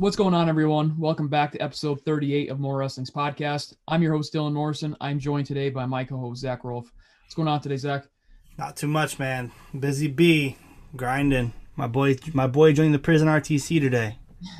What's 0.00 0.16
going 0.16 0.32
on, 0.32 0.48
everyone? 0.48 0.98
Welcome 0.98 1.28
back 1.28 1.52
to 1.52 1.62
episode 1.62 2.00
38 2.06 2.48
of 2.48 2.56
MorWrestling's 2.56 3.10
podcast. 3.10 3.74
I'm 3.86 4.00
your 4.00 4.14
host, 4.14 4.32
Dylan 4.32 4.54
Morrison. 4.54 4.96
I'm 4.98 5.18
joined 5.18 5.44
today 5.44 5.68
by 5.68 5.84
my 5.84 6.04
co 6.04 6.16
host, 6.16 6.42
Zakk 6.42 6.64
Rolfe. 6.64 6.90
What's 7.22 7.34
going 7.34 7.48
on 7.48 7.60
today, 7.60 7.74
Zakk? 7.74 8.08
Not 8.56 8.78
too 8.78 8.86
much, 8.86 9.18
man. 9.18 9.52
Busy 9.78 10.08
bee, 10.08 10.56
grinding. 10.96 11.52
My 11.76 11.86
boy, 11.86 12.16
my 12.32 12.46
boy 12.46 12.72
joined 12.72 12.94
the 12.94 12.98
prison 12.98 13.28
RTC 13.28 13.78
today. 13.78 14.16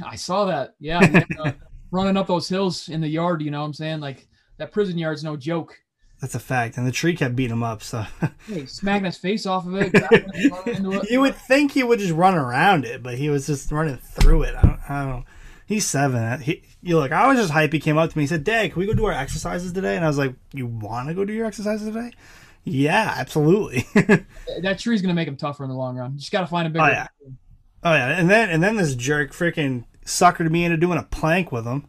I 0.07 0.15
saw 0.15 0.45
that. 0.45 0.75
Yeah, 0.79 1.25
uh, 1.39 1.53
running 1.91 2.19
up 2.19 2.27
those 2.27 2.47
hills 2.47 2.91
in 2.91 3.01
the 3.01 3.09
yard. 3.09 3.41
You 3.41 3.51
know 3.51 3.61
what 3.61 3.67
I'm 3.67 3.73
saying? 3.73 4.01
Like 4.01 4.29
that 4.59 4.73
prison 4.73 4.99
yard's 4.99 5.25
no 5.25 5.39
joke. 5.39 5.75
That's 6.21 6.35
a 6.35 6.41
fact. 6.41 6.77
And 6.77 6.87
the 6.87 6.93
tree 6.93 7.17
kept 7.17 7.35
beating 7.35 7.53
him 7.53 7.63
up. 7.63 7.83
So 7.83 8.05
hey, 8.47 8.67
smacking 8.67 9.07
his 9.07 9.17
face 9.17 9.47
off 9.47 9.67
of 9.67 9.75
it. 9.75 9.91
it. 9.95 11.11
You 11.11 11.21
would 11.21 11.35
think 11.35 11.73
he 11.73 11.83
would 11.83 11.99
just 11.99 12.13
run 12.13 12.35
around 12.35 12.85
it, 12.85 13.03
but 13.03 13.17
he 13.17 13.31
was 13.31 13.47
just 13.47 13.73
running 13.73 13.97
through 13.97 14.43
it. 14.43 14.55
I 14.57 14.63
don't. 14.63 14.91
I 14.91 15.05
don't 15.05 15.25
He's 15.71 15.87
seven. 15.87 16.41
He, 16.41 16.65
you 16.83 16.99
look. 16.99 17.13
I 17.13 17.29
was 17.29 17.39
just 17.39 17.53
hype. 17.53 17.73
He 17.73 17.79
came 17.79 17.97
up 17.97 18.11
to 18.11 18.19
me. 18.19 18.25
He 18.25 18.27
said, 18.27 18.43
"Dad, 18.43 18.73
can 18.73 18.81
we 18.81 18.87
go 18.87 18.93
do 18.93 19.05
our 19.05 19.13
exercises 19.13 19.73
today?" 19.73 19.95
And 19.95 20.05
I 20.05 20.09
was 20.09 20.19
like, 20.19 20.35
"You 20.53 20.67
want 20.67 21.07
to 21.07 21.15
go 21.15 21.25
do 21.25 21.33
your 21.33 21.47
exercises 21.47 21.87
today?" 21.87 22.11
Yeah, 22.65 23.15
absolutely. 23.17 23.87
that 24.63 24.81
tree's 24.81 25.01
gonna 25.01 25.15
make 25.15 25.29
him 25.29 25.37
tougher 25.37 25.63
in 25.63 25.71
the 25.71 25.77
long 25.77 25.97
run. 25.97 26.15
You 26.15 26.19
just 26.19 26.33
gotta 26.33 26.49
find 26.49 26.67
a 26.67 26.71
bigger. 26.71 26.85
Oh 26.85 26.89
yeah. 26.89 27.07
Oh 27.85 27.93
yeah, 27.93 28.19
and 28.19 28.29
then 28.29 28.51
and 28.51 28.61
then 28.61 28.79
this 28.79 28.97
jerk 28.97 29.33
freaking 29.33 29.85
suckered 30.05 30.51
me 30.51 30.65
into 30.65 30.77
doing 30.77 30.99
a 30.99 31.05
plank 31.05 31.53
with 31.53 31.67
him. 31.67 31.87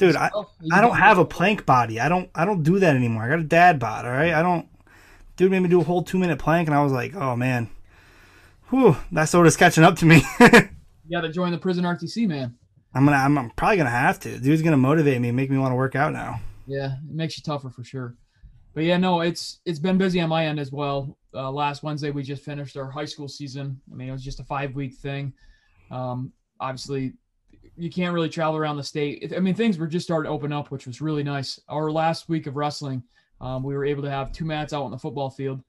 Dude, 0.00 0.16
I, 0.16 0.30
I 0.72 0.80
don't 0.80 0.96
have 0.96 1.18
a 1.18 1.26
plank 1.26 1.66
body. 1.66 2.00
I 2.00 2.08
don't 2.08 2.30
I 2.34 2.46
don't 2.46 2.62
do 2.62 2.78
that 2.78 2.96
anymore. 2.96 3.22
I 3.22 3.28
got 3.28 3.38
a 3.38 3.44
dad 3.44 3.78
bod, 3.78 4.06
all 4.06 4.10
right? 4.10 4.32
I 4.32 4.40
don't 4.40 4.66
dude 5.36 5.50
made 5.50 5.60
me 5.60 5.68
do 5.68 5.82
a 5.82 5.84
whole 5.84 6.02
two 6.02 6.18
minute 6.18 6.38
plank 6.38 6.68
and 6.68 6.74
I 6.74 6.82
was 6.82 6.90
like, 6.90 7.14
oh 7.14 7.36
man. 7.36 7.68
Whew, 8.70 8.96
that 9.12 9.26
sort 9.26 9.46
of 9.46 9.58
catching 9.58 9.84
up 9.84 9.96
to 9.96 10.06
me. 10.06 10.22
you 10.40 11.12
gotta 11.12 11.28
join 11.28 11.52
the 11.52 11.58
prison 11.58 11.84
RTC, 11.84 12.26
man. 12.26 12.56
I'm 12.94 13.04
gonna 13.04 13.18
I'm, 13.18 13.36
I'm 13.36 13.50
probably 13.50 13.76
gonna 13.76 13.90
have 13.90 14.18
to. 14.20 14.38
Dude's 14.38 14.62
gonna 14.62 14.78
motivate 14.78 15.20
me 15.20 15.28
and 15.28 15.36
make 15.36 15.50
me 15.50 15.58
want 15.58 15.72
to 15.72 15.76
work 15.76 15.94
out 15.94 16.14
now. 16.14 16.40
Yeah, 16.66 16.94
it 16.94 17.14
makes 17.14 17.36
you 17.36 17.42
tougher 17.42 17.68
for 17.68 17.84
sure. 17.84 18.16
But 18.72 18.84
yeah, 18.84 18.96
no, 18.96 19.20
it's 19.20 19.60
it's 19.66 19.78
been 19.78 19.98
busy 19.98 20.22
on 20.22 20.30
my 20.30 20.46
end 20.46 20.58
as 20.58 20.72
well. 20.72 21.18
Uh, 21.34 21.50
last 21.50 21.82
Wednesday 21.82 22.10
we 22.10 22.22
just 22.22 22.42
finished 22.42 22.78
our 22.78 22.90
high 22.90 23.04
school 23.04 23.28
season. 23.28 23.78
I 23.92 23.94
mean, 23.94 24.08
it 24.08 24.12
was 24.12 24.24
just 24.24 24.40
a 24.40 24.44
five 24.44 24.74
week 24.74 24.94
thing. 24.94 25.34
Um, 25.90 26.32
obviously, 26.58 27.12
you 27.76 27.90
can't 27.90 28.14
really 28.14 28.28
travel 28.28 28.56
around 28.56 28.76
the 28.76 28.84
state. 28.84 29.32
I 29.34 29.40
mean, 29.40 29.54
things 29.54 29.78
were 29.78 29.86
just 29.86 30.06
starting 30.06 30.28
to 30.28 30.34
open 30.34 30.52
up, 30.52 30.70
which 30.70 30.86
was 30.86 31.00
really 31.00 31.22
nice. 31.22 31.60
Our 31.68 31.90
last 31.90 32.28
week 32.28 32.46
of 32.46 32.56
wrestling, 32.56 33.02
um, 33.40 33.62
we 33.62 33.74
were 33.74 33.84
able 33.84 34.02
to 34.02 34.10
have 34.10 34.32
two 34.32 34.44
mats 34.44 34.72
out 34.72 34.84
on 34.84 34.90
the 34.90 34.98
football 34.98 35.30
field, 35.30 35.62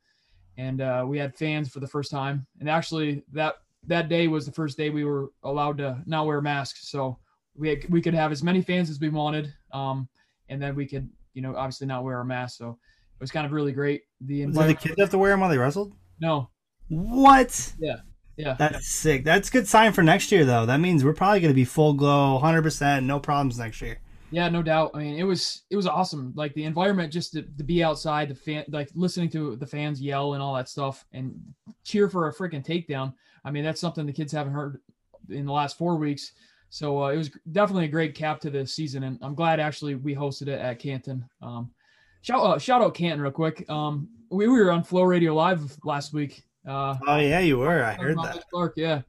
and 0.58 0.82
uh, 0.82 1.06
we 1.08 1.18
had 1.18 1.36
fans 1.36 1.70
for 1.70 1.80
the 1.80 1.88
first 1.88 2.12
time. 2.12 2.46
And 2.60 2.70
actually, 2.70 3.24
that 3.32 3.56
that 3.88 4.10
day 4.10 4.28
was 4.28 4.46
the 4.46 4.52
first 4.52 4.78
day 4.78 4.90
we 4.90 5.06
were 5.06 5.32
allowed 5.44 5.78
to 5.80 6.02
not 6.06 6.26
wear 6.26 6.42
masks, 6.42 6.90
so 6.90 7.18
we 7.56 7.70
had, 7.70 7.90
we 7.90 8.02
could 8.02 8.14
have 8.14 8.32
as 8.32 8.44
many 8.44 8.62
fans 8.62 8.90
as 8.90 9.00
we 9.00 9.10
wanted, 9.10 9.54
um, 9.74 10.08
and 10.50 10.62
then 10.62 10.76
we 10.76 10.86
could, 10.86 11.10
you 11.34 11.42
know, 11.42 11.56
obviously 11.56 11.88
not 11.88 12.04
wear 12.04 12.18
our 12.18 12.24
masks. 12.24 12.58
So 12.58 12.70
it 12.70 13.22
was 13.22 13.32
kind 13.32 13.46
of 13.46 13.52
really 13.52 13.72
great. 13.72 14.04
The 14.20 14.46
the 14.46 14.74
kids 14.74 14.96
have 15.00 15.10
to 15.12 15.18
wear 15.18 15.32
them 15.32 15.40
while 15.40 15.50
they 15.50 15.58
wrestled? 15.58 15.94
No. 16.20 16.50
What? 16.90 17.74
Yeah. 17.80 17.98
Yeah. 18.38 18.56
That's 18.58 18.88
sick. 18.88 19.24
That's 19.24 19.50
a 19.50 19.52
good 19.52 19.68
sign 19.68 19.94
for 19.94 20.04
next 20.04 20.32
year, 20.32 20.46
though. 20.46 20.66
That 20.66 20.80
means 20.80 21.04
we're 21.04 21.14
probably 21.14 21.42
going 21.42 21.52
to 21.52 21.56
be 21.56 21.66
full 21.66 21.94
glow, 21.94 22.40
100%, 22.42 23.04
no 23.04 23.20
problems 23.20 23.60
next 23.60 23.82
year. 23.82 24.00
Yeah, 24.32 24.48
no 24.48 24.64
doubt. 24.64 24.92
I 24.94 25.00
mean, 25.00 25.20
it 25.20 25.24
was 25.24 25.64
it 25.70 25.76
was 25.76 25.86
awesome. 25.86 26.32
Like 26.36 26.54
the 26.54 26.64
environment, 26.64 27.12
just 27.12 27.34
to, 27.34 27.42
to 27.42 27.64
be 27.64 27.84
outside, 27.84 28.30
the 28.30 28.36
fan, 28.36 28.64
like 28.70 28.90
listening 28.96 29.30
to 29.32 29.58
the 29.58 29.68
fans 29.68 30.02
yell 30.02 30.34
and 30.34 30.42
all 30.42 30.56
that 30.56 30.70
stuff, 30.70 31.06
and 31.12 31.38
cheer 31.84 32.10
for 32.10 32.30
a 32.30 32.34
freaking 32.34 32.66
takedown. 32.66 33.14
I 33.44 33.52
mean, 33.52 33.66
that's 33.66 33.82
something 33.82 34.06
the 34.06 34.14
kids 34.14 34.32
haven't 34.32 34.54
heard 34.54 34.80
in 35.30 35.46
the 35.46 35.52
last 35.52 35.78
four 35.78 35.98
weeks. 35.98 36.32
So 36.70 37.04
uh, 37.04 37.10
it 37.10 37.18
was 37.18 37.30
definitely 37.52 37.86
a 37.86 37.90
great 37.90 38.16
cap 38.16 38.40
to 38.42 38.50
the 38.50 38.66
season, 38.66 39.04
and 39.04 39.20
I'm 39.22 39.36
glad 39.36 39.60
actually 39.60 39.96
we 39.96 40.16
hosted 40.16 40.48
it 40.48 40.60
at 40.62 40.80
Canton. 40.80 41.26
Um, 41.42 41.72
shout 42.22 42.46
out, 42.46 42.62
shout 42.62 42.82
out 42.82 42.94
Canton 42.94 43.20
real 43.20 43.32
quick. 43.32 43.70
Um, 43.70 44.08
we, 44.30 44.48
we 44.48 44.62
were 44.62 44.72
on 44.72 44.84
Flo 44.86 45.04
Radio 45.04 45.36
Live 45.36 45.78
last 45.84 46.14
week, 46.14 46.46
uh, 46.68 46.96
oh 47.08 47.18
yeah, 47.18 47.40
you 47.40 47.58
were. 47.58 47.84
I 47.84 47.94
heard 47.94 48.18
that. 48.18 48.36
Mitch 48.36 48.44
Clark, 48.52 48.74
yeah. 48.76 49.02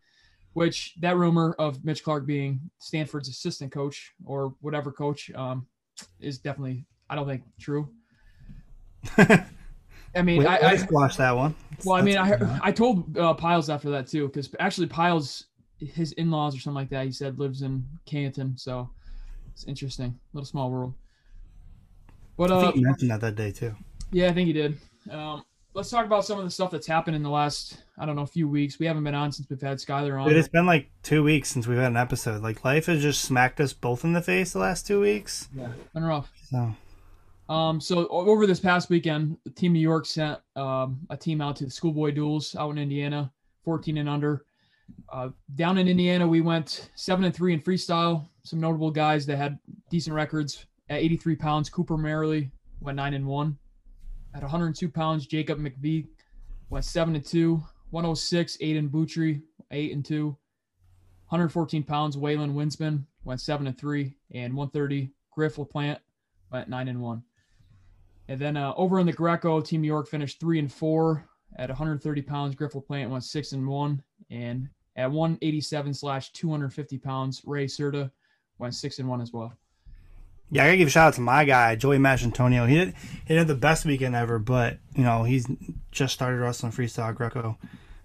Which 0.55 0.95
that 1.01 1.17
rumor 1.17 1.55
of 1.59 1.85
Mitch 1.85 2.05
Clark 2.05 2.27
being 2.27 2.61
Stanford's 2.79 3.29
assistant 3.29 3.73
coach 3.73 4.13
or 4.25 4.55
whatever 4.61 4.93
coach 4.93 5.31
um, 5.35 5.67
is 6.21 6.39
definitely 6.39 6.85
I 7.09 7.15
don't 7.15 7.27
think 7.27 7.43
true. 7.61 7.91
I 10.15 10.23
mean, 10.23 10.47
I, 10.47 10.59
I 10.61 10.77
squashed 10.77 11.19
that 11.19 11.37
one. 11.37 11.55
Well, 11.85 11.97
I 11.97 12.03
mean, 12.03 12.19
I 12.19 12.59
I 12.63 12.73
told 12.73 13.17
uh, 13.17 13.35
Pyles 13.35 13.71
after 13.71 13.91
that 13.91 14.07
too 14.07 14.29
because 14.29 14.55
actually 14.61 14.87
Pyles, 14.87 15.47
his 15.79 16.13
in 16.13 16.31
laws 16.31 16.57
or 16.57 16.61
something 16.61 16.77
like 16.77 16.91
that, 16.91 17.07
he 17.07 17.13
said 17.13 17.39
lives 17.39 17.63
in 17.63 17.85
Canton, 18.07 18.57
so 18.57 18.91
it's 19.53 19.65
interesting, 19.65 20.19
little 20.33 20.47
small 20.47 20.71
world. 20.71 20.95
But 22.37 22.51
uh, 22.51 22.59
I 22.59 22.63
think 22.63 22.77
you 22.77 22.83
mentioned 22.83 23.11
that 23.11 23.21
that 23.21 23.37
day 23.37 23.53
too. 23.53 23.75
Yeah, 24.11 24.29
I 24.29 24.33
think 24.33 24.47
he 24.47 24.53
did. 24.53 24.79
Um, 25.11 25.43
let's 25.75 25.91
talk 25.91 26.05
about 26.05 26.25
some 26.25 26.39
of 26.39 26.45
the 26.45 26.51
stuff 26.51 26.71
that's 26.71 26.87
happened 26.87 27.17
in 27.17 27.23
the 27.23 27.31
last 27.31 27.83
I 27.99 28.07
don't 28.07 28.17
know 28.17 28.27
few 28.27 28.49
weeks. 28.49 28.79
We 28.79 28.87
haven't 28.87 29.05
been 29.05 29.15
on 29.15 29.33
since 29.33 29.49
we've 29.49 29.61
had 29.61 29.79
Skyler 29.79 30.21
on. 30.21 30.29
Dude, 30.29 30.37
it's 30.37 30.49
been 30.49 30.67
like 30.67 30.91
two 31.03 31.23
weeks 31.23 31.51
since 31.51 31.67
we've 31.67 31.79
had 31.79 31.93
an 31.93 31.97
episode. 31.97 32.43
Like 32.43 32.65
life 32.65 32.87
has 32.87 33.03
just 33.03 33.23
smacked 33.23 33.61
us 33.61 33.73
both 33.73 34.05
in 34.05 34.13
the 34.13 34.23
face 34.23 34.53
the 34.53 34.59
last 34.59 34.87
two 34.87 35.01
weeks. 35.01 35.49
Yeah, 35.55 35.69
been 35.95 36.05
rough. 36.05 36.31
So, 36.51 36.75
um, 37.53 37.81
so 37.81 38.09
over 38.09 38.47
this 38.47 38.61
past 38.61 38.91
weekend, 38.91 39.37
Team 39.55 39.73
New 39.73 39.81
York 39.81 40.07
sent 40.07 40.41
um, 40.57 41.01
a 41.11 41.17
team 41.17 41.41
out 41.41 41.57
to 41.57 41.65
the 41.65 41.71
schoolboy 41.71 42.13
duels 42.13 42.57
out 42.57 42.71
in 42.71 42.79
Indiana, 42.79 43.33
14 43.65 43.99
and 43.99 44.09
under. 44.09 44.45
Uh, 45.11 45.31
down 45.55 45.79
in 45.79 45.89
Indiana, 45.89 46.27
we 46.27 46.41
went 46.41 46.91
seven 46.97 47.25
and 47.25 47.35
three 47.35 47.53
in 47.53 47.61
freestyle. 47.61 48.27
Some 48.43 48.61
notable 48.61 48.91
guys 48.91 49.27
that 49.27 49.37
had 49.37 49.59
decent 49.91 50.15
records 50.15 50.67
at 50.89 51.01
83 51.01 51.37
pounds. 51.37 51.71
Cooper 51.71 51.97
Merrily 51.97 52.51
went 52.81 52.97
nine 52.97 53.15
and 53.15 53.27
one. 53.27 53.57
At 54.35 54.43
102 54.43 54.89
pounds, 54.89 55.27
Jacob 55.27 55.59
McVie 55.59 56.07
went 56.71 56.85
7 56.85 57.15
and 57.15 57.25
2. 57.25 57.63
106, 57.91 58.57
Aiden 58.59 58.89
Boutry, 58.89 59.43
8 59.71 59.93
and 59.93 60.05
2. 60.05 60.27
114 61.29 61.83
pounds, 61.83 62.17
Waylon 62.17 62.55
Winsman 62.55 63.07
went 63.25 63.41
7 63.41 63.67
and 63.67 63.77
3. 63.77 64.15
And 64.35 64.55
130, 64.55 65.11
Griff 65.31 65.57
LaPlante 65.57 65.99
went 66.51 66.69
9 66.69 66.89
and 66.89 67.01
1. 67.01 67.23
And 68.29 68.41
then 68.41 68.57
uh, 68.57 68.73
over 68.77 68.99
in 68.99 69.07
the 69.07 69.13
Greco, 69.13 69.61
Team 69.61 69.83
New 69.83 69.89
York 69.89 70.09
finished 70.09 70.41
3 70.41 70.59
and 70.61 70.73
4. 70.73 71.29
At 71.57 71.69
130 71.69 72.23
pounds, 72.23 72.55
Griff 72.55 72.73
LaPlante 72.73 73.11
went 73.11 73.25
6 73.25 73.53
and 73.53 73.67
1. 73.67 74.03
And 74.31 74.69
at 74.97 75.11
187 75.11 75.93
slash 75.93 76.33
250 76.33 76.99
pounds, 76.99 77.43
Ray 77.45 77.67
Serta 77.67 78.11
went 78.59 78.75
6 78.75 78.99
and 78.99 79.09
1 79.09 79.21
as 79.21 79.33
well. 79.33 79.53
Yeah, 80.51 80.65
I 80.65 80.67
gotta 80.67 80.77
give 80.77 80.89
a 80.89 80.91
shout 80.91 81.09
out 81.09 81.15
to 81.15 81.21
my 81.21 81.45
guy 81.45 81.77
Joey 81.77 81.97
Antonio. 81.97 82.67
He 82.67 82.75
did 82.77 82.95
he 83.27 83.35
did 83.35 83.47
the 83.47 83.55
best 83.55 83.85
weekend 83.85 84.15
ever, 84.15 84.39
but 84.39 84.79
you 84.95 85.03
know 85.03 85.25
he's 85.25 85.47
just 85.91 86.13
started 86.15 86.39
wrestling 86.39 86.73
freestyle 86.73 87.15
Greco, 87.15 87.59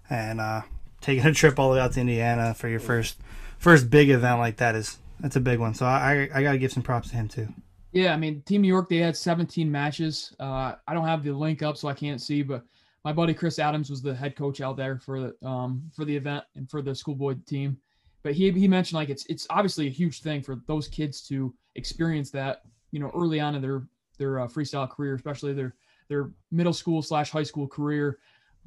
and 0.08 0.40
uh, 0.40 0.62
taking 1.00 1.26
a 1.26 1.32
trip 1.32 1.58
all 1.58 1.70
the 1.70 1.76
way 1.76 1.80
out 1.80 1.92
to 1.92 2.00
Indiana 2.00 2.54
for 2.54 2.68
your 2.68 2.80
first 2.80 3.18
first 3.58 3.90
big 3.90 4.10
event 4.10 4.38
like 4.38 4.56
that 4.56 4.74
is 4.74 4.98
that's 5.20 5.36
a 5.36 5.40
big 5.40 5.58
one. 5.58 5.74
So 5.74 5.86
I 5.86 6.28
I 6.32 6.42
gotta 6.42 6.58
give 6.58 6.72
some 6.72 6.82
props 6.82 7.10
to 7.10 7.16
him 7.16 7.28
too. 7.28 7.48
Yeah, 7.92 8.14
I 8.14 8.16
mean 8.16 8.42
Team 8.42 8.62
New 8.62 8.68
York 8.68 8.88
they 8.88 8.98
had 8.98 9.16
17 9.16 9.70
matches. 9.70 10.34
Uh, 10.38 10.74
I 10.86 10.94
don't 10.94 11.06
have 11.06 11.24
the 11.24 11.32
link 11.32 11.62
up 11.62 11.76
so 11.76 11.88
I 11.88 11.94
can't 11.94 12.20
see, 12.20 12.42
but 12.42 12.64
my 13.04 13.12
buddy 13.12 13.34
Chris 13.34 13.58
Adams 13.58 13.90
was 13.90 14.02
the 14.02 14.14
head 14.14 14.36
coach 14.36 14.60
out 14.60 14.76
there 14.76 14.98
for 14.98 15.20
the 15.20 15.46
um 15.46 15.90
for 15.94 16.04
the 16.04 16.16
event 16.16 16.44
and 16.56 16.70
for 16.70 16.82
the 16.82 16.94
schoolboy 16.94 17.36
team. 17.46 17.78
But 18.22 18.34
he 18.34 18.50
he 18.50 18.68
mentioned 18.68 18.96
like 18.96 19.08
it's 19.08 19.24
it's 19.26 19.46
obviously 19.50 19.86
a 19.86 19.90
huge 19.90 20.20
thing 20.20 20.42
for 20.42 20.60
those 20.66 20.88
kids 20.88 21.22
to 21.28 21.54
experience 21.78 22.30
that, 22.32 22.62
you 22.90 23.00
know, 23.00 23.10
early 23.14 23.40
on 23.40 23.54
in 23.54 23.62
their 23.62 23.84
their 24.18 24.40
uh, 24.40 24.46
freestyle 24.48 24.90
career, 24.90 25.14
especially 25.14 25.54
their 25.54 25.74
their 26.08 26.30
middle 26.50 26.72
school 26.72 27.00
slash 27.00 27.30
high 27.30 27.42
school 27.42 27.66
career. 27.66 28.18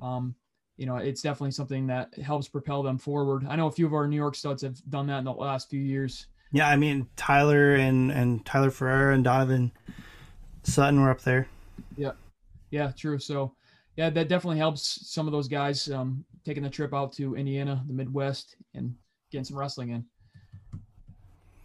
Um, 0.01 0.33
you 0.77 0.85
know, 0.85 0.95
it's 0.95 1.21
definitely 1.21 1.51
something 1.51 1.85
that 1.87 2.13
helps 2.15 2.47
propel 2.47 2.81
them 2.81 2.97
forward. 2.97 3.45
I 3.47 3.55
know 3.55 3.67
a 3.67 3.71
few 3.71 3.85
of 3.85 3.93
our 3.93 4.07
New 4.07 4.15
York 4.15 4.35
studs 4.35 4.63
have 4.63 4.81
done 4.89 5.05
that 5.07 5.19
in 5.19 5.25
the 5.25 5.33
last 5.33 5.69
few 5.69 5.81
years. 5.81 6.27
Yeah, 6.51 6.67
I 6.67 6.75
mean 6.75 7.07
Tyler 7.15 7.75
and 7.75 8.11
and 8.11 8.45
Tyler 8.45 8.71
Ferrara 8.71 9.13
and 9.13 9.23
Donovan 9.23 9.71
Sutton 10.63 11.01
were 11.01 11.11
up 11.11 11.21
there. 11.21 11.47
Yeah, 11.97 12.13
yeah, 12.71 12.91
true. 12.97 13.19
So 13.19 13.53
yeah, 13.97 14.09
that 14.09 14.29
definitely 14.29 14.57
helps 14.57 15.09
some 15.11 15.27
of 15.27 15.33
those 15.33 15.47
guys 15.47 15.89
um, 15.91 16.25
taking 16.45 16.63
the 16.63 16.69
trip 16.69 16.93
out 16.93 17.11
to 17.13 17.35
Indiana, 17.35 17.83
the 17.87 17.93
Midwest, 17.93 18.55
and 18.73 18.95
getting 19.31 19.45
some 19.45 19.57
wrestling 19.57 19.89
in. 19.89 20.05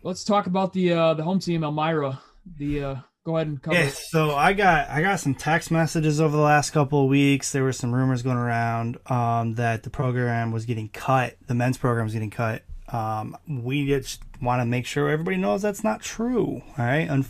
Let's 0.07 0.23
talk 0.23 0.47
about 0.47 0.73
the 0.73 0.93
uh, 0.93 1.15
the 1.15 1.25
home 1.25 1.41
team, 1.41 1.65
Elmira. 1.65 2.21
The 2.59 2.85
uh, 2.85 2.95
go 3.25 3.39
ahead 3.39 3.49
and 3.49 3.61
cover. 3.61 3.77
Yeah, 3.77 3.91
so 3.93 4.37
I 4.37 4.53
got 4.53 4.89
I 4.89 5.03
got 5.03 5.19
some 5.19 5.35
text 5.35 5.73
messages 5.73 6.21
over 6.21 6.37
the 6.37 6.43
last 6.45 6.71
couple 6.71 7.03
of 7.03 7.09
weeks. 7.09 7.51
There 7.51 7.65
were 7.65 7.73
some 7.73 7.93
rumors 7.93 8.23
going 8.23 8.37
around 8.37 8.99
um, 9.11 9.55
that 9.55 9.83
the 9.83 9.91
program 9.91 10.53
was 10.53 10.65
getting 10.65 10.91
cut. 10.91 11.35
The 11.49 11.57
men's 11.57 11.77
program 11.77 12.07
was 12.07 12.13
getting 12.13 12.31
cut. 12.31 12.63
Um, 12.87 13.37
we 13.49 13.85
just 13.85 14.23
want 14.41 14.61
to 14.61 14.65
make 14.65 14.87
sure 14.87 15.09
everybody 15.09 15.39
knows 15.39 15.61
that's 15.63 15.83
not 15.83 16.03
true. 16.03 16.63
All 16.79 16.85
right. 16.85 17.11
Un- 17.11 17.27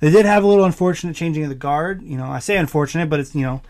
they 0.00 0.10
did 0.10 0.24
have 0.24 0.44
a 0.44 0.46
little 0.46 0.64
unfortunate 0.64 1.16
changing 1.16 1.42
of 1.42 1.48
the 1.48 1.56
guard. 1.56 2.02
You 2.02 2.18
know, 2.18 2.26
I 2.26 2.38
say 2.38 2.56
unfortunate, 2.56 3.10
but 3.10 3.18
it's 3.18 3.34
you 3.34 3.42
know, 3.42 3.62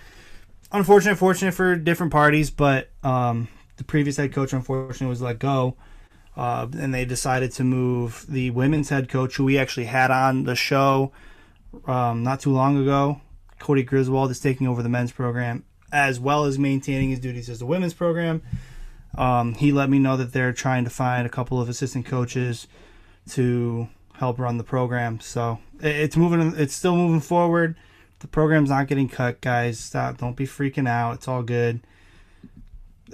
unfortunate, 0.72 1.16
fortunate 1.16 1.54
for 1.54 1.74
different 1.74 2.12
parties. 2.12 2.50
But 2.50 2.90
um, 3.02 3.48
the 3.78 3.84
previous 3.84 4.18
head 4.18 4.34
coach 4.34 4.52
unfortunately 4.52 5.06
was 5.06 5.22
let 5.22 5.38
go. 5.38 5.78
Uh, 6.36 6.66
and 6.78 6.94
they 6.94 7.04
decided 7.04 7.52
to 7.52 7.64
move 7.64 8.24
the 8.28 8.50
women's 8.50 8.88
head 8.88 9.08
coach, 9.08 9.36
who 9.36 9.44
we 9.44 9.58
actually 9.58 9.86
had 9.86 10.10
on 10.10 10.44
the 10.44 10.54
show 10.54 11.12
um, 11.86 12.22
not 12.22 12.40
too 12.40 12.52
long 12.52 12.80
ago. 12.80 13.20
Cody 13.58 13.82
Griswold 13.82 14.30
is 14.30 14.40
taking 14.40 14.66
over 14.66 14.82
the 14.82 14.88
men's 14.88 15.12
program 15.12 15.64
as 15.92 16.18
well 16.18 16.44
as 16.44 16.58
maintaining 16.58 17.10
his 17.10 17.20
duties 17.20 17.50
as 17.50 17.58
the 17.58 17.66
women's 17.66 17.94
program. 17.94 18.42
Um, 19.16 19.54
he 19.54 19.72
let 19.72 19.90
me 19.90 19.98
know 19.98 20.16
that 20.16 20.32
they're 20.32 20.54
trying 20.54 20.84
to 20.84 20.90
find 20.90 21.26
a 21.26 21.30
couple 21.30 21.60
of 21.60 21.68
assistant 21.68 22.06
coaches 22.06 22.66
to 23.30 23.88
help 24.14 24.38
run 24.38 24.56
the 24.56 24.64
program. 24.64 25.20
So 25.20 25.58
it's 25.80 26.16
moving. 26.16 26.54
It's 26.56 26.74
still 26.74 26.96
moving 26.96 27.20
forward. 27.20 27.76
The 28.20 28.28
program's 28.28 28.70
not 28.70 28.86
getting 28.86 29.08
cut, 29.08 29.40
guys. 29.40 29.78
Stop. 29.78 30.18
Don't 30.18 30.36
be 30.36 30.46
freaking 30.46 30.88
out. 30.88 31.14
It's 31.14 31.28
all 31.28 31.42
good. 31.42 31.80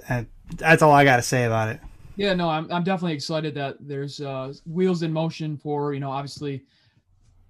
And 0.07 0.27
that's 0.55 0.81
all 0.81 0.91
I 0.91 1.03
got 1.03 1.17
to 1.17 1.21
say 1.21 1.43
about 1.43 1.69
it. 1.69 1.81
Yeah, 2.19 2.33
no, 2.33 2.49
I'm, 2.49 2.69
I'm 2.69 2.83
definitely 2.83 3.13
excited 3.13 3.55
that 3.55 3.77
there's 3.79 4.19
uh, 4.19 4.51
wheels 4.65 5.03
in 5.03 5.13
motion 5.13 5.55
for, 5.55 5.93
you 5.93 6.01
know, 6.01 6.11
obviously 6.11 6.65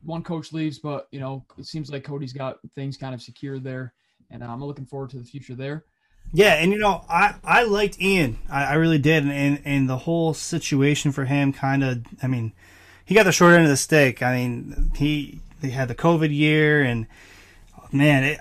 one 0.04 0.22
coach 0.22 0.54
leaves, 0.54 0.78
but, 0.78 1.08
you 1.10 1.20
know, 1.20 1.44
it 1.58 1.66
seems 1.66 1.90
like 1.90 2.04
Cody's 2.04 2.34
got 2.34 2.60
things 2.76 2.96
kind 2.96 3.16
of 3.16 3.22
secured 3.24 3.64
there. 3.64 3.94
And 4.30 4.44
I'm 4.44 4.64
looking 4.64 4.86
forward 4.86 5.10
to 5.10 5.18
the 5.18 5.24
future 5.24 5.56
there. 5.56 5.86
Yeah, 6.34 6.54
and 6.54 6.72
you 6.72 6.78
know, 6.78 7.04
I, 7.10 7.34
I 7.44 7.64
liked 7.64 8.00
Ian. 8.00 8.38
I, 8.48 8.66
I 8.66 8.74
really 8.76 9.00
did. 9.00 9.24
And, 9.24 9.60
and 9.66 9.90
the 9.90 9.98
whole 9.98 10.36
situation 10.36 11.14
for 11.14 11.26
him 11.26 11.52
kind 11.52 11.84
of, 11.84 12.06
I 12.22 12.28
mean, 12.28 12.54
he 13.04 13.16
got 13.16 13.24
the 13.24 13.32
short 13.32 13.56
end 13.56 13.64
of 13.64 13.70
the 13.72 13.76
stick. 13.76 14.22
I 14.22 14.36
mean, 14.36 14.92
he, 14.96 15.40
he 15.64 15.72
had 15.72 15.88
the 15.88 15.96
COVID 15.96 16.32
year, 16.32 16.84
and 16.84 17.08
man, 17.92 18.24
it, 18.24 18.40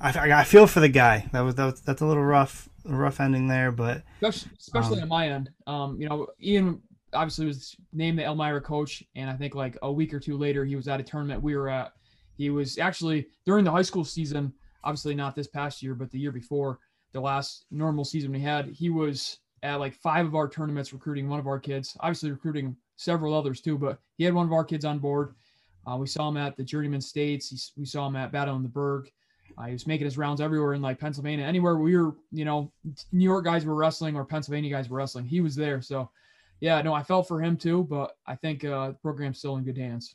I, 0.00 0.40
I 0.40 0.42
feel 0.42 0.66
for 0.66 0.80
the 0.80 0.88
guy. 0.88 1.28
That 1.30 1.42
was, 1.42 1.54
that 1.54 1.66
was 1.66 1.80
that's 1.82 2.02
a 2.02 2.06
little 2.06 2.24
rough 2.24 2.67
rough 2.88 3.20
ending 3.20 3.48
there, 3.48 3.70
but 3.72 4.02
especially, 4.22 4.50
especially 4.58 4.96
um, 4.98 5.02
on 5.04 5.08
my 5.08 5.28
end. 5.28 5.50
Um, 5.66 6.00
you 6.00 6.08
know, 6.08 6.26
Ian 6.42 6.80
obviously 7.12 7.46
was 7.46 7.76
named 7.92 8.18
the 8.18 8.24
Elmira 8.24 8.60
coach, 8.60 9.02
and 9.14 9.30
I 9.30 9.34
think 9.34 9.54
like 9.54 9.76
a 9.82 9.92
week 9.92 10.12
or 10.12 10.20
two 10.20 10.36
later, 10.36 10.64
he 10.64 10.76
was 10.76 10.88
at 10.88 11.00
a 11.00 11.04
tournament 11.04 11.42
we 11.42 11.56
were 11.56 11.68
at. 11.68 11.92
He 12.36 12.50
was 12.50 12.78
actually 12.78 13.26
during 13.44 13.64
the 13.64 13.70
high 13.70 13.82
school 13.82 14.04
season, 14.04 14.52
obviously 14.84 15.14
not 15.14 15.34
this 15.34 15.48
past 15.48 15.82
year, 15.82 15.94
but 15.94 16.10
the 16.10 16.18
year 16.18 16.32
before, 16.32 16.78
the 17.12 17.20
last 17.20 17.66
normal 17.70 18.04
season 18.04 18.32
we 18.32 18.40
had. 18.40 18.66
He 18.66 18.90
was 18.90 19.38
at 19.62 19.80
like 19.80 19.94
five 19.94 20.26
of 20.26 20.34
our 20.34 20.48
tournaments 20.48 20.92
recruiting 20.92 21.28
one 21.28 21.40
of 21.40 21.46
our 21.46 21.58
kids, 21.58 21.96
obviously 22.00 22.30
recruiting 22.30 22.76
several 22.96 23.34
others 23.34 23.60
too, 23.60 23.76
but 23.76 23.98
he 24.16 24.24
had 24.24 24.34
one 24.34 24.46
of 24.46 24.52
our 24.52 24.64
kids 24.64 24.84
on 24.84 24.98
board. 24.98 25.34
Uh, 25.86 25.96
we 25.96 26.06
saw 26.06 26.28
him 26.28 26.36
at 26.36 26.56
the 26.56 26.62
Journeyman 26.62 27.00
States. 27.00 27.48
He, 27.48 27.80
we 27.80 27.86
saw 27.86 28.06
him 28.06 28.16
at 28.16 28.30
Battle 28.30 28.56
in 28.56 28.62
the 28.62 28.68
Berg. 28.68 29.10
Uh, 29.56 29.64
he 29.64 29.72
was 29.72 29.86
making 29.86 30.04
his 30.04 30.18
rounds 30.18 30.40
everywhere 30.40 30.74
in 30.74 30.82
like 30.82 30.98
Pennsylvania, 30.98 31.44
anywhere 31.44 31.76
we 31.76 31.96
were, 31.96 32.14
you 32.32 32.44
know, 32.44 32.70
New 33.12 33.24
York 33.24 33.44
guys 33.44 33.64
were 33.64 33.74
wrestling 33.74 34.16
or 34.16 34.24
Pennsylvania 34.24 34.70
guys 34.70 34.88
were 34.88 34.98
wrestling. 34.98 35.24
He 35.24 35.40
was 35.40 35.56
there. 35.56 35.80
So, 35.80 36.10
yeah, 36.60 36.80
no, 36.82 36.92
I 36.92 37.02
felt 37.02 37.26
for 37.26 37.40
him 37.40 37.56
too, 37.56 37.84
but 37.84 38.16
I 38.26 38.34
think 38.36 38.64
uh, 38.64 38.88
the 38.88 38.94
program's 38.94 39.38
still 39.38 39.56
in 39.56 39.64
good 39.64 39.78
hands. 39.78 40.14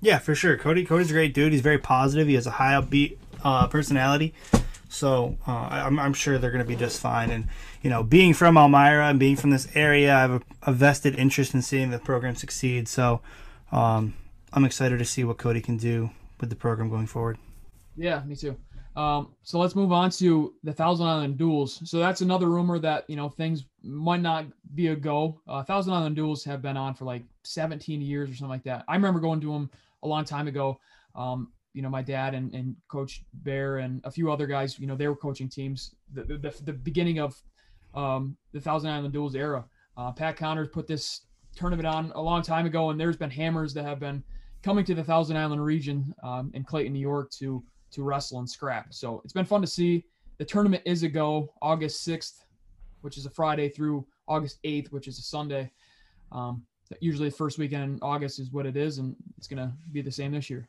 Yeah, 0.00 0.18
for 0.18 0.34
sure. 0.34 0.56
Cody, 0.56 0.84
Cody's 0.84 1.10
a 1.10 1.14
great 1.14 1.34
dude. 1.34 1.52
He's 1.52 1.60
very 1.60 1.78
positive. 1.78 2.28
He 2.28 2.34
has 2.34 2.46
a 2.46 2.52
high 2.52 2.80
upbeat 2.80 3.18
uh, 3.42 3.66
personality. 3.66 4.32
So 4.88 5.36
uh, 5.46 5.68
I'm, 5.70 5.98
I'm, 5.98 6.14
sure 6.14 6.38
they're 6.38 6.50
going 6.50 6.64
to 6.64 6.68
be 6.68 6.76
just 6.76 7.00
fine. 7.00 7.30
And, 7.30 7.48
you 7.82 7.90
know, 7.90 8.02
being 8.02 8.32
from 8.32 8.56
Elmira 8.56 9.08
and 9.08 9.18
being 9.18 9.36
from 9.36 9.50
this 9.50 9.68
area, 9.74 10.14
I 10.14 10.20
have 10.20 10.30
a, 10.30 10.42
a 10.62 10.72
vested 10.72 11.14
interest 11.16 11.52
in 11.52 11.62
seeing 11.62 11.90
the 11.90 11.98
program 11.98 12.36
succeed. 12.36 12.88
So 12.88 13.20
um, 13.70 14.14
I'm 14.52 14.64
excited 14.64 14.98
to 14.98 15.04
see 15.04 15.24
what 15.24 15.36
Cody 15.36 15.60
can 15.60 15.76
do 15.76 16.10
with 16.40 16.48
the 16.48 16.56
program 16.56 16.88
going 16.88 17.06
forward. 17.06 17.38
Yeah, 17.96 18.22
me 18.24 18.36
too. 18.36 18.56
Um, 18.98 19.28
so 19.44 19.60
let's 19.60 19.76
move 19.76 19.92
on 19.92 20.10
to 20.10 20.54
the 20.64 20.72
Thousand 20.72 21.06
Island 21.06 21.38
duels. 21.38 21.88
So 21.88 22.00
that's 22.00 22.20
another 22.20 22.48
rumor 22.48 22.80
that 22.80 23.08
you 23.08 23.14
know 23.14 23.28
things 23.28 23.64
might 23.84 24.20
not 24.20 24.46
be 24.74 24.88
a 24.88 24.96
go. 24.96 25.40
Uh, 25.46 25.62
Thousand 25.62 25.92
Island 25.92 26.16
duels 26.16 26.42
have 26.42 26.60
been 26.62 26.76
on 26.76 26.94
for 26.94 27.04
like 27.04 27.22
17 27.44 28.02
years 28.02 28.28
or 28.28 28.34
something 28.34 28.50
like 28.50 28.64
that. 28.64 28.84
I 28.88 28.96
remember 28.96 29.20
going 29.20 29.40
to 29.42 29.52
them 29.52 29.70
a 30.02 30.08
long 30.08 30.24
time 30.24 30.48
ago. 30.48 30.80
Um, 31.14 31.52
you 31.74 31.80
know, 31.80 31.88
my 31.88 32.02
dad 32.02 32.34
and, 32.34 32.52
and 32.52 32.74
Coach 32.88 33.22
Bear 33.34 33.78
and 33.78 34.00
a 34.02 34.10
few 34.10 34.32
other 34.32 34.48
guys. 34.48 34.80
You 34.80 34.88
know, 34.88 34.96
they 34.96 35.06
were 35.06 35.14
coaching 35.14 35.48
teams. 35.48 35.94
The 36.12 36.24
the, 36.24 36.52
the 36.64 36.72
beginning 36.72 37.20
of 37.20 37.40
um, 37.94 38.36
the 38.52 38.60
Thousand 38.60 38.90
Island 38.90 39.12
duels 39.12 39.36
era. 39.36 39.64
Uh, 39.96 40.10
Pat 40.10 40.36
Connors 40.36 40.70
put 40.72 40.88
this 40.88 41.20
tournament 41.54 41.86
on 41.86 42.10
a 42.16 42.20
long 42.20 42.42
time 42.42 42.66
ago, 42.66 42.90
and 42.90 42.98
there's 42.98 43.16
been 43.16 43.30
hammers 43.30 43.72
that 43.74 43.84
have 43.84 44.00
been 44.00 44.24
coming 44.64 44.84
to 44.86 44.94
the 44.96 45.04
Thousand 45.04 45.36
Island 45.36 45.64
region 45.64 46.12
um, 46.24 46.50
in 46.52 46.64
Clayton, 46.64 46.92
New 46.92 46.98
York, 46.98 47.30
to 47.38 47.62
to 47.92 48.02
wrestle 48.02 48.38
and 48.38 48.48
scrap. 48.48 48.92
So 48.92 49.20
it's 49.24 49.32
been 49.32 49.44
fun 49.44 49.60
to 49.60 49.66
see. 49.66 50.04
The 50.38 50.44
tournament 50.44 50.82
is 50.84 51.02
a 51.02 51.08
go 51.08 51.52
August 51.62 52.06
6th, 52.06 52.44
which 53.00 53.16
is 53.16 53.26
a 53.26 53.30
Friday, 53.30 53.68
through 53.68 54.06
August 54.26 54.58
8th, 54.64 54.92
which 54.92 55.08
is 55.08 55.18
a 55.18 55.22
Sunday. 55.22 55.70
Um, 56.30 56.64
usually 57.00 57.28
the 57.28 57.36
first 57.36 57.58
weekend 57.58 57.84
in 57.84 57.98
August 58.02 58.38
is 58.38 58.50
what 58.52 58.66
it 58.66 58.76
is, 58.76 58.98
and 58.98 59.16
it's 59.36 59.46
going 59.46 59.58
to 59.58 59.72
be 59.92 60.02
the 60.02 60.12
same 60.12 60.32
this 60.32 60.48
year. 60.48 60.68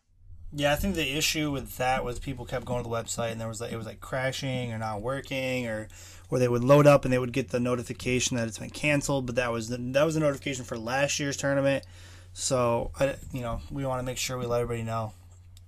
Yeah, 0.51 0.73
I 0.73 0.77
think 0.77 0.95
the 0.95 1.15
issue 1.15 1.51
with 1.51 1.77
that 1.77 2.03
was 2.03 2.17
people 2.17 2.43
kept 2.43 2.65
going 2.65 2.83
to 2.83 2.89
the 2.89 2.95
website 2.95 3.31
and 3.31 3.39
there 3.39 3.47
was 3.47 3.61
like 3.61 3.71
it 3.71 3.77
was 3.77 3.85
like 3.85 3.99
crashing 3.99 4.73
or 4.73 4.79
not 4.79 4.99
working 4.99 5.67
or 5.67 5.89
or 6.31 6.39
they 6.39 6.47
would 6.47 6.63
load 6.63 6.87
up 6.87 7.05
and 7.05 7.13
they 7.13 7.19
would 7.19 7.33
get 7.33 7.49
the 7.49 7.59
notification 7.59 8.35
that 8.37 8.47
it's 8.47 8.57
been 8.57 8.71
canceled, 8.71 9.27
but 9.27 9.35
that 9.35 9.51
was 9.51 9.69
the, 9.69 9.77
that 9.77 10.03
was 10.03 10.15
a 10.15 10.19
notification 10.19 10.65
for 10.65 10.77
last 10.77 11.19
year's 11.19 11.37
tournament. 11.37 11.85
So, 12.33 12.91
I, 12.99 13.15
you 13.31 13.41
know, 13.41 13.61
we 13.69 13.85
want 13.85 13.99
to 13.99 14.03
make 14.03 14.17
sure 14.17 14.37
we 14.37 14.45
let 14.45 14.61
everybody 14.61 14.83
know 14.83 15.13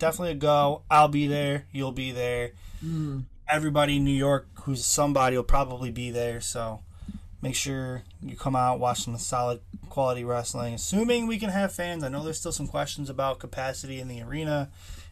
definitely 0.02 0.32
a 0.32 0.36
go. 0.36 0.82
I'll 0.90 1.08
be 1.08 1.28
there. 1.28 1.66
You'll 1.72 1.92
be 1.92 2.12
there. 2.12 2.52
Mm. 2.84 3.26
Everybody 3.48 3.98
in 3.98 4.04
New 4.04 4.12
York 4.12 4.48
who's 4.64 4.84
somebody 4.84 5.36
will 5.36 5.44
probably 5.44 5.92
be 5.92 6.10
there. 6.10 6.42
So 6.42 6.82
make 7.42 7.56
sure 7.56 8.02
you 8.22 8.36
come 8.36 8.56
out, 8.56 8.80
watch 8.80 9.04
some 9.04 9.18
solid 9.18 9.62
quality 9.90 10.24
wrestling. 10.24 10.74
Assuming 10.74 11.28
we 11.28 11.38
can 11.38 11.50
have 11.50 11.72
fans. 11.72 12.04
I 12.04 12.10
know 12.10 12.24
there's 12.24 12.40
still 12.40 12.52
some 12.52 12.68
questions 12.68 13.10
about 13.10 13.40
capacity 13.40 14.00
in 14.00 14.08
the 14.08 14.22
arena 14.22 14.70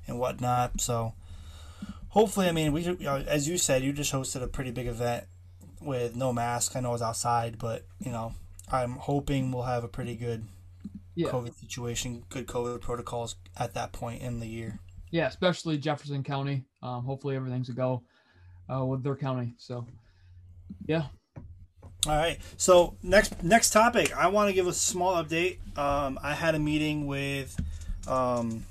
and 0.07 0.19
whatnot. 0.19 0.81
So 0.81 1.13
hopefully, 2.09 2.47
I 2.47 2.51
mean, 2.51 2.74
we 2.74 2.81
you 2.81 2.97
know, 3.00 3.18
as 3.18 3.47
you 3.47 3.57
said, 3.57 3.83
you 3.83 3.94
just 3.94 4.12
hosted 4.12 4.42
a 4.42 4.47
pretty 4.47 4.71
big 4.71 4.88
event 4.88 5.25
with 5.80 6.15
no 6.15 6.33
mask. 6.33 6.75
I 6.75 6.80
know 6.80 6.89
it 6.89 6.94
was 6.94 7.01
outside, 7.03 7.59
but 7.59 7.85
you 8.00 8.12
know, 8.12 8.33
I'm 8.71 8.94
hoping 8.94 9.51
we'll 9.51 9.63
have 9.63 9.83
a 9.83 9.88
pretty 9.88 10.15
good 10.15 10.45
yeah. 11.19 11.30
COVID 11.30 11.54
situation, 11.60 12.24
good 12.30 12.48
COVID 12.48 12.80
protocols 12.80 13.36
at 13.57 13.74
that 13.74 13.92
point 13.92 14.21
in 14.21 14.39
the 14.39 14.48
year. 14.48 14.80
Yeah, 15.12 15.27
especially 15.27 15.77
Jefferson 15.77 16.24
County. 16.24 16.63
Um, 16.81 17.04
hopefully 17.04 17.36
everything's 17.36 17.68
a 17.68 17.74
go 17.74 18.04
uh, 18.74 18.86
with 18.86 19.04
their 19.04 19.18
county. 19.18 19.54
So, 19.57 19.86
yeah. 20.86 21.07
All 22.07 22.16
right. 22.16 22.39
So 22.56 22.95
next 23.04 23.44
next 23.44 23.71
topic, 23.71 24.16
I 24.16 24.27
want 24.27 24.48
to 24.48 24.54
give 24.54 24.68
a 24.68 24.74
small 24.74 25.21
update. 25.21 25.57
Um, 25.77 26.18
I 26.24 26.33
had 26.33 26.56
a 26.56 26.60
meeting 26.60 27.06
with, 27.06 27.59
um, 28.07 28.64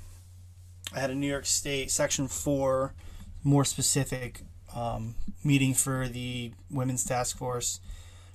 I 0.95 0.99
had 0.99 1.11
a 1.11 1.15
New 1.15 1.27
York 1.27 1.45
State 1.45 1.91
Section 1.91 2.27
Four, 2.27 2.95
more 3.43 3.63
specific, 3.63 4.41
um, 4.75 5.13
meeting 5.43 5.75
for 5.75 6.07
the 6.07 6.53
Women's 6.71 7.05
Task 7.05 7.37
Force 7.37 7.79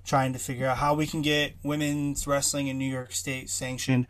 trying 0.05 0.33
to 0.33 0.39
figure 0.39 0.67
out 0.67 0.79
how 0.79 0.95
we 0.95 1.07
can 1.07 1.23
get 1.23 1.55
women's 1.63 2.27
wrestling 2.27 2.69
in 2.69 2.79
New 2.79 2.91
York 2.91 3.13
State 3.13 3.49
sanctioned. 3.49 4.07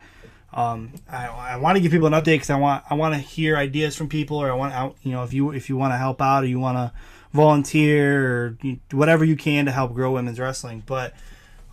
Um, 0.53 0.93
I, 1.09 1.27
I 1.27 1.57
want 1.57 1.75
to 1.75 1.81
give 1.81 1.91
people 1.91 2.07
an 2.07 2.13
update 2.13 2.35
because 2.35 2.49
I 2.49 2.57
want 2.57 2.83
I 2.89 2.93
want 2.93 3.13
to 3.13 3.19
hear 3.19 3.57
ideas 3.57 3.95
from 3.95 4.07
people, 4.07 4.37
or 4.37 4.51
I 4.51 4.55
want 4.55 4.95
you 5.03 5.11
know 5.11 5.23
if 5.23 5.33
you 5.33 5.51
if 5.51 5.69
you 5.69 5.77
want 5.77 5.93
to 5.93 5.97
help 5.97 6.21
out 6.21 6.43
or 6.43 6.47
you 6.47 6.59
want 6.59 6.77
to 6.77 6.91
volunteer 7.33 8.25
or 8.25 8.57
whatever 8.91 9.25
you 9.25 9.35
can 9.35 9.65
to 9.65 9.71
help 9.71 9.93
grow 9.93 10.13
women's 10.13 10.39
wrestling. 10.39 10.83
But 10.85 11.13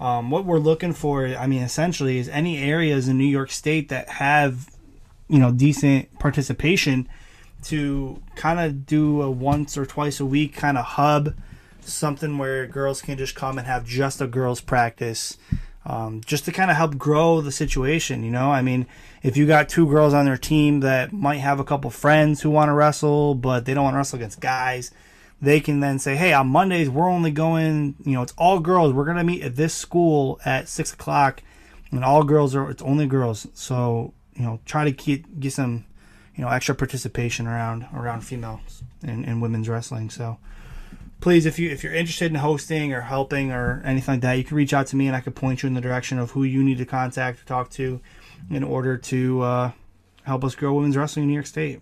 um, 0.01 0.31
what 0.31 0.45
we're 0.45 0.59
looking 0.59 0.93
for, 0.93 1.27
I 1.27 1.47
mean, 1.47 1.63
essentially, 1.63 2.19
is 2.19 2.29
any 2.29 2.59
areas 2.59 3.07
in 3.07 3.19
New 3.19 3.25
York 3.25 3.53
State 3.53 3.89
that 3.91 4.09
have 4.09 4.69
you 5.29 5.39
know 5.39 5.53
decent 5.53 6.19
participation 6.19 7.09
to 7.65 8.21
kind 8.35 8.59
of 8.59 8.85
do 8.85 9.23
a 9.23 9.31
once 9.31 9.79
or 9.79 9.87
twice 9.87 10.19
a 10.19 10.27
week 10.27 10.55
kind 10.55 10.77
of 10.77 10.85
hub 10.85 11.35
something 11.85 12.39
where 12.39 12.67
girls 12.67 13.03
can 13.03 13.19
just 13.19 13.35
come 13.35 13.59
and 13.59 13.67
have 13.67 13.85
just 13.85 14.21
a 14.21 14.27
girls 14.27 14.61
practice 14.61 15.37
um, 15.85 16.21
just 16.25 16.45
to 16.45 16.53
kind 16.53 16.71
of 16.71 16.77
help 16.77 16.97
grow 16.97 17.41
the 17.41 17.53
situation 17.53 18.23
you 18.23 18.31
know? 18.31 18.51
I 18.51 18.63
mean 18.63 18.87
if 19.23 19.37
you 19.37 19.47
got 19.47 19.69
two 19.69 19.89
girls 19.89 20.15
on 20.15 20.25
their 20.25 20.37
team 20.37 20.81
that 20.81 21.13
might 21.13 21.39
have 21.39 21.61
a 21.61 21.65
couple 21.65 21.91
friends 21.91 22.43
who 22.43 22.51
want 22.51 22.69
to 22.69 22.75
wrestle 22.75 23.35
but 23.35 23.65
they 23.65 23.75
don't 23.75 23.85
want 23.85 23.95
to 23.95 23.99
wrestle 23.99 24.19
against 24.19 24.41
guys 24.41 24.91
they 25.41 25.59
can 25.59 25.81
then 25.81 25.99
say 25.99 26.15
hey 26.15 26.33
on 26.33 26.47
mondays 26.47 26.89
we're 26.89 27.11
only 27.11 27.31
going 27.31 27.97
you 28.05 28.13
know 28.13 28.23
it's 28.23 28.35
all 28.39 28.61
girls. 28.61 28.93
We're 28.93 29.05
going 29.05 29.17
to 29.17 29.25
meet 29.25 29.43
at 29.43 29.57
this 29.57 29.75
school 29.75 30.41
at 30.45 30.69
six 30.69 30.93
o'clock 30.93 31.43
and 31.93 32.05
all 32.05 32.25
girls 32.25 32.55
are 32.55 32.71
it's 32.71 32.83
only 32.83 33.07
girls. 33.07 33.47
So 33.55 34.15
you 34.35 34.43
know 34.43 34.61
try 34.65 34.85
to 34.85 34.93
get 34.93 35.41
get 35.41 35.53
some 35.53 35.85
you 36.35 36.43
know 36.43 36.51
extra 36.51 36.75
participation 36.75 37.47
around 37.47 37.87
around 37.95 38.23
females 38.23 38.83
in, 39.03 39.25
in 39.25 39.41
women's 39.41 39.69
wrestling. 39.69 40.11
So 40.11 40.39
please, 41.23 41.47
if 41.47 41.59
you 41.59 41.71
if 41.71 41.83
you're 41.83 41.95
interested 41.95 42.31
in 42.31 42.35
hosting 42.35 42.93
or 42.93 43.01
helping 43.01 43.53
or 43.53 43.81
anything 43.85 44.15
like 44.15 44.21
that, 44.21 44.35
you 44.35 44.45
can 44.45 44.57
reach 44.57 44.75
out 44.75 44.89
to 44.89 44.97
me 44.97 45.07
and 45.07 45.17
I 45.17 45.21
could 45.21 45.35
point 45.35 45.63
you 45.63 45.69
in 45.69 45.75
the 45.75 45.81
direction 45.81 46.19
of 46.19 46.33
who 46.33 46.43
you 46.43 46.63
need 46.63 46.79
to 46.79 46.85
contact 46.85 47.41
or 47.41 47.45
talk 47.45 47.71
to 47.71 48.01
in 48.51 48.63
order 48.63 48.99
to 48.99 49.41
uh, 49.41 49.73
help 50.25 50.45
us 50.45 50.55
grow 50.55 50.75
women's 50.75 50.97
wrestling 50.97 51.23
in 51.23 51.29
New 51.29 51.35
York 51.35 51.47
State. 51.47 51.81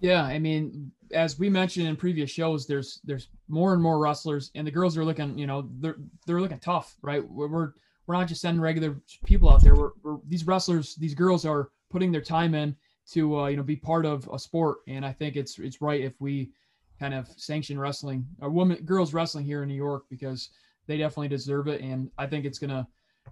Yeah, 0.00 0.22
I 0.22 0.38
mean, 0.38 0.92
as 1.12 1.38
we 1.38 1.48
mentioned 1.48 1.86
in 1.86 1.96
previous 1.96 2.30
shows, 2.30 2.66
there's 2.66 3.00
there's 3.04 3.28
more 3.48 3.72
and 3.72 3.82
more 3.82 3.98
wrestlers, 3.98 4.50
and 4.54 4.66
the 4.66 4.70
girls 4.70 4.98
are 4.98 5.04
looking, 5.04 5.38
you 5.38 5.46
know, 5.46 5.68
they're 5.80 5.96
they're 6.26 6.40
looking 6.40 6.58
tough, 6.58 6.96
right? 7.00 7.26
We're 7.26 7.48
we're, 7.48 7.72
we're 8.06 8.16
not 8.16 8.28
just 8.28 8.40
sending 8.40 8.60
regular 8.60 8.96
people 9.24 9.48
out 9.50 9.62
there. 9.62 9.76
We're, 9.76 9.90
we're 10.02 10.18
these 10.26 10.46
wrestlers, 10.46 10.96
these 10.96 11.14
girls 11.14 11.46
are 11.46 11.70
putting 11.90 12.12
their 12.12 12.22
time 12.22 12.54
in 12.54 12.76
to 13.12 13.38
uh, 13.38 13.46
you 13.46 13.56
know 13.56 13.62
be 13.62 13.76
part 13.76 14.04
of 14.04 14.28
a 14.32 14.38
sport, 14.38 14.78
and 14.88 15.06
I 15.06 15.12
think 15.12 15.36
it's 15.36 15.58
it's 15.58 15.80
right 15.80 16.00
if 16.00 16.20
we 16.20 16.50
kind 16.98 17.14
of 17.14 17.28
sanction 17.36 17.78
wrestling 17.78 18.26
or 18.40 18.50
women 18.50 18.78
girls 18.84 19.14
wrestling 19.14 19.44
here 19.44 19.62
in 19.62 19.68
New 19.68 19.74
York 19.74 20.04
because 20.10 20.50
they 20.86 20.96
definitely 20.96 21.28
deserve 21.28 21.68
it, 21.68 21.80
and 21.80 22.10
I 22.18 22.26
think 22.26 22.44
it's 22.44 22.58
gonna 22.58 22.86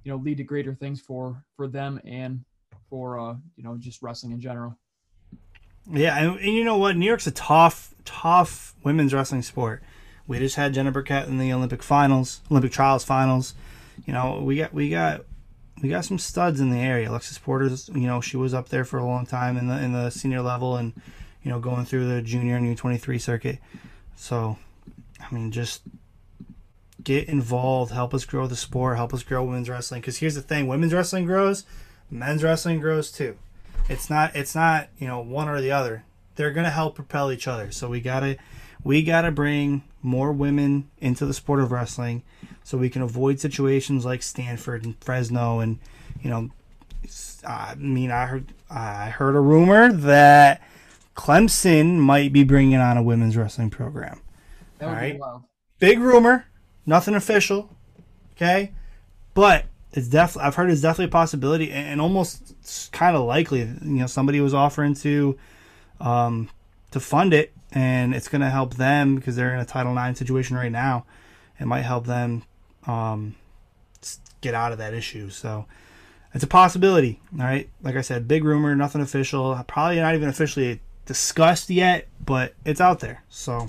you 0.04 0.12
know 0.12 0.18
lead 0.18 0.36
to 0.38 0.44
greater 0.44 0.74
things 0.74 1.00
for 1.00 1.42
for 1.56 1.68
them 1.68 2.00
and 2.04 2.44
for 2.88 3.18
uh, 3.18 3.34
you 3.56 3.64
know 3.64 3.76
just 3.78 4.02
wrestling 4.02 4.32
in 4.32 4.40
general. 4.40 4.76
Yeah, 5.90 6.18
and, 6.18 6.38
and, 6.38 6.52
you 6.52 6.64
know 6.64 6.76
what? 6.76 6.96
New 6.96 7.06
York's 7.06 7.28
a 7.28 7.32
tough, 7.32 7.94
tough 8.04 8.74
women's 8.82 9.14
wrestling 9.14 9.42
sport. 9.42 9.82
We 10.26 10.38
just 10.40 10.56
had 10.56 10.74
Jenna 10.74 10.90
Burkert 10.90 11.28
in 11.28 11.38
the 11.38 11.52
Olympic 11.52 11.82
finals, 11.82 12.40
Olympic 12.50 12.72
trials 12.72 13.04
finals. 13.04 13.54
You 14.04 14.12
know, 14.12 14.40
we 14.42 14.56
got 14.56 14.74
we 14.74 14.90
got 14.90 15.24
we 15.82 15.88
got 15.88 16.04
some 16.04 16.18
studs 16.18 16.60
in 16.60 16.70
the 16.70 16.78
area. 16.78 17.08
Alexis 17.08 17.38
Porter's, 17.38 17.88
you 17.90 18.06
know, 18.06 18.20
she 18.20 18.36
was 18.36 18.52
up 18.52 18.68
there 18.68 18.84
for 18.84 18.98
a 18.98 19.06
long 19.06 19.26
time 19.26 19.56
in 19.56 19.68
the 19.68 19.80
in 19.80 19.92
the 19.92 20.10
senior 20.10 20.42
level 20.42 20.76
and 20.76 20.92
you 21.46 21.52
know 21.52 21.60
going 21.60 21.84
through 21.84 22.08
the 22.08 22.20
junior 22.20 22.56
and 22.56 22.76
U23 22.76 23.20
circuit. 23.20 23.60
So, 24.16 24.58
I 25.20 25.32
mean, 25.32 25.52
just 25.52 25.82
get 27.04 27.28
involved, 27.28 27.92
help 27.92 28.12
us 28.12 28.24
grow 28.24 28.48
the 28.48 28.56
sport, 28.56 28.96
help 28.96 29.14
us 29.14 29.22
grow 29.22 29.44
women's 29.44 29.68
wrestling. 29.68 30.00
Because 30.00 30.18
here's 30.18 30.34
the 30.34 30.42
thing: 30.42 30.66
women's 30.66 30.92
wrestling 30.92 31.24
grows, 31.24 31.64
men's 32.10 32.42
wrestling 32.42 32.80
grows 32.80 33.12
too. 33.12 33.36
It's 33.88 34.10
not 34.10 34.34
it's 34.34 34.56
not 34.56 34.88
you 34.98 35.06
know 35.06 35.20
one 35.20 35.48
or 35.48 35.60
the 35.60 35.70
other. 35.70 36.02
They're 36.34 36.50
gonna 36.50 36.68
help 36.68 36.96
propel 36.96 37.30
each 37.30 37.46
other. 37.46 37.70
So 37.70 37.88
we 37.88 38.00
gotta 38.00 38.38
we 38.82 39.04
gotta 39.04 39.30
bring 39.30 39.84
more 40.02 40.32
women 40.32 40.90
into 40.98 41.26
the 41.26 41.34
sport 41.34 41.60
of 41.60 41.70
wrestling, 41.70 42.24
so 42.64 42.76
we 42.76 42.90
can 42.90 43.02
avoid 43.02 43.38
situations 43.38 44.04
like 44.04 44.24
Stanford 44.24 44.84
and 44.84 44.98
Fresno 44.98 45.60
and 45.60 45.78
you 46.20 46.28
know. 46.28 46.50
I 47.46 47.76
mean, 47.76 48.10
I 48.10 48.26
heard 48.26 48.52
I 48.68 49.10
heard 49.10 49.36
a 49.36 49.40
rumor 49.40 49.92
that 49.92 50.60
Clemson 51.16 51.96
might 51.96 52.32
be 52.32 52.44
bringing 52.44 52.78
on 52.78 52.96
a 52.96 53.02
women's 53.02 53.36
wrestling 53.36 53.70
program. 53.70 54.20
All 54.80 54.88
right, 54.88 55.18
big 55.78 55.98
rumor, 55.98 56.46
nothing 56.84 57.14
official. 57.14 57.70
Okay, 58.36 58.72
but 59.32 59.64
it's 59.92 60.08
definitely 60.08 60.46
I've 60.46 60.54
heard 60.54 60.70
it's 60.70 60.82
definitely 60.82 61.06
a 61.06 61.08
possibility 61.08 61.72
and 61.72 62.00
almost 62.00 62.90
kind 62.92 63.16
of 63.16 63.24
likely. 63.24 63.60
You 63.60 63.78
know, 63.82 64.06
somebody 64.06 64.40
was 64.40 64.52
offering 64.52 64.94
to 64.96 65.38
um, 66.00 66.50
to 66.90 67.00
fund 67.00 67.32
it, 67.32 67.52
and 67.72 68.14
it's 68.14 68.28
going 68.28 68.42
to 68.42 68.50
help 68.50 68.74
them 68.74 69.16
because 69.16 69.36
they're 69.36 69.54
in 69.54 69.60
a 69.60 69.64
Title 69.64 69.96
IX 69.96 70.18
situation 70.18 70.56
right 70.56 70.70
now. 70.70 71.06
It 71.58 71.64
might 71.66 71.82
help 71.82 72.04
them 72.04 72.42
um, 72.86 73.34
get 74.42 74.54
out 74.54 74.72
of 74.72 74.78
that 74.78 74.92
issue. 74.92 75.30
So 75.30 75.64
it's 76.34 76.44
a 76.44 76.48
possibility. 76.48 77.20
All 77.32 77.46
right, 77.46 77.70
like 77.82 77.96
I 77.96 78.02
said, 78.02 78.28
big 78.28 78.44
rumor, 78.44 78.76
nothing 78.76 79.00
official. 79.00 79.58
Probably 79.66 79.98
not 79.98 80.14
even 80.14 80.28
officially 80.28 80.80
discussed 81.06 81.70
yet, 81.70 82.08
but 82.24 82.54
it's 82.64 82.80
out 82.80 83.00
there. 83.00 83.24
So 83.28 83.68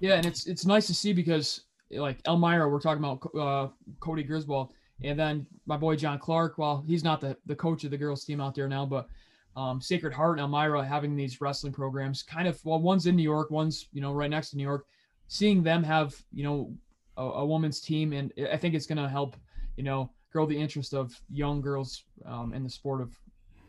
yeah, 0.00 0.14
and 0.14 0.26
it's 0.26 0.46
it's 0.46 0.64
nice 0.64 0.86
to 0.86 0.94
see 0.94 1.12
because 1.12 1.62
like 1.90 2.18
Elmira, 2.26 2.68
we're 2.68 2.80
talking 2.80 3.04
about 3.04 3.28
uh, 3.34 3.68
Cody 4.00 4.22
Griswold 4.22 4.72
and 5.02 5.18
then 5.18 5.46
my 5.66 5.76
boy 5.76 5.96
John 5.96 6.18
Clark, 6.18 6.58
well, 6.58 6.84
he's 6.86 7.02
not 7.02 7.20
the, 7.20 7.36
the 7.46 7.56
coach 7.56 7.84
of 7.84 7.90
the 7.90 7.98
girls 7.98 8.24
team 8.24 8.40
out 8.40 8.54
there 8.54 8.68
now, 8.68 8.86
but 8.86 9.08
um, 9.56 9.80
Sacred 9.80 10.12
Heart 10.12 10.38
and 10.38 10.40
Elmira 10.40 10.84
having 10.84 11.16
these 11.16 11.40
wrestling 11.40 11.72
programs 11.72 12.22
kind 12.22 12.46
of, 12.46 12.64
well, 12.64 12.80
one's 12.80 13.06
in 13.06 13.16
New 13.16 13.22
York, 13.22 13.50
one's, 13.50 13.88
you 13.92 14.00
know, 14.00 14.12
right 14.12 14.30
next 14.30 14.50
to 14.50 14.56
New 14.56 14.62
York. 14.62 14.86
Seeing 15.28 15.62
them 15.62 15.82
have, 15.82 16.14
you 16.32 16.44
know, 16.44 16.72
a, 17.16 17.22
a 17.22 17.46
woman's 17.46 17.80
team, 17.80 18.12
and 18.12 18.32
I 18.50 18.56
think 18.56 18.74
it's 18.74 18.86
going 18.86 19.02
to 19.02 19.08
help, 19.08 19.36
you 19.76 19.82
know, 19.82 20.10
grow 20.32 20.46
the 20.46 20.58
interest 20.58 20.94
of 20.94 21.18
young 21.30 21.60
girls 21.60 22.04
um, 22.26 22.52
in 22.52 22.62
the 22.62 22.70
sport 22.70 23.00
of, 23.00 23.10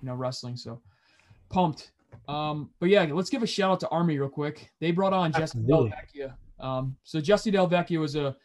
you 0.02 0.08
know, 0.08 0.16
wrestling. 0.16 0.58
So 0.58 0.82
pumped. 1.50 1.92
Um, 2.28 2.70
but 2.80 2.90
yeah, 2.90 3.04
let's 3.04 3.30
give 3.30 3.44
a 3.44 3.48
shout 3.48 3.72
out 3.72 3.80
to 3.82 3.90
Army 3.90 4.18
real 4.18 4.30
quick. 4.30 4.72
They 4.80 4.92
brought 4.92 5.14
on 5.14 5.32
Jesse 5.32 5.58
Dellavecchia. 5.60 6.34
Um, 6.60 6.96
so 7.04 7.20
Jesse 7.20 7.52
Dellavecchia 7.52 8.00
was 8.00 8.16
a 8.16 8.36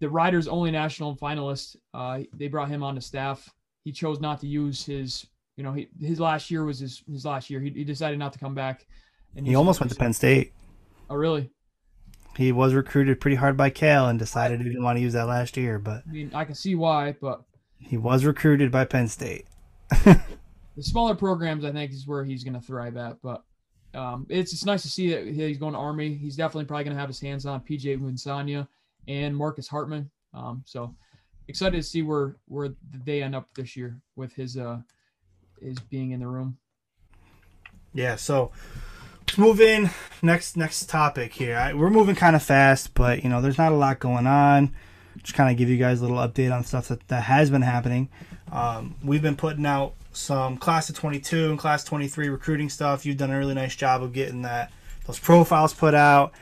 the 0.00 0.10
Riders' 0.10 0.48
only 0.48 0.70
national 0.70 1.16
finalist. 1.16 1.76
Uh, 1.92 2.20
they 2.34 2.48
brought 2.48 2.68
him 2.68 2.82
on 2.82 2.94
the 2.94 3.00
staff. 3.00 3.48
He 3.84 3.92
chose 3.92 4.20
not 4.20 4.40
to 4.40 4.46
use 4.46 4.84
his, 4.84 5.26
you 5.56 5.64
know, 5.64 5.72
he, 5.72 5.88
his 6.00 6.20
last 6.20 6.50
year 6.50 6.64
was 6.64 6.78
his, 6.78 7.02
his 7.10 7.24
last 7.24 7.48
year. 7.48 7.60
He, 7.60 7.70
he 7.70 7.84
decided 7.84 8.18
not 8.18 8.32
to 8.32 8.38
come 8.38 8.54
back. 8.54 8.86
And 9.36 9.46
he 9.46 9.54
almost 9.54 9.80
went 9.80 9.92
to 9.92 9.98
Penn 9.98 10.12
State. 10.12 10.52
Oh, 11.08 11.14
really? 11.14 11.50
He 12.36 12.50
was 12.52 12.74
recruited 12.74 13.20
pretty 13.20 13.36
hard 13.36 13.56
by 13.56 13.70
Cael 13.70 14.10
and 14.10 14.18
decided 14.18 14.60
he 14.60 14.68
didn't 14.68 14.82
want 14.82 14.96
to 14.96 15.02
use 15.02 15.12
that 15.12 15.26
last 15.26 15.56
year. 15.56 15.78
But 15.78 16.02
I 16.08 16.12
mean, 16.12 16.30
I 16.34 16.44
can 16.44 16.54
see 16.54 16.74
why. 16.74 17.14
But 17.20 17.42
he 17.78 17.96
was 17.96 18.24
recruited 18.24 18.72
by 18.72 18.84
Penn 18.84 19.08
State. 19.08 19.46
the 20.76 20.82
smaller 20.82 21.14
programs, 21.14 21.64
I 21.64 21.72
think, 21.72 21.92
is 21.92 22.06
where 22.06 22.24
he's 22.24 22.44
going 22.44 22.54
to 22.54 22.60
thrive 22.60 22.96
at. 22.96 23.20
But 23.22 23.42
um, 23.94 24.26
it's 24.28 24.52
it's 24.52 24.64
nice 24.64 24.82
to 24.82 24.88
see 24.88 25.10
that 25.10 25.26
he's 25.26 25.58
going 25.58 25.74
to 25.74 25.78
Army. 25.78 26.14
He's 26.14 26.36
definitely 26.36 26.64
probably 26.64 26.84
going 26.84 26.96
to 26.96 27.00
have 27.00 27.08
his 27.08 27.20
hands 27.20 27.46
on 27.46 27.60
PJ 27.60 28.00
Winsanya 28.00 28.66
and 29.06 29.36
Marcus 29.36 29.68
Hartman. 29.68 30.10
Um, 30.32 30.64
so 30.66 30.94
excited 31.48 31.76
to 31.76 31.82
see 31.82 32.02
where 32.02 32.36
where 32.46 32.70
they 33.04 33.22
end 33.22 33.34
up 33.34 33.48
this 33.54 33.76
year 33.76 34.00
with 34.16 34.32
his 34.34 34.56
uh 34.56 34.78
his 35.60 35.78
being 35.78 36.10
in 36.10 36.20
the 36.20 36.26
room. 36.26 36.58
Yeah. 37.92 38.16
So 38.16 38.50
let's 39.20 39.38
move 39.38 39.60
in 39.60 39.90
next 40.22 40.56
next 40.56 40.88
topic 40.88 41.32
here. 41.32 41.56
I, 41.56 41.74
we're 41.74 41.90
moving 41.90 42.16
kind 42.16 42.34
of 42.34 42.42
fast, 42.42 42.94
but 42.94 43.22
you 43.22 43.30
know 43.30 43.40
there's 43.40 43.58
not 43.58 43.72
a 43.72 43.76
lot 43.76 44.00
going 44.00 44.26
on. 44.26 44.74
Just 45.22 45.34
kind 45.34 45.50
of 45.50 45.56
give 45.56 45.68
you 45.68 45.76
guys 45.76 46.00
a 46.00 46.02
little 46.02 46.18
update 46.18 46.52
on 46.52 46.64
stuff 46.64 46.88
that, 46.88 47.06
that 47.06 47.22
has 47.22 47.48
been 47.48 47.62
happening. 47.62 48.08
Um, 48.50 48.96
we've 49.02 49.22
been 49.22 49.36
putting 49.36 49.64
out 49.64 49.94
some 50.14 50.56
class 50.56 50.88
of 50.88 50.96
22 50.96 51.50
and 51.50 51.58
class 51.58 51.84
23 51.84 52.28
recruiting 52.28 52.68
stuff. 52.68 53.04
You've 53.04 53.16
done 53.16 53.30
a 53.30 53.38
really 53.38 53.54
nice 53.54 53.76
job 53.76 54.02
of 54.02 54.12
getting 54.12 54.42
that 54.42 54.72
those 55.06 55.18
profiles 55.18 55.74
put 55.74 55.94
out. 55.94 56.32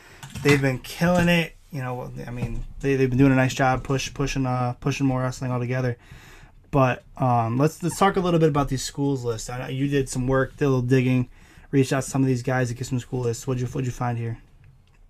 They've 0.42 0.60
been 0.60 0.78
killing 0.78 1.28
it 1.28 1.56
you 1.72 1.80
know, 1.80 2.12
I 2.26 2.30
mean, 2.30 2.64
they 2.80 2.96
they've 2.96 3.08
been 3.08 3.18
doing 3.18 3.32
a 3.32 3.36
nice 3.36 3.54
job 3.54 3.82
push 3.82 4.12
pushing 4.12 4.46
uh 4.46 4.74
pushing 4.78 5.06
more 5.06 5.22
wrestling 5.22 5.50
altogether. 5.50 5.96
But 6.70 7.02
um, 7.16 7.58
let's 7.58 7.82
let's 7.82 7.98
talk 7.98 8.16
a 8.16 8.20
little 8.20 8.38
bit 8.38 8.50
about 8.50 8.68
these 8.68 8.84
schools 8.84 9.24
list. 9.24 9.50
I 9.50 9.58
know 9.58 9.68
you 9.68 9.88
did 9.88 10.08
some 10.08 10.26
work, 10.26 10.56
did 10.56 10.66
a 10.66 10.68
little 10.68 10.82
digging, 10.82 11.30
reached 11.70 11.92
out 11.92 12.04
to 12.04 12.10
some 12.10 12.22
of 12.22 12.28
these 12.28 12.42
guys 12.42 12.68
to 12.68 12.74
get 12.74 12.86
some 12.86 13.00
school 13.00 13.20
lists. 13.20 13.46
What'd 13.46 13.60
you 13.60 13.66
what'd 13.66 13.86
you 13.86 13.92
find 13.92 14.18
here? 14.18 14.38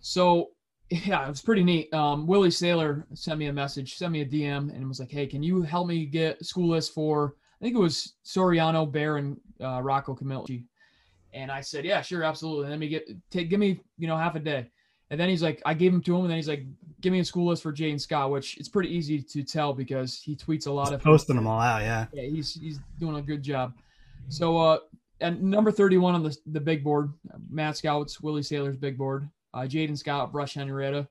So 0.00 0.50
yeah, 0.90 1.26
it 1.26 1.28
was 1.28 1.42
pretty 1.42 1.64
neat. 1.64 1.92
Um, 1.92 2.28
Willie 2.28 2.49
Saylor 2.49 3.04
sent 3.14 3.38
me 3.40 3.47
a 3.47 3.52
message, 3.52 3.97
sent 3.97 4.12
me 4.12 4.21
a 4.21 4.26
DM, 4.26 4.75
and 4.75 4.87
was 4.87 5.00
like, 5.00 5.11
"Hey, 5.11 5.26
can 5.26 5.42
you 5.42 5.62
help 5.62 5.88
me 5.88 6.07
get 6.07 6.45
school 6.45 6.71
list 6.71 6.95
for?" 6.95 7.35
I 7.62 7.66
think 7.66 7.76
it 7.76 7.81
was 7.81 8.14
Soriano, 8.25 8.90
Bear, 8.90 9.19
and 9.19 9.40
uh, 9.62 9.81
Rocco 9.81 10.16
Camilchi. 10.16 10.64
And 11.33 11.49
I 11.50 11.61
said, 11.61 11.85
"Yeah, 11.85 12.02
sure, 12.02 12.25
absolutely." 12.25 12.69
Let 12.69 12.81
me 12.81 12.88
get 12.88 13.09
take 13.31 13.50
give 13.50 13.61
me 13.61 13.81
you 13.99 14.09
know 14.09 14.16
half 14.16 14.35
a 14.35 14.40
day. 14.40 14.69
And 15.11 15.21
then 15.21 15.28
he's 15.28 15.42
like, 15.42 15.62
I 15.66 15.75
gave 15.75 15.92
him 15.92 16.00
to 16.02 16.16
him, 16.16 16.23
and 16.23 16.31
then 16.31 16.38
he's 16.38 16.49
like, 16.49 16.64
give 17.02 17.12
me 17.12 17.21
a 17.21 17.25
school 17.25 17.47
list 17.47 17.62
for 17.62 17.71
Jaden 17.71 18.00
Scott, 18.00 18.31
which 18.31 18.57
it's 18.57 18.69
pretty 18.69 18.88
easy 18.88 19.21
to 19.21 19.42
tell 19.42 19.75
because 19.75 20.21
he 20.21 20.35
tweets 20.35 20.66
a 20.66 20.71
lot 20.71 20.87
he's 20.87 20.95
of 20.95 21.02
posting 21.02 21.37
them 21.37 21.47
all 21.47 21.61
out. 21.61 21.83
Yeah, 21.83 22.07
yeah, 22.12 22.23
he's 22.23 22.54
he's 22.54 22.81
doing 22.99 23.16
a 23.16 23.23
good 23.23 23.42
job. 23.42 23.75
So, 24.28 24.57
uh, 24.57 24.78
and 25.21 25.40
number 25.40 25.71
thirty-one 25.71 26.16
on 26.16 26.25
the 26.25 26.37
the 26.47 26.61
big 26.61 26.83
board, 26.83 27.12
MatScouts, 27.52 28.23
Willie 28.23 28.42
Saylor's 28.42 28.76
big 28.76 28.99
board, 28.99 29.28
uh, 29.54 29.61
Jaden 29.61 29.97
Scott, 29.97 30.35
Rush 30.35 30.54
Henrietta. 30.54 31.07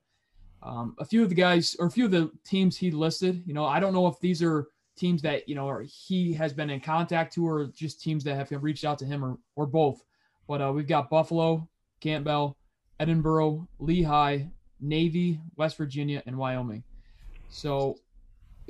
Um, 0.62 0.96
a 0.98 1.04
few 1.04 1.22
of 1.22 1.28
the 1.28 1.34
guys 1.34 1.74
or 1.78 1.86
a 1.86 1.90
few 1.90 2.04
of 2.04 2.10
the 2.10 2.30
teams 2.44 2.76
he 2.76 2.90
listed, 2.90 3.42
you 3.46 3.54
know, 3.54 3.64
I 3.64 3.80
don't 3.80 3.92
know 3.92 4.06
if 4.06 4.20
these 4.20 4.42
are 4.42 4.68
teams 4.96 5.22
that 5.22 5.48
you 5.48 5.54
know 5.54 5.82
he 5.86 6.32
has 6.34 6.52
been 6.52 6.70
in 6.70 6.80
contact 6.80 7.34
to 7.34 7.46
or 7.46 7.66
just 7.66 8.00
teams 8.00 8.24
that 8.24 8.36
have 8.36 8.62
reached 8.62 8.84
out 8.84 8.98
to 8.98 9.04
him 9.04 9.24
or 9.24 9.38
or 9.56 9.66
both. 9.66 10.02
But 10.48 10.60
uh, 10.60 10.72
we've 10.72 10.86
got 10.86 11.08
Buffalo, 11.08 11.68
Campbell, 12.00 12.56
Edinboro, 13.00 13.66
Lehigh, 13.78 14.46
Navy, 14.80 15.40
West 15.56 15.76
Virginia, 15.76 16.22
and 16.26 16.36
Wyoming. 16.36 16.82
So, 17.48 17.98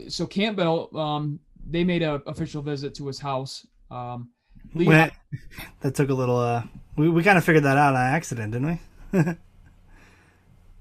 so 0.08 0.26
Campbell, 0.26 0.90
um, 0.98 1.40
they 1.68 1.84
made 1.84 2.02
an 2.02 2.22
official 2.26 2.62
visit 2.62 2.94
to 2.96 3.06
his 3.06 3.18
house. 3.18 3.66
Um, 3.90 4.30
Lehigh, 4.74 5.10
that 5.80 5.94
took 5.94 6.10
a 6.10 6.14
little. 6.14 6.38
Uh, 6.38 6.62
we 6.96 7.08
we 7.08 7.22
kind 7.22 7.38
of 7.38 7.44
figured 7.44 7.64
that 7.64 7.78
out 7.78 7.94
on 7.94 8.00
accident, 8.00 8.52
didn't 8.52 8.78
we? 9.12 9.20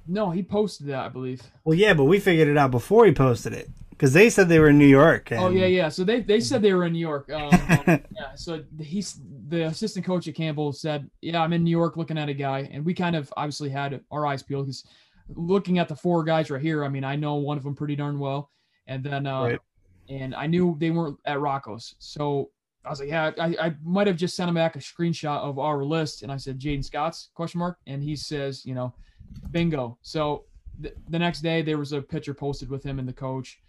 no, 0.07 0.29
he 0.29 0.43
posted 0.43 0.87
that, 0.87 1.05
I 1.05 1.09
believe. 1.09 1.41
Well, 1.63 1.77
yeah, 1.77 1.93
but 1.93 2.05
we 2.05 2.19
figured 2.19 2.47
it 2.47 2.57
out 2.57 2.71
before 2.71 3.05
he 3.05 3.11
posted 3.11 3.53
it 3.53 3.69
because 4.01 4.13
they 4.13 4.31
said 4.31 4.49
they 4.49 4.57
were 4.57 4.69
in 4.69 4.79
New 4.79 4.87
York. 4.87 5.29
And... 5.29 5.39
Oh 5.39 5.49
yeah, 5.51 5.67
yeah. 5.67 5.87
So 5.87 6.03
they 6.03 6.21
they 6.21 6.39
said 6.39 6.63
they 6.63 6.73
were 6.73 6.85
in 6.85 6.93
New 6.93 6.99
York. 6.99 7.31
Um, 7.31 7.53
um, 7.53 7.81
yeah. 7.87 8.33
So 8.35 8.63
he's 8.79 9.21
the 9.47 9.65
assistant 9.65 10.07
coach 10.07 10.27
at 10.27 10.33
Campbell 10.33 10.73
said, 10.73 11.07
"Yeah, 11.21 11.43
I'm 11.43 11.53
in 11.53 11.63
New 11.63 11.69
York 11.69 11.97
looking 11.97 12.17
at 12.17 12.27
a 12.27 12.33
guy," 12.33 12.67
and 12.71 12.83
we 12.83 12.95
kind 12.95 13.15
of 13.15 13.31
obviously 13.37 13.69
had 13.69 14.01
our 14.09 14.25
eyes 14.25 14.41
peeled 14.41 14.65
because 14.65 14.85
looking 15.35 15.77
at 15.77 15.87
the 15.87 15.95
four 15.95 16.23
guys 16.23 16.49
right 16.49 16.59
here, 16.59 16.83
I 16.83 16.89
mean, 16.89 17.03
I 17.03 17.15
know 17.15 17.35
one 17.35 17.57
of 17.57 17.63
them 17.63 17.75
pretty 17.75 17.95
darn 17.95 18.17
well, 18.17 18.49
and 18.87 19.03
then 19.03 19.27
uh, 19.27 19.43
right. 19.43 19.59
and 20.09 20.33
I 20.33 20.47
knew 20.47 20.75
they 20.79 20.89
weren't 20.89 21.19
at 21.25 21.39
Rocco's, 21.39 21.93
so 21.99 22.49
I 22.83 22.89
was 22.89 23.01
like, 23.01 23.09
yeah, 23.09 23.29
I, 23.39 23.55
I 23.61 23.75
might 23.83 24.07
have 24.07 24.17
just 24.17 24.35
sent 24.35 24.49
him 24.49 24.55
back 24.55 24.75
a 24.75 24.79
screenshot 24.79 25.41
of 25.41 25.59
our 25.59 25.83
list, 25.83 26.23
and 26.23 26.31
I 26.31 26.37
said 26.37 26.57
Jaden 26.57 26.83
Scott's 26.83 27.29
question 27.35 27.59
mark, 27.59 27.77
and 27.85 28.01
he 28.01 28.15
says, 28.15 28.65
you 28.65 28.73
know, 28.73 28.95
bingo. 29.51 29.99
So 30.01 30.45
th- 30.81 30.95
the 31.07 31.19
next 31.19 31.41
day 31.41 31.61
there 31.61 31.77
was 31.77 31.91
a 31.91 32.01
picture 32.01 32.33
posted 32.33 32.71
with 32.71 32.83
him 32.83 32.97
and 32.97 33.07
the 33.07 33.13
coach. 33.13 33.59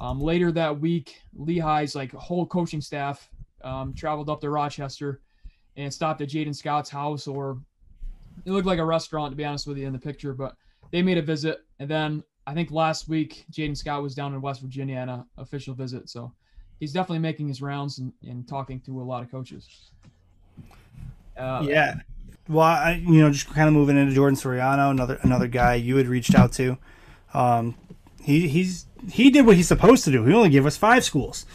Um, 0.00 0.20
later 0.20 0.50
that 0.52 0.80
week, 0.80 1.20
Lehigh's 1.38 1.94
like 1.94 2.10
whole 2.12 2.46
coaching 2.46 2.80
staff 2.80 3.28
um, 3.62 3.92
traveled 3.92 4.30
up 4.30 4.40
to 4.40 4.50
Rochester 4.50 5.20
and 5.76 5.92
stopped 5.92 6.22
at 6.22 6.28
Jaden 6.30 6.56
Scott's 6.56 6.88
house, 6.88 7.26
or 7.26 7.58
it 8.46 8.50
looked 8.50 8.66
like 8.66 8.78
a 8.78 8.84
restaurant 8.84 9.32
to 9.32 9.36
be 9.36 9.44
honest 9.44 9.66
with 9.66 9.76
you 9.76 9.86
in 9.86 9.92
the 9.92 9.98
picture, 9.98 10.32
but 10.32 10.56
they 10.90 11.02
made 11.02 11.18
a 11.18 11.22
visit. 11.22 11.60
And 11.78 11.88
then 11.88 12.24
I 12.46 12.54
think 12.54 12.70
last 12.70 13.08
week 13.08 13.44
Jaden 13.52 13.76
Scott 13.76 14.02
was 14.02 14.14
down 14.14 14.34
in 14.34 14.40
West 14.40 14.62
Virginia 14.62 14.98
on 14.98 15.08
an 15.10 15.24
official 15.36 15.74
visit, 15.74 16.08
so 16.08 16.32
he's 16.80 16.92
definitely 16.92 17.18
making 17.18 17.48
his 17.48 17.60
rounds 17.60 17.98
and, 17.98 18.12
and 18.22 18.48
talking 18.48 18.80
to 18.80 19.02
a 19.02 19.04
lot 19.04 19.22
of 19.22 19.30
coaches. 19.30 19.90
Uh, 21.36 21.64
yeah. 21.68 21.96
Well, 22.48 22.66
I, 22.66 23.02
you 23.06 23.20
know, 23.20 23.30
just 23.30 23.48
kind 23.48 23.68
of 23.68 23.74
moving 23.74 23.98
into 23.98 24.14
Jordan 24.14 24.36
Soriano, 24.36 24.90
another 24.90 25.18
another 25.22 25.46
guy 25.46 25.74
you 25.74 25.96
had 25.96 26.08
reached 26.08 26.34
out 26.34 26.52
to. 26.54 26.78
Um, 27.32 27.76
he 28.30 28.48
he's 28.48 28.86
he 29.10 29.30
did 29.30 29.46
what 29.46 29.56
he's 29.56 29.68
supposed 29.68 30.04
to 30.04 30.10
do. 30.10 30.24
He 30.24 30.34
only 30.34 30.50
gave 30.50 30.66
us 30.66 30.76
five 30.76 31.04
schools. 31.04 31.46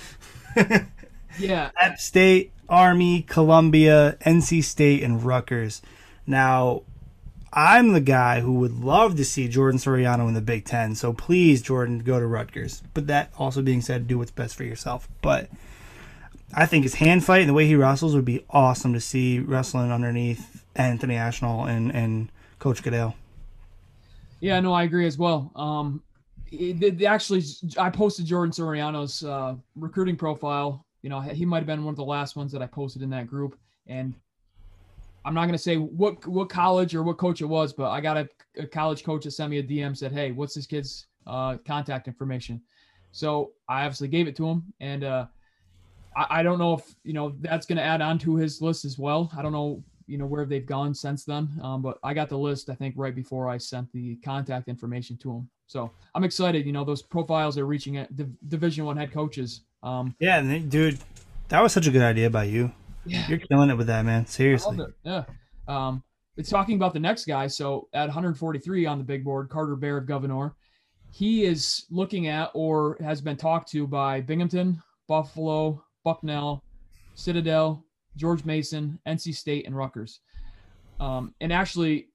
yeah. 1.39 1.71
App 1.79 1.97
State, 1.99 2.51
Army, 2.67 3.21
Columbia, 3.21 4.17
NC 4.25 4.63
State, 4.63 5.03
and 5.03 5.23
Rutgers. 5.23 5.81
Now, 6.27 6.83
I'm 7.53 7.93
the 7.93 8.01
guy 8.01 8.41
who 8.41 8.53
would 8.55 8.83
love 8.83 9.15
to 9.17 9.25
see 9.25 9.47
Jordan 9.47 9.79
Soriano 9.79 10.27
in 10.27 10.33
the 10.33 10.41
Big 10.41 10.65
Ten. 10.65 10.95
So 10.95 11.13
please, 11.13 11.61
Jordan, 11.61 11.99
go 11.99 12.19
to 12.19 12.25
Rutgers. 12.25 12.83
But 12.93 13.07
that 13.07 13.31
also 13.37 13.61
being 13.61 13.81
said, 13.81 14.07
do 14.07 14.17
what's 14.17 14.31
best 14.31 14.55
for 14.55 14.63
yourself. 14.63 15.07
But 15.21 15.49
I 16.53 16.65
think 16.65 16.83
his 16.83 16.95
hand 16.95 17.23
fight 17.23 17.41
and 17.41 17.49
the 17.49 17.53
way 17.53 17.65
he 17.65 17.75
wrestles 17.75 18.15
would 18.15 18.25
be 18.25 18.43
awesome 18.49 18.93
to 18.93 18.99
see 18.99 19.39
wrestling 19.39 19.91
underneath 19.91 20.65
Anthony 20.75 21.15
Ashnault 21.15 21.65
and, 21.69 21.93
and 21.93 22.29
Coach 22.59 22.83
Goodale. 22.83 23.15
Yeah, 24.41 24.59
no, 24.59 24.73
I 24.73 24.83
agree 24.83 25.07
as 25.07 25.17
well. 25.17 25.51
Um, 25.55 26.03
it, 26.51 26.83
it 26.83 27.03
actually, 27.03 27.43
I 27.77 27.89
posted 27.89 28.25
Jordan 28.25 28.51
Soriano's 28.51 29.23
uh, 29.23 29.55
recruiting 29.75 30.15
profile. 30.15 30.85
You 31.01 31.09
know, 31.09 31.19
he 31.19 31.45
might 31.45 31.59
have 31.59 31.67
been 31.67 31.83
one 31.83 31.91
of 31.91 31.97
the 31.97 32.03
last 32.03 32.35
ones 32.35 32.51
that 32.51 32.61
I 32.61 32.67
posted 32.67 33.01
in 33.01 33.09
that 33.11 33.27
group, 33.27 33.57
and 33.87 34.15
I'm 35.25 35.33
not 35.33 35.41
going 35.41 35.53
to 35.53 35.57
say 35.57 35.77
what 35.77 36.25
what 36.27 36.49
college 36.49 36.95
or 36.95 37.03
what 37.03 37.17
coach 37.17 37.41
it 37.41 37.45
was, 37.45 37.73
but 37.73 37.89
I 37.89 37.99
got 37.99 38.17
a, 38.17 38.29
a, 38.57 38.67
college 38.67 39.03
coach 39.03 39.23
that 39.23 39.31
sent 39.31 39.49
me 39.49 39.57
a 39.57 39.63
DM 39.63 39.97
said, 39.97 40.11
"Hey, 40.11 40.31
what's 40.31 40.53
this 40.53 40.67
kid's 40.67 41.07
uh, 41.25 41.57
contact 41.65 42.07
information?" 42.07 42.61
So 43.11 43.51
I 43.67 43.85
obviously 43.85 44.07
gave 44.07 44.27
it 44.27 44.35
to 44.37 44.47
him, 44.47 44.73
and 44.79 45.03
uh, 45.03 45.25
I, 46.15 46.39
I, 46.39 46.43
don't 46.43 46.59
know 46.59 46.73
if 46.73 46.95
you 47.03 47.13
know 47.13 47.35
that's 47.39 47.65
going 47.65 47.77
to 47.77 47.83
add 47.83 48.01
on 48.01 48.19
to 48.19 48.35
his 48.35 48.61
list 48.61 48.85
as 48.85 48.99
well. 48.99 49.31
I 49.35 49.41
don't 49.41 49.51
know 49.51 49.83
you 50.07 50.19
know 50.19 50.27
where 50.27 50.45
they've 50.45 50.65
gone 50.65 50.93
since 50.93 51.23
then, 51.25 51.49
um, 51.63 51.81
but 51.81 51.97
I 52.03 52.13
got 52.13 52.29
the 52.29 52.37
list 52.37 52.69
I 52.69 52.75
think 52.75 52.93
right 52.95 53.15
before 53.15 53.49
I 53.49 53.57
sent 53.57 53.91
the 53.93 54.17
contact 54.17 54.67
information 54.67 55.17
to 55.17 55.31
him. 55.31 55.49
So 55.67 55.91
I'm 56.13 56.23
excited. 56.23 56.65
You 56.65 56.71
know 56.71 56.83
those 56.83 57.01
profiles 57.01 57.57
are 57.57 57.65
reaching 57.65 57.97
at 57.97 58.15
Div- 58.15 58.35
Division 58.47 58.85
One 58.85 58.97
head 58.97 59.11
coaches. 59.11 59.61
Um, 59.83 60.15
yeah, 60.19 60.41
dude, 60.41 60.99
that 61.49 61.61
was 61.61 61.73
such 61.73 61.87
a 61.87 61.91
good 61.91 62.01
idea 62.01 62.29
by 62.29 62.45
you. 62.45 62.71
Yeah. 63.05 63.27
You're 63.27 63.39
killing 63.39 63.69
it 63.69 63.75
with 63.75 63.87
that, 63.87 64.03
man. 64.03 64.25
Seriously. 64.25 64.79
Yeah. 65.03 65.25
Um, 65.67 66.03
it's 66.37 66.49
talking 66.49 66.75
about 66.75 66.93
the 66.93 66.99
next 66.99 67.25
guy. 67.25 67.47
So 67.47 67.87
at 67.93 68.07
143 68.07 68.85
on 68.85 68.97
the 68.97 69.03
big 69.03 69.23
board, 69.23 69.49
Carter 69.49 69.75
Bear 69.75 69.97
of 69.97 70.07
Gouverneur, 70.07 70.55
he 71.11 71.45
is 71.45 71.85
looking 71.89 72.27
at 72.27 72.51
or 72.53 72.97
has 72.99 73.21
been 73.21 73.37
talked 73.37 73.69
to 73.71 73.87
by 73.87 74.21
Binghamton, 74.21 74.81
Buffalo, 75.07 75.83
Bucknell, 76.03 76.63
Citadel, 77.13 77.85
George 78.17 78.43
Mason, 78.43 78.99
NC 79.07 79.35
State, 79.35 79.65
and 79.65 79.75
Rutgers. 79.75 80.19
Um, 80.99 81.33
and 81.41 81.53
actually, 81.53 82.09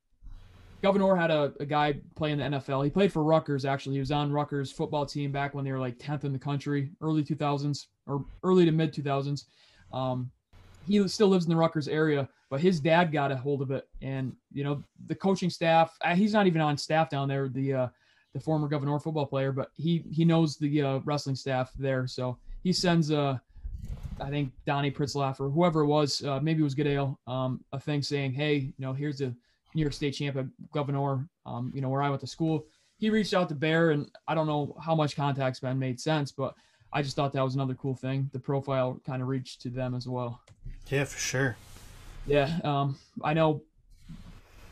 Gouverneur 0.82 1.14
had 1.14 1.30
a, 1.30 1.52
a 1.60 1.66
guy 1.66 1.94
play 2.16 2.32
in 2.32 2.38
the 2.38 2.44
NFL. 2.44 2.84
He 2.84 2.90
played 2.90 3.12
for 3.12 3.22
Rutgers, 3.22 3.64
actually. 3.64 3.94
He 3.94 4.00
was 4.00 4.10
on 4.10 4.32
Rutgers 4.32 4.72
football 4.72 5.04
team 5.04 5.30
back 5.30 5.54
when 5.54 5.64
they 5.64 5.72
were 5.72 5.78
like 5.78 5.98
10th 5.98 6.24
in 6.24 6.32
the 6.32 6.38
country, 6.38 6.90
early 7.00 7.22
2000s 7.22 7.86
or 8.06 8.24
early 8.42 8.64
to 8.64 8.72
mid 8.72 8.94
2000s. 8.94 9.44
Um, 9.92 10.30
he 10.86 11.06
still 11.08 11.28
lives 11.28 11.44
in 11.44 11.50
the 11.50 11.56
Rutgers 11.56 11.88
area, 11.88 12.28
but 12.48 12.60
his 12.60 12.80
dad 12.80 13.12
got 13.12 13.30
a 13.30 13.36
hold 13.36 13.60
of 13.62 13.70
it, 13.70 13.88
and 14.00 14.34
you 14.52 14.64
know 14.64 14.82
the 15.06 15.14
coaching 15.14 15.50
staff. 15.50 15.96
Uh, 16.00 16.14
he's 16.14 16.32
not 16.32 16.46
even 16.46 16.60
on 16.60 16.78
staff 16.78 17.10
down 17.10 17.28
there. 17.28 17.48
The 17.48 17.74
uh, 17.74 17.88
the 18.32 18.40
former 18.40 18.66
Gouverneur 18.66 18.98
football 18.98 19.26
player, 19.26 19.52
but 19.52 19.70
he 19.76 20.04
he 20.10 20.24
knows 20.24 20.56
the 20.56 20.82
uh, 20.82 20.98
wrestling 21.04 21.36
staff 21.36 21.70
there, 21.78 22.06
so 22.06 22.38
he 22.62 22.72
sends 22.72 23.10
uh 23.10 23.38
I 24.20 24.30
think 24.30 24.52
Donnie 24.66 24.90
Pritzlaff 24.90 25.40
or 25.40 25.48
whoever 25.48 25.80
it 25.80 25.86
was, 25.86 26.22
uh, 26.24 26.40
maybe 26.40 26.60
it 26.60 26.64
was 26.64 26.74
Goodale, 26.74 27.18
um, 27.26 27.64
a 27.72 27.80
thing 27.80 28.02
saying, 28.02 28.32
hey, 28.32 28.56
you 28.56 28.74
know, 28.78 28.92
here's 28.92 29.20
a 29.22 29.34
New 29.74 29.82
York 29.82 29.92
State 29.92 30.12
champ 30.12 30.36
at 30.36 30.46
Gouverneur, 30.72 31.26
um, 31.46 31.72
you 31.74 31.80
know, 31.80 31.88
where 31.88 32.02
I 32.02 32.08
went 32.08 32.20
to 32.20 32.26
school. 32.26 32.66
He 32.98 33.10
reached 33.10 33.34
out 33.34 33.48
to 33.48 33.54
Bear, 33.54 33.90
and 33.90 34.10
I 34.28 34.34
don't 34.34 34.46
know 34.46 34.76
how 34.82 34.94
much 34.94 35.16
contact's 35.16 35.60
been 35.60 35.78
made 35.78 35.98
sense, 35.98 36.32
but 36.32 36.54
I 36.92 37.02
just 37.02 37.16
thought 37.16 37.32
that 37.32 37.44
was 37.44 37.54
another 37.54 37.74
cool 37.74 37.94
thing. 37.94 38.28
The 38.32 38.38
profile 38.38 39.00
kind 39.06 39.22
of 39.22 39.28
reached 39.28 39.62
to 39.62 39.70
them 39.70 39.94
as 39.94 40.06
well. 40.06 40.40
Yeah, 40.88 41.04
for 41.04 41.18
sure. 41.18 41.56
Yeah, 42.26 42.58
um, 42.64 42.98
I 43.22 43.32
know 43.32 43.62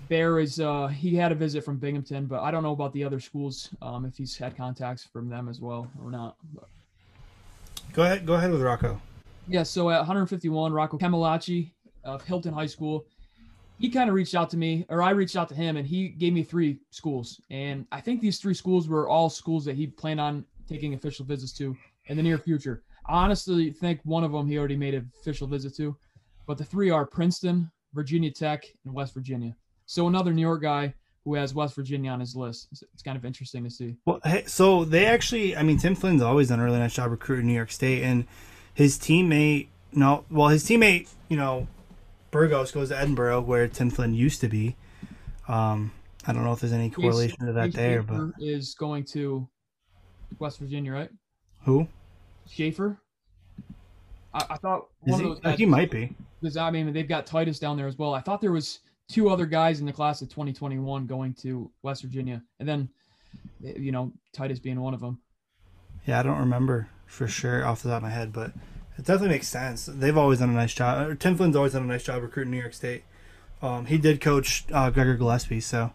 Bear 0.08 0.40
is 0.40 0.58
uh, 0.58 0.88
he 0.88 1.14
had 1.14 1.32
a 1.32 1.34
visit 1.34 1.64
from 1.64 1.76
Binghamton, 1.76 2.26
but 2.26 2.40
I 2.40 2.50
don't 2.50 2.62
know 2.62 2.72
about 2.72 2.92
the 2.92 3.04
other 3.04 3.20
schools 3.20 3.70
um, 3.82 4.04
if 4.04 4.16
he's 4.16 4.36
had 4.36 4.56
contacts 4.56 5.04
from 5.04 5.28
them 5.28 5.48
as 5.48 5.60
well 5.60 5.90
or 6.02 6.10
not. 6.10 6.36
But. 6.54 6.68
Go 7.92 8.02
ahead, 8.02 8.26
go 8.26 8.34
ahead 8.34 8.50
with 8.50 8.60
Rocco. 8.60 9.00
Yeah, 9.46 9.62
so 9.62 9.90
at 9.90 9.98
151, 9.98 10.72
Rocco 10.72 10.98
Camilacci 10.98 11.70
of 12.04 12.22
Hilton 12.22 12.52
High 12.52 12.66
School, 12.66 13.06
he 13.78 13.88
kind 13.88 14.08
of 14.08 14.14
reached 14.14 14.34
out 14.34 14.50
to 14.50 14.56
me, 14.56 14.84
or 14.88 15.02
I 15.02 15.10
reached 15.10 15.36
out 15.36 15.48
to 15.50 15.54
him, 15.54 15.76
and 15.76 15.86
he 15.86 16.08
gave 16.08 16.32
me 16.32 16.42
three 16.42 16.80
schools, 16.90 17.40
and 17.50 17.86
I 17.92 18.00
think 18.00 18.20
these 18.20 18.38
three 18.38 18.54
schools 18.54 18.88
were 18.88 19.08
all 19.08 19.30
schools 19.30 19.64
that 19.64 19.76
he 19.76 19.86
planned 19.86 20.20
on 20.20 20.44
taking 20.68 20.94
official 20.94 21.24
visits 21.24 21.52
to 21.58 21.76
in 22.06 22.16
the 22.16 22.22
near 22.22 22.38
future. 22.38 22.82
I 23.06 23.24
honestly 23.24 23.70
think 23.70 24.00
one 24.04 24.24
of 24.24 24.32
them 24.32 24.46
he 24.46 24.58
already 24.58 24.76
made 24.76 24.94
an 24.94 25.10
official 25.20 25.46
visit 25.46 25.76
to, 25.76 25.96
but 26.46 26.58
the 26.58 26.64
three 26.64 26.90
are 26.90 27.06
Princeton, 27.06 27.70
Virginia 27.94 28.30
Tech, 28.30 28.64
and 28.84 28.92
West 28.92 29.14
Virginia. 29.14 29.54
So 29.86 30.08
another 30.08 30.32
New 30.32 30.42
York 30.42 30.62
guy 30.62 30.92
who 31.24 31.34
has 31.34 31.54
West 31.54 31.74
Virginia 31.74 32.10
on 32.10 32.20
his 32.20 32.34
list. 32.34 32.68
It's 32.70 33.02
kind 33.02 33.16
of 33.16 33.24
interesting 33.24 33.64
to 33.64 33.70
see. 33.70 33.96
Well, 34.06 34.20
hey, 34.24 34.44
so 34.46 34.84
they 34.84 35.06
actually, 35.06 35.56
I 35.56 35.62
mean, 35.62 35.78
Tim 35.78 35.94
Flynn's 35.94 36.22
always 36.22 36.48
done 36.48 36.60
a 36.60 36.64
really 36.64 36.78
nice 36.78 36.94
job 36.94 37.10
recruiting 37.10 37.46
New 37.46 37.54
York 37.54 37.70
State, 37.70 38.02
and 38.02 38.26
his 38.72 38.98
teammate, 38.98 39.68
no, 39.92 40.24
well, 40.30 40.48
his 40.48 40.64
teammate, 40.64 41.08
you 41.28 41.36
know, 41.36 41.66
Burgos 42.30 42.72
goes 42.72 42.88
to 42.90 42.94
Edinboro, 42.94 43.44
where 43.44 43.68
Tim 43.68 43.90
Flynn 43.90 44.14
used 44.14 44.40
to 44.40 44.48
be. 44.48 44.76
Um, 45.46 45.92
I 46.26 46.32
don't 46.32 46.44
know 46.44 46.52
if 46.52 46.60
there's 46.60 46.72
any 46.72 46.90
correlation 46.90 47.46
to 47.46 47.52
that 47.52 47.72
there, 47.72 48.02
but 48.02 48.32
is 48.38 48.74
going 48.74 49.04
to 49.12 49.48
West 50.38 50.58
Virginia, 50.58 50.92
right? 50.92 51.10
Who? 51.64 51.88
Schaefer. 52.50 52.98
I, 54.34 54.44
I 54.50 54.56
thought 54.56 54.88
one 55.00 55.20
he, 55.20 55.30
of 55.30 55.42
those. 55.42 55.56
he 55.56 55.66
might 55.66 55.90
be. 55.90 56.14
Because 56.40 56.56
I 56.56 56.70
mean, 56.70 56.92
they've 56.92 57.08
got 57.08 57.26
Titus 57.26 57.58
down 57.58 57.76
there 57.76 57.86
as 57.86 57.96
well. 57.96 58.14
I 58.14 58.20
thought 58.20 58.40
there 58.40 58.52
was 58.52 58.80
two 59.08 59.30
other 59.30 59.46
guys 59.46 59.80
in 59.80 59.86
the 59.86 59.92
class 59.92 60.20
of 60.20 60.28
2021 60.28 61.06
going 61.06 61.34
to 61.34 61.70
West 61.82 62.02
Virginia, 62.02 62.42
and 62.60 62.68
then 62.68 62.88
you 63.60 63.90
know 63.90 64.12
Titus 64.32 64.58
being 64.58 64.80
one 64.80 64.94
of 64.94 65.00
them. 65.00 65.18
Yeah, 66.06 66.20
I 66.20 66.22
don't 66.22 66.38
remember 66.38 66.88
for 67.06 67.26
sure 67.26 67.64
off 67.64 67.82
the 67.82 67.88
top 67.88 67.98
of 67.98 68.02
my 68.02 68.10
head, 68.10 68.32
but 68.32 68.52
it 68.98 69.04
definitely 69.04 69.28
makes 69.28 69.48
sense. 69.48 69.86
They've 69.86 70.16
always 70.16 70.40
done 70.40 70.50
a 70.50 70.54
nice 70.54 70.74
job. 70.74 71.18
Tim 71.20 71.36
Flynn's 71.36 71.54
always 71.54 71.72
done 71.72 71.84
a 71.84 71.86
nice 71.86 72.02
job 72.02 72.22
recruiting 72.22 72.50
New 72.50 72.58
York 72.58 72.74
State. 72.74 73.04
Um, 73.62 73.86
he 73.86 73.96
did 73.96 74.20
coach 74.20 74.64
uh, 74.72 74.90
Gregor 74.90 75.16
Gillespie, 75.16 75.60
so 75.60 75.92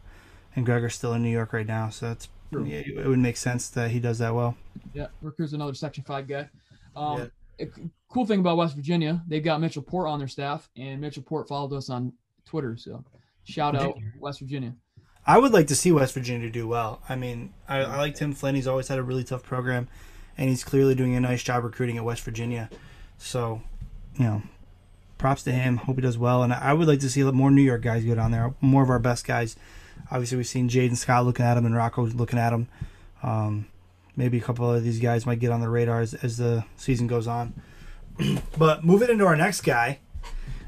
and 0.56 0.66
Gregor's 0.66 0.96
still 0.96 1.14
in 1.14 1.22
New 1.22 1.30
York 1.30 1.54
right 1.54 1.68
now, 1.68 1.90
so 1.90 2.12
it's 2.12 2.30
yeah, 2.52 2.82
it 2.86 3.08
would 3.08 3.20
make 3.20 3.38
sense 3.38 3.70
that 3.70 3.92
he 3.92 4.00
does 4.00 4.20
that 4.20 4.34
well. 4.34 4.56
Yeah, 4.94 5.08
recruits 5.22 5.54
another 5.54 5.74
Section 5.74 6.04
Five 6.04 6.28
guy. 6.28 6.50
Um, 6.96 7.32
yeah. 7.60 7.66
cool 8.10 8.26
thing 8.26 8.40
about 8.40 8.58
West 8.58 8.76
Virginia, 8.76 9.24
they've 9.28 9.44
got 9.44 9.60
Mitchell 9.60 9.82
Port 9.82 10.08
on 10.08 10.20
their 10.20 10.28
staff, 10.28 10.70
and 10.78 11.02
Mitchell 11.02 11.24
Port 11.24 11.48
followed 11.48 11.74
us 11.74 11.90
on 11.90 12.14
Twitter. 12.46 12.78
So 12.78 13.04
shout 13.44 13.76
out 13.76 13.96
West 14.20 14.40
Virginia. 14.40 14.76
I 15.26 15.38
would 15.38 15.54
like 15.54 15.68
to 15.68 15.76
see 15.76 15.92
West 15.92 16.14
Virginia 16.14 16.50
do 16.50 16.68
well. 16.68 17.02
I 17.08 17.16
mean, 17.16 17.54
I, 17.68 17.80
I 17.80 17.98
like 17.98 18.16
Tim 18.16 18.34
Flynn. 18.34 18.56
He's 18.56 18.68
always 18.68 18.90
had 18.90 19.00
a 19.00 19.04
really 19.04 19.24
tough 19.24 19.44
program, 19.44 19.88
and 20.38 20.50
he's 20.50 20.64
clearly 20.64 20.96
doing 20.96 21.16
a 21.16 21.20
nice 21.20 21.44
job 21.44 21.64
recruiting 21.64 21.98
at 21.98 22.04
West 22.04 22.24
Virginia. 22.24 22.70
So, 23.24 23.62
you 24.18 24.26
know, 24.26 24.44
props 25.18 25.44
to 25.44 25.52
him. 25.54 25.78
Hope 25.78 25.96
he 25.96 26.02
does 26.02 26.18
well. 26.18 26.44
And 26.44 26.54
I 26.54 26.74
would 26.74 26.88
like 26.88 27.00
to 27.00 27.10
see 27.10 27.24
more 27.24 27.50
New 27.50 27.62
York 27.62 27.82
guys 27.82 28.04
go 28.04 28.16
down 28.16 28.32
there. 28.32 28.54
More 28.60 28.84
of 28.84 28.90
our 28.90 29.00
best 29.00 29.26
guys. 29.26 29.56
Obviously, 30.12 30.38
we've 30.38 30.48
seen 30.48 30.70
Jaden 30.70 30.98
Scott 30.98 31.26
looking 31.26 31.46
at 31.46 31.58
him 31.58 31.66
and 31.66 31.74
Rocco 31.74 32.06
looking 32.08 32.38
at 32.38 32.52
him. 32.52 32.68
Um, 33.24 33.68
maybe 34.18 34.38
a 34.38 34.42
couple 34.42 34.72
of 34.72 34.84
these 34.84 35.00
guys 35.00 35.26
might 35.26 35.40
get 35.40 35.52
on 35.52 35.62
the 35.62 35.70
radar 35.70 36.02
as, 36.02 36.14
as 36.16 36.38
the 36.38 36.66
season 36.76 37.08
goes 37.08 37.26
on. 37.26 37.54
but 38.58 38.84
moving 38.84 39.10
into 39.10 39.26
our 39.26 39.38
next 39.38 39.62
guy. 39.62 40.00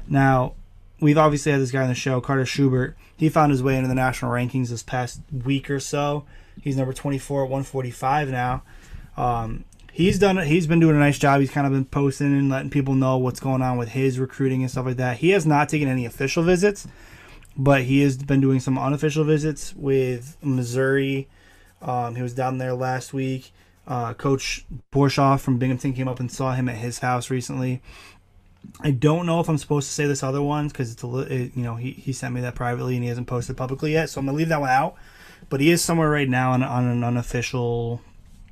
Now, 0.08 0.54
we've 0.98 1.18
obviously 1.18 1.52
had 1.52 1.60
this 1.60 1.70
guy 1.70 1.82
on 1.82 1.88
the 1.88 1.94
show, 1.94 2.22
Carter 2.22 2.46
Schubert. 2.46 2.96
He 3.16 3.28
found 3.28 3.52
his 3.52 3.62
way 3.62 3.76
into 3.76 3.88
the 3.88 3.94
national 3.94 4.30
rankings 4.30 4.70
this 4.70 4.82
past 4.82 5.20
week 5.44 5.70
or 5.70 5.78
so. 5.78 6.24
He's 6.62 6.76
number 6.76 6.94
24 6.94 7.44
at 7.44 7.50
145 7.50 8.30
now. 8.30 8.62
Um, 9.18 9.64
he's 9.96 10.18
done 10.18 10.36
he's 10.36 10.66
been 10.66 10.78
doing 10.78 10.94
a 10.94 10.98
nice 10.98 11.18
job. 11.18 11.40
He's 11.40 11.50
kind 11.50 11.66
of 11.66 11.72
been 11.72 11.86
posting 11.86 12.26
and 12.26 12.50
letting 12.50 12.68
people 12.68 12.94
know 12.94 13.16
what's 13.16 13.40
going 13.40 13.62
on 13.62 13.78
with 13.78 13.88
his 13.88 14.18
recruiting 14.18 14.60
and 14.60 14.70
stuff 14.70 14.84
like 14.84 14.98
that. 14.98 15.16
He 15.16 15.30
has 15.30 15.46
not 15.46 15.70
taken 15.70 15.88
any 15.88 16.04
official 16.04 16.42
visits, 16.42 16.86
but 17.56 17.84
he 17.84 18.02
has 18.02 18.18
been 18.18 18.42
doing 18.42 18.60
some 18.60 18.78
unofficial 18.78 19.24
visits 19.24 19.74
with 19.74 20.36
Missouri. 20.42 21.28
Um, 21.80 22.14
he 22.14 22.20
was 22.20 22.34
down 22.34 22.58
there 22.58 22.74
last 22.74 23.14
week. 23.14 23.52
Uh, 23.86 24.12
Coach 24.12 24.66
Borshoff 24.92 25.40
from 25.40 25.56
Binghamton 25.56 25.94
came 25.94 26.08
up 26.08 26.20
and 26.20 26.30
saw 26.30 26.52
him 26.52 26.68
at 26.68 26.76
his 26.76 26.98
house 26.98 27.30
recently. 27.30 27.80
I 28.82 28.90
don't 28.90 29.24
know 29.24 29.40
if 29.40 29.48
I'm 29.48 29.56
supposed 29.56 29.88
to 29.88 29.94
say 29.94 30.06
this 30.06 30.22
other 30.22 30.42
one 30.42 30.68
because 30.68 30.92
it's 30.92 31.02
a 31.04 31.06
li- 31.06 31.26
it, 31.30 31.56
you 31.56 31.62
know 31.62 31.76
he, 31.76 31.92
he 31.92 32.12
sent 32.12 32.34
me 32.34 32.42
that 32.42 32.54
privately 32.54 32.96
and 32.96 33.02
he 33.02 33.08
hasn't 33.08 33.28
posted 33.28 33.56
publicly 33.56 33.92
yet, 33.92 34.10
so 34.10 34.20
I'm 34.20 34.26
gonna 34.26 34.36
leave 34.36 34.50
that 34.50 34.60
one 34.60 34.68
out. 34.68 34.96
But 35.48 35.60
he 35.60 35.70
is 35.70 35.82
somewhere 35.82 36.10
right 36.10 36.28
now 36.28 36.52
on, 36.52 36.62
on 36.62 36.84
an 36.84 37.02
unofficial 37.02 38.02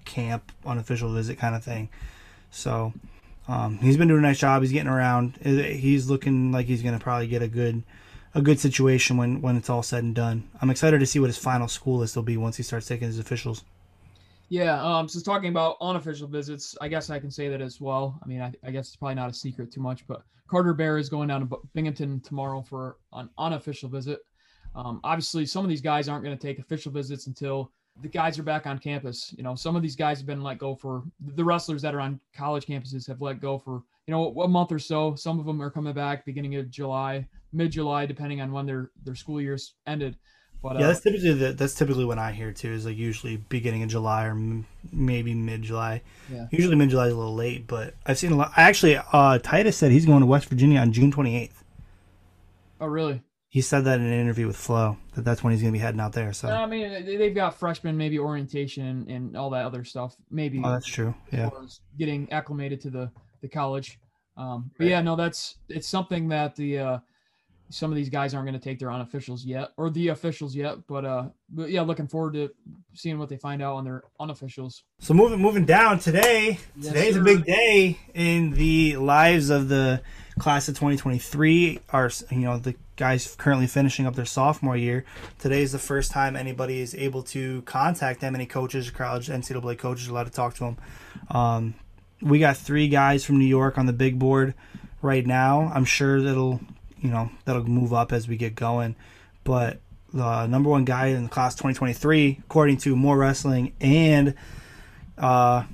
camp, 0.05 0.53
unofficial 0.65 1.13
visit 1.13 1.39
kind 1.39 1.55
of 1.55 1.65
thing. 1.65 1.89
So 2.51 2.93
um, 3.49 3.79
he's 3.79 3.97
been 3.97 4.09
doing 4.09 4.21
a 4.21 4.27
nice 4.27 4.39
job. 4.39 4.63
He's 4.63 4.73
getting 4.73 4.91
around. 4.91 5.37
He's 5.43 6.09
looking 6.09 6.53
like 6.53 6.67
he's 6.67 6.83
gonna 6.83 7.01
probably 7.01 7.27
get 7.27 7.43
a 7.43 7.49
good 7.49 7.83
a 8.35 8.43
good 8.43 8.59
situation 8.59 9.17
when 9.17 9.41
when 9.41 9.57
it's 9.57 9.71
all 9.71 9.83
said 9.83 10.05
and 10.05 10.15
done. 10.15 10.49
I'm 10.61 10.71
excited 10.71 11.01
to 11.01 11.07
see 11.07 11.19
what 11.19 11.29
his 11.29 11.39
final 11.39 11.69
school 11.69 11.99
list 11.99 12.17
will 12.17 12.23
be 12.23 12.37
once 12.37 12.57
he 12.57 12.63
starts 12.63 12.87
taking 12.87 13.07
his 13.07 13.19
officials. 13.19 13.65
Yeah, 14.49 14.83
um, 14.83 15.09
so 15.09 15.21
talking 15.21 15.49
about 15.49 15.77
unofficial 15.81 16.29
visits, 16.29 16.77
I 16.81 16.89
guess 16.89 17.09
I 17.11 17.19
can 17.19 17.31
say 17.31 17.49
that 17.49 17.63
as 17.63 17.81
well. 17.81 18.21
I 18.23 18.27
mean, 18.27 18.43
I, 18.43 18.53
I 18.63 18.71
guess 18.71 18.89
it's 18.89 18.97
probably 18.97 19.15
not 19.15 19.31
a 19.31 19.35
secret 19.35 19.73
too 19.73 19.81
much, 19.81 20.07
but 20.07 20.23
Carter 20.49 20.75
Bear 20.75 20.99
is 20.99 21.09
going 21.09 21.29
down 21.29 21.49
to 21.49 21.59
Binghamton 21.75 22.21
tomorrow 22.21 22.61
for 22.63 22.99
an 23.15 23.31
unofficial 23.39 23.89
visit. 23.89 24.21
Um, 24.75 25.01
obviously, 25.03 25.47
some 25.47 25.65
of 25.65 25.71
these 25.71 25.81
guys 25.81 26.09
aren't 26.09 26.25
going 26.25 26.37
to 26.37 26.47
take 26.47 26.59
official 26.59 26.93
visits 26.93 27.27
until 27.27 27.73
the 28.03 28.09
guys 28.09 28.39
are 28.39 28.43
back 28.43 28.67
on 28.67 28.79
campus. 28.79 29.33
You 29.37 29.45
know, 29.45 29.55
some 29.55 29.77
of 29.77 29.83
these 29.83 29.97
guys 29.97 30.19
have 30.19 30.27
been 30.27 30.43
let 30.43 30.59
go 30.59 30.75
for 30.75 31.05
the 31.35 31.45
wrestlers 31.45 31.83
that 31.83 31.95
are 31.95 32.01
on 32.01 32.21
college 32.37 32.67
campuses 32.67 33.07
have 33.07 33.21
let 33.21 33.41
go 33.41 33.59
for 33.59 33.83
you 34.07 34.13
know 34.13 34.33
a 34.43 34.49
month 34.49 34.73
or 34.73 34.79
so. 34.79 35.15
Some 35.15 35.39
of 35.39 35.47
them 35.47 35.63
are 35.63 35.71
coming 35.71 35.93
back 35.93 36.25
beginning 36.25 36.57
of 36.57 36.71
July, 36.71 37.27
mid 37.53 37.71
July, 37.71 38.07
depending 38.07 38.41
on 38.41 38.53
when 38.53 38.67
their 38.67 38.91
their 39.05 39.15
school 39.15 39.41
years 39.41 39.75
ended. 39.87 40.17
But, 40.63 40.79
yeah, 40.79 40.85
uh, 40.85 40.87
that's 40.89 41.01
typically 41.01 41.35
the, 41.35 41.53
that's 41.53 41.75
typically 41.75 42.07
when 42.07 42.19
I 42.19 42.33
hear 42.33 42.51
too. 42.51 42.73
Is 42.73 42.87
like 42.87 42.97
usually 42.97 43.37
beginning 43.37 43.83
of 43.83 43.91
July 43.91 44.25
or 44.25 44.31
m- 44.31 44.67
maybe 44.91 45.35
mid 45.35 45.63
July. 45.63 46.01
Yeah. 46.33 46.47
Usually 46.51 46.75
mid 46.75 46.89
July 46.89 47.09
is 47.09 47.13
a 47.13 47.17
little 47.17 47.35
late, 47.35 47.67
but 47.67 47.95
I've 48.07 48.19
seen 48.19 48.33
a 48.33 48.37
lot. 48.37 48.53
Actually, 48.57 48.99
uh, 49.13 49.39
Titus 49.39 49.77
said 49.77 49.93
he's 49.93 50.07
going 50.07 50.21
to 50.21 50.27
West 50.27 50.47
Virginia 50.49 50.81
on 50.81 50.93
June 50.93 51.13
28th. 51.13 51.51
Oh, 52.81 52.87
really? 52.87 53.23
He 53.55 53.61
said 53.61 53.85
that 53.85 54.01
in 54.01 54.07
an 54.07 54.13
interview 54.13 54.49
with 54.49 54.57
Flo 54.57 54.97
that 55.15 55.25
that's 55.25 55.45
when 55.45 55.53
he's 55.53 55.63
going 55.63 55.73
to 55.73 55.79
be 55.79 55.81
heading 55.81 56.01
out 56.01 56.13
there. 56.13 56.33
So 56.33 56.49
I 56.49 56.67
mean, 56.67 57.07
they've 57.07 57.33
got 57.33 57.57
freshmen, 57.57 57.97
maybe 57.97 58.19
orientation 58.19 59.07
and 59.09 59.37
all 59.37 59.51
that 59.51 59.65
other 59.65 59.85
stuff. 59.85 60.17
Maybe. 60.29 60.61
Oh, 60.65 60.73
that's 60.73 60.89
true. 60.89 61.15
Yeah. 61.31 61.51
Getting 61.97 62.33
acclimated 62.33 62.81
to 62.81 62.91
the 62.91 63.13
the 63.43 63.49
college. 63.49 64.01
Um, 64.37 64.73
but 64.77 64.83
right. 64.83 64.91
yeah, 64.91 65.03
no, 65.03 65.15
that's 65.15 65.55
it's 65.69 65.87
something 65.87 66.27
that 66.31 66.57
the 66.57 66.79
uh, 66.81 66.99
some 67.69 67.93
of 67.93 67.97
these 67.97 68.09
guys 68.09 68.35
aren't 68.35 68.49
going 68.49 68.59
to 68.59 68.65
take 68.65 68.81
their 68.81 68.89
unofficials 68.89 69.43
yet 69.45 69.69
or 69.77 69.89
the 69.89 70.09
officials 70.09 70.55
yet 70.55 70.77
but 70.87 71.05
uh 71.05 71.25
but 71.49 71.71
yeah 71.71 71.81
looking 71.81 72.07
forward 72.07 72.35
to 72.35 72.51
seeing 72.93 73.19
what 73.19 73.29
they 73.29 73.39
find 73.39 73.63
out 73.63 73.75
on 73.75 73.85
their 73.85 74.03
unofficials 74.21 74.83
so 75.01 75.15
moving 75.15 75.41
moving 75.41 75.65
down 75.65 75.99
today 75.99 76.59
yes, 76.77 76.89
today's 76.93 77.15
sir. 77.15 77.21
a 77.21 77.25
big 77.25 77.45
day 77.45 77.99
in 78.13 78.51
the 78.51 78.97
lives 78.97 79.49
of 79.49 79.69
the 79.69 80.03
class 80.39 80.69
of 80.69 80.75
2023 80.75 81.81
are 81.91 82.11
you 82.31 82.39
know 82.39 82.59
the 82.59 82.75
guys 82.97 83.35
currently 83.39 83.67
finishing 83.67 84.07
up 84.07 84.15
their 84.15 84.25
sophomore 84.25 84.77
year 84.77 85.05
today 85.39 85.63
is 85.63 85.73
the 85.73 85.79
first 85.79 86.11
time 86.11 86.35
anybody 86.35 86.81
is 86.81 86.95
able 86.95 87.23
to 87.23 87.63
contact 87.63 88.21
them 88.21 88.35
any 88.35 88.47
coaches 88.47 88.91
college 88.91 89.29
ncaa 89.29 89.79
coaches 89.79 90.09
allowed 90.09 90.25
to 90.25 90.31
talk 90.31 90.55
to 90.55 90.61
them 90.65 90.77
um, 91.31 91.75
we 92.21 92.39
got 92.39 92.57
three 92.57 92.89
guys 92.89 93.25
from 93.25 93.39
new 93.39 93.45
york 93.45 93.79
on 93.79 93.87
the 93.87 93.93
big 93.93 94.19
board 94.19 94.55
right 95.03 95.27
now 95.27 95.71
i'm 95.75 95.85
sure 95.85 96.21
that'll 96.21 96.61
you 97.05 97.11
know 97.11 97.31
that'll 97.45 97.65
move 97.65 97.93
up 97.93 98.13
as 98.13 98.27
we 98.27 98.37
get 98.37 98.57
going. 98.57 98.97
But 99.45 99.79
the 100.13 100.47
number 100.47 100.71
one 100.71 100.87
guy 100.87 101.09
in 101.09 101.25
the 101.25 101.29
class 101.29 101.55
2023, 101.55 102.41
according 102.45 102.79
to 102.79 102.97
MorWrestling 102.97 103.73
and 103.81 104.35
uh, 105.19 105.65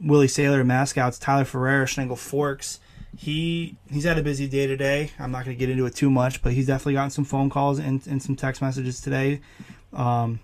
Willie 0.00 0.28
Saylor 0.28 0.64
MatScouts, 0.64 1.20
Tyler 1.20 1.44
Ferrara, 1.44 1.84
Chenango 1.84 2.16
Forks. 2.16 2.78
He 3.16 3.76
he's 3.90 4.04
had 4.04 4.18
a 4.18 4.22
busy 4.22 4.48
day 4.48 4.66
today. 4.66 5.10
I'm 5.18 5.30
not 5.30 5.44
going 5.44 5.56
to 5.56 5.60
get 5.60 5.70
into 5.70 5.86
it 5.86 5.94
too 5.94 6.10
much, 6.10 6.42
but 6.42 6.52
he's 6.52 6.66
definitely 6.66 6.94
gotten 6.94 7.10
some 7.10 7.24
phone 7.24 7.50
calls 7.50 7.78
and, 7.78 8.04
and 8.06 8.22
some 8.22 8.36
text 8.36 8.62
messages 8.62 9.00
today. 9.00 9.40
Um, 9.92 10.40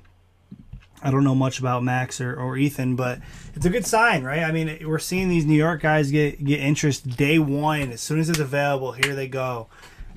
I 1.02 1.10
don't 1.10 1.24
know 1.24 1.34
much 1.34 1.60
about 1.60 1.82
Max 1.82 2.20
or, 2.20 2.34
or 2.34 2.56
Ethan, 2.56 2.96
but 2.96 3.20
it's 3.54 3.64
a 3.64 3.70
good 3.70 3.86
sign, 3.86 4.24
right? 4.24 4.42
I 4.42 4.52
mean, 4.52 4.86
we're 4.86 4.98
seeing 4.98 5.28
these 5.28 5.46
New 5.46 5.56
York 5.56 5.80
guys 5.80 6.10
get 6.10 6.44
get 6.44 6.60
interest 6.60 7.16
day 7.16 7.38
one. 7.38 7.92
As 7.92 8.00
soon 8.00 8.18
as 8.18 8.28
it's 8.28 8.38
available, 8.38 8.92
here 8.92 9.14
they 9.14 9.28
go 9.28 9.68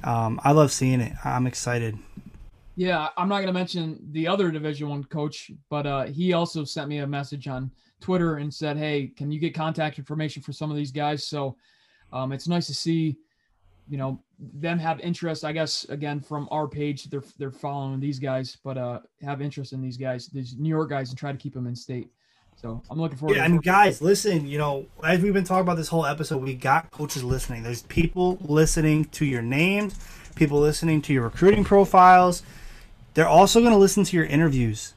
um, 0.03 0.39
I 0.43 0.51
love 0.51 0.71
seeing 0.71 1.01
it. 1.01 1.13
I'm 1.23 1.47
excited. 1.47 1.97
Yeah, 2.75 3.09
I'm 3.17 3.29
not 3.29 3.37
going 3.37 3.47
to 3.47 3.53
mention 3.53 3.99
the 4.11 4.27
other 4.27 4.49
Division 4.49 4.89
One 4.89 5.03
coach, 5.03 5.51
but 5.69 5.85
uh, 5.85 6.05
he 6.05 6.33
also 6.33 6.63
sent 6.63 6.89
me 6.89 6.99
a 6.99 7.07
message 7.07 7.47
on 7.47 7.69
Twitter 7.99 8.37
and 8.37 8.51
said, 8.51 8.77
"Hey, 8.77 9.11
can 9.15 9.31
you 9.31 9.39
get 9.39 9.53
contact 9.53 9.99
information 9.99 10.41
for 10.41 10.53
some 10.53 10.71
of 10.71 10.77
these 10.77 10.91
guys?" 10.91 11.27
So 11.27 11.57
um, 12.13 12.31
it's 12.31 12.47
nice 12.47 12.67
to 12.67 12.73
see, 12.73 13.17
you 13.87 13.97
know, 13.97 14.19
them 14.39 14.79
have 14.79 14.99
interest. 14.99 15.45
I 15.45 15.51
guess 15.51 15.85
again 15.89 16.19
from 16.19 16.47
our 16.51 16.67
page, 16.67 17.05
they're 17.05 17.23
they're 17.37 17.51
following 17.51 17.99
these 17.99 18.19
guys, 18.19 18.57
but 18.63 18.77
uh, 18.77 18.99
have 19.21 19.41
interest 19.41 19.73
in 19.73 19.81
these 19.81 19.97
guys, 19.97 20.27
these 20.27 20.55
New 20.57 20.69
York 20.69 20.89
guys, 20.89 21.09
and 21.09 21.17
try 21.17 21.31
to 21.31 21.37
keep 21.37 21.53
them 21.53 21.67
in 21.67 21.75
state. 21.75 22.09
So 22.61 22.81
I'm 22.89 22.99
looking 22.99 23.17
forward. 23.17 23.35
To 23.35 23.39
it. 23.39 23.43
Yeah, 23.43 23.45
and 23.45 23.63
guys, 23.63 24.01
listen. 24.01 24.47
You 24.47 24.57
know, 24.57 24.85
as 25.03 25.21
we've 25.21 25.33
been 25.33 25.43
talking 25.43 25.61
about 25.61 25.77
this 25.77 25.87
whole 25.87 26.05
episode, 26.05 26.41
we 26.43 26.53
got 26.53 26.91
coaches 26.91 27.23
listening. 27.23 27.63
There's 27.63 27.83
people 27.83 28.37
listening 28.41 29.05
to 29.05 29.25
your 29.25 29.41
names, 29.41 29.95
people 30.35 30.59
listening 30.59 31.01
to 31.03 31.13
your 31.13 31.23
recruiting 31.23 31.63
profiles. 31.63 32.43
They're 33.13 33.27
also 33.27 33.59
going 33.59 33.73
to 33.73 33.77
listen 33.77 34.03
to 34.03 34.15
your 34.15 34.25
interviews. 34.25 34.93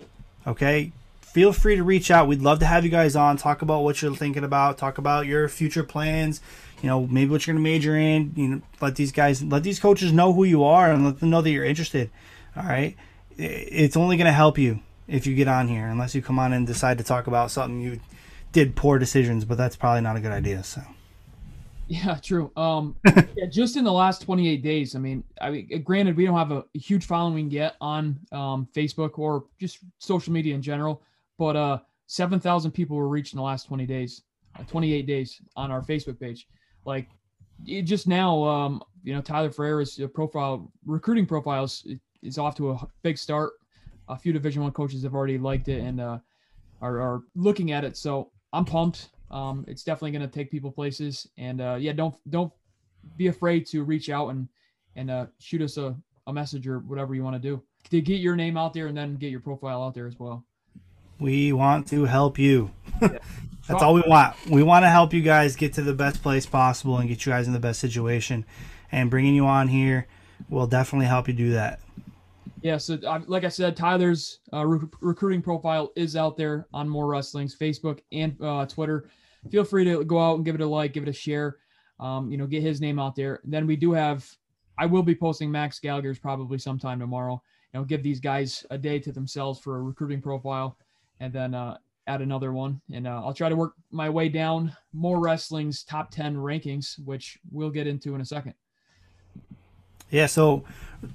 Okay, 0.47 0.93
feel 1.21 1.53
free 1.53 1.77
to 1.77 1.83
reach 1.83 2.11
out. 2.11 2.29
We'd 2.29 2.43
love 2.43 2.59
to 2.61 2.67
have 2.67 2.85
you 2.85 2.91
guys 2.91 3.17
on, 3.17 3.37
talk 3.37 3.63
about 3.63 3.83
what 3.83 4.03
you're 4.03 4.15
thinking 4.15 4.45
about, 4.45 4.79
talk 4.79 4.99
about 4.99 5.27
your 5.27 5.49
future 5.49 5.83
plans. 5.83 6.41
You 6.85 6.91
know, 6.91 7.07
maybe 7.07 7.31
what 7.31 7.47
you're 7.47 7.55
going 7.55 7.65
to 7.65 7.71
major 7.71 7.97
in. 7.97 8.35
You 8.37 8.49
know, 8.49 8.63
let 8.83 8.97
these 8.97 9.11
guys, 9.11 9.43
let 9.43 9.63
these 9.63 9.81
coaches 9.81 10.13
know 10.13 10.35
who 10.35 10.45
you 10.45 10.65
are, 10.65 10.93
and 10.93 11.03
let 11.03 11.19
them 11.19 11.31
know 11.31 11.41
that 11.41 11.49
you're 11.49 11.65
interested. 11.65 12.11
All 12.55 12.63
right, 12.65 12.95
it's 13.39 13.97
only 13.97 14.19
going 14.19 14.27
to 14.27 14.33
help 14.33 14.59
you 14.59 14.81
if 15.09 15.27
you 15.27 15.35
get 15.35 15.49
on 15.49 15.67
here, 15.67 15.87
unless 15.87 16.15
you 16.15 16.21
come 16.21 16.39
on 16.39 16.53
and 16.53 16.67
decide 16.67 16.99
to 16.99 17.05
talk 17.05 17.27
about 17.27 17.51
something 17.51 17.81
you 17.81 18.01
did 18.53 18.77
poor 18.77 18.99
decisions, 18.99 19.47
but 19.47 19.57
that's 19.57 19.77
probably 19.77 20.03
not 20.03 20.17
a 20.17 20.21
good 20.21 20.31
idea. 20.31 20.63
So. 20.63 20.83
Yeah, 21.89 22.19
true. 22.23 22.53
Um, 22.55 22.97
yeah, 23.07 23.47
just 23.51 23.79
in 23.79 23.85
the 23.85 23.93
last 23.93 24.21
28 24.21 24.63
days, 24.63 24.95
I 24.95 24.99
mean, 24.99 25.25
I 25.41 25.51
mean, 25.53 25.83
granted, 25.83 26.19
we 26.19 26.27
don't 26.27 26.37
have 26.37 26.53
a, 26.53 26.67
huge 26.75 27.07
following 27.07 27.51
yet 27.51 27.77
on 27.81 28.21
um, 28.31 28.69
Facebook 28.77 29.19
or 29.19 29.47
just 29.59 29.79
social 30.01 30.35
media 30.35 30.55
in 30.55 30.61
general, 30.61 31.01
but 31.39 31.57
uh, 31.57 31.79
7,000 32.09 32.73
people 32.73 32.95
were 32.99 33.09
reached 33.09 33.33
in 33.33 33.39
the 33.39 33.43
last 33.43 33.69
20 33.69 33.87
days, 33.87 34.21
uh, 34.59 34.65
28 34.65 35.07
days 35.07 35.41
on 35.57 35.71
our 35.71 35.81
Facebook 35.81 36.21
page. 36.21 36.47
Like, 36.85 37.09
it 37.67 37.83
just 37.83 38.07
now, 38.07 38.43
um, 38.45 38.83
you 39.03 39.15
know, 39.15 39.21
Tyler 39.21 39.51
Ferrara's 39.51 40.01
profile, 40.13 40.71
recruiting 40.85 41.27
profiles 41.27 41.87
is 42.23 42.39
off 42.39 42.55
to 42.57 42.73
a 42.73 42.89
big 43.03 43.19
start 43.19 43.53
a 44.09 44.17
few 44.17 44.33
Division 44.33 44.63
One 44.63 44.73
coaches 44.73 45.03
have 45.03 45.15
already 45.15 45.39
liked 45.39 45.69
it 45.69 45.81
and 45.81 46.01
uh, 46.01 46.19
are, 46.81 47.01
are 47.01 47.23
looking 47.35 47.73
at 47.73 47.85
it. 47.85 47.97
So 47.97 48.31
I'm 48.53 48.65
pumped. 48.65 49.11
Um, 49.31 49.65
it's 49.67 49.83
definitely 49.83 50.13
going 50.13 50.29
to 50.29 50.29
take 50.29 50.51
people 50.51 50.71
places, 50.71 51.27
and 51.39 51.61
uh, 51.61 51.77
yeah, 51.81 51.93
don't 51.93 52.15
don't 52.31 52.53
be 53.17 53.27
afraid 53.29 53.67
to 53.67 53.83
reach 53.83 54.09
out 54.11 54.29
and 54.29 54.49
and 54.97 55.11
uh, 55.11 55.27
shoot 55.39 55.63
us 55.63 55.77
a, 55.77 55.97
a 56.27 56.33
message 56.33 56.69
or 56.69 56.79
whatever 56.81 57.15
you 57.15 57.25
want 57.25 57.35
to 57.35 57.41
do 57.41 57.63
to 57.91 58.01
get 58.01 58.21
your 58.21 58.37
name 58.37 58.57
out 58.57 58.73
there 58.73 58.87
and 58.87 58.97
then 58.97 59.17
get 59.17 59.31
your 59.31 59.41
profile 59.41 59.83
out 59.83 59.95
there 59.95 60.07
as 60.07 60.19
well. 60.19 60.45
We 61.19 61.53
want 61.53 61.89
to 61.89 62.05
help 62.05 62.39
you. 62.39 62.71
That's 63.69 63.83
all 63.83 63.95
we 63.95 64.03
want. 64.07 64.37
We 64.49 64.63
want 64.63 64.85
to 64.85 64.91
help 64.91 65.13
you 65.15 65.23
guys 65.23 65.57
get 65.57 65.73
to 65.75 65.83
the 65.83 65.95
best 65.95 66.23
place 66.23 66.47
possible 66.47 66.99
and 66.99 67.09
get 67.09 67.25
you 67.25 67.33
guys 67.33 67.47
in 67.47 67.53
the 67.53 67.61
best 67.61 67.81
situation. 67.81 68.45
And 68.93 69.11
bringing 69.11 69.35
you 69.35 69.47
on 69.47 69.69
here 69.69 70.07
will 70.51 70.67
definitely 70.67 71.07
help 71.07 71.29
you 71.29 71.35
do 71.35 71.53
that 71.53 71.81
yeah, 72.65 72.79
so 72.79 72.99
uh, 73.07 73.21
like 73.27 73.45
I 73.45 73.51
said, 73.51 73.77
Tyler's 73.77 74.39
uh, 74.51 74.65
recruiting 74.65 75.43
profile 75.43 75.93
is 75.97 76.17
out 76.17 76.39
there 76.39 76.67
on 76.73 76.89
MorWrestling's 76.89 77.55
Facebook 77.55 78.01
and 78.11 78.35
uh, 78.41 78.65
Twitter. 78.65 79.11
Feel 79.51 79.65
free 79.65 79.85
to 79.85 80.03
go 80.03 80.19
out 80.19 80.37
and 80.37 80.47
give 80.47 80.55
it 80.55 80.63
a 80.63 80.67
like, 80.67 80.95
give 80.95 81.03
it 81.03 81.11
a 81.11 81.13
share. 81.13 81.59
Um, 82.01 82.31
you 82.31 82.39
know, 82.39 82.47
get 82.47 82.63
his 82.63 82.81
name 82.81 82.99
out 82.99 83.17
there. 83.17 83.41
And 83.45 83.53
then 83.53 83.67
we 83.67 83.77
do 83.77 83.93
have, 83.93 84.27
I 84.79 84.87
will 84.87 85.03
be 85.03 85.15
posting 85.15 85.51
Max 85.51 85.79
Gallagher's 85.79 86.19
probably 86.19 86.57
sometime 86.57 86.99
tomorrow. 86.99 87.43
You 87.75 87.81
know, 87.81 87.85
give 87.85 88.03
these 88.03 88.19
guys 88.19 88.65
a 88.71 88.79
day 88.79 88.99
to 88.99 89.13
themselves 89.13 89.61
for 89.61 89.77
a 89.77 89.83
recruiting 89.83 90.23
profile, 90.23 90.79
and 91.21 91.35
then 91.35 91.53
add 92.07 92.21
another 92.21 92.53
one. 92.53 92.81
And 92.93 93.07
uh, 93.07 93.23
I'll 93.25 93.35
try 93.35 93.49
to 93.49 93.57
work 93.57 93.75
my 93.91 94.11
way 94.11 94.29
down 94.29 94.77
MorWrestling's 94.95 95.85
top 95.85 96.11
ten 96.11 96.37
rankings, 96.37 96.99
which 97.05 97.39
we'll 97.51 97.71
get 97.71 97.87
into 97.87 98.15
in 98.15 98.21
a 98.21 98.25
second. 98.25 98.55
Yeah, 100.11 100.27
so 100.27 100.65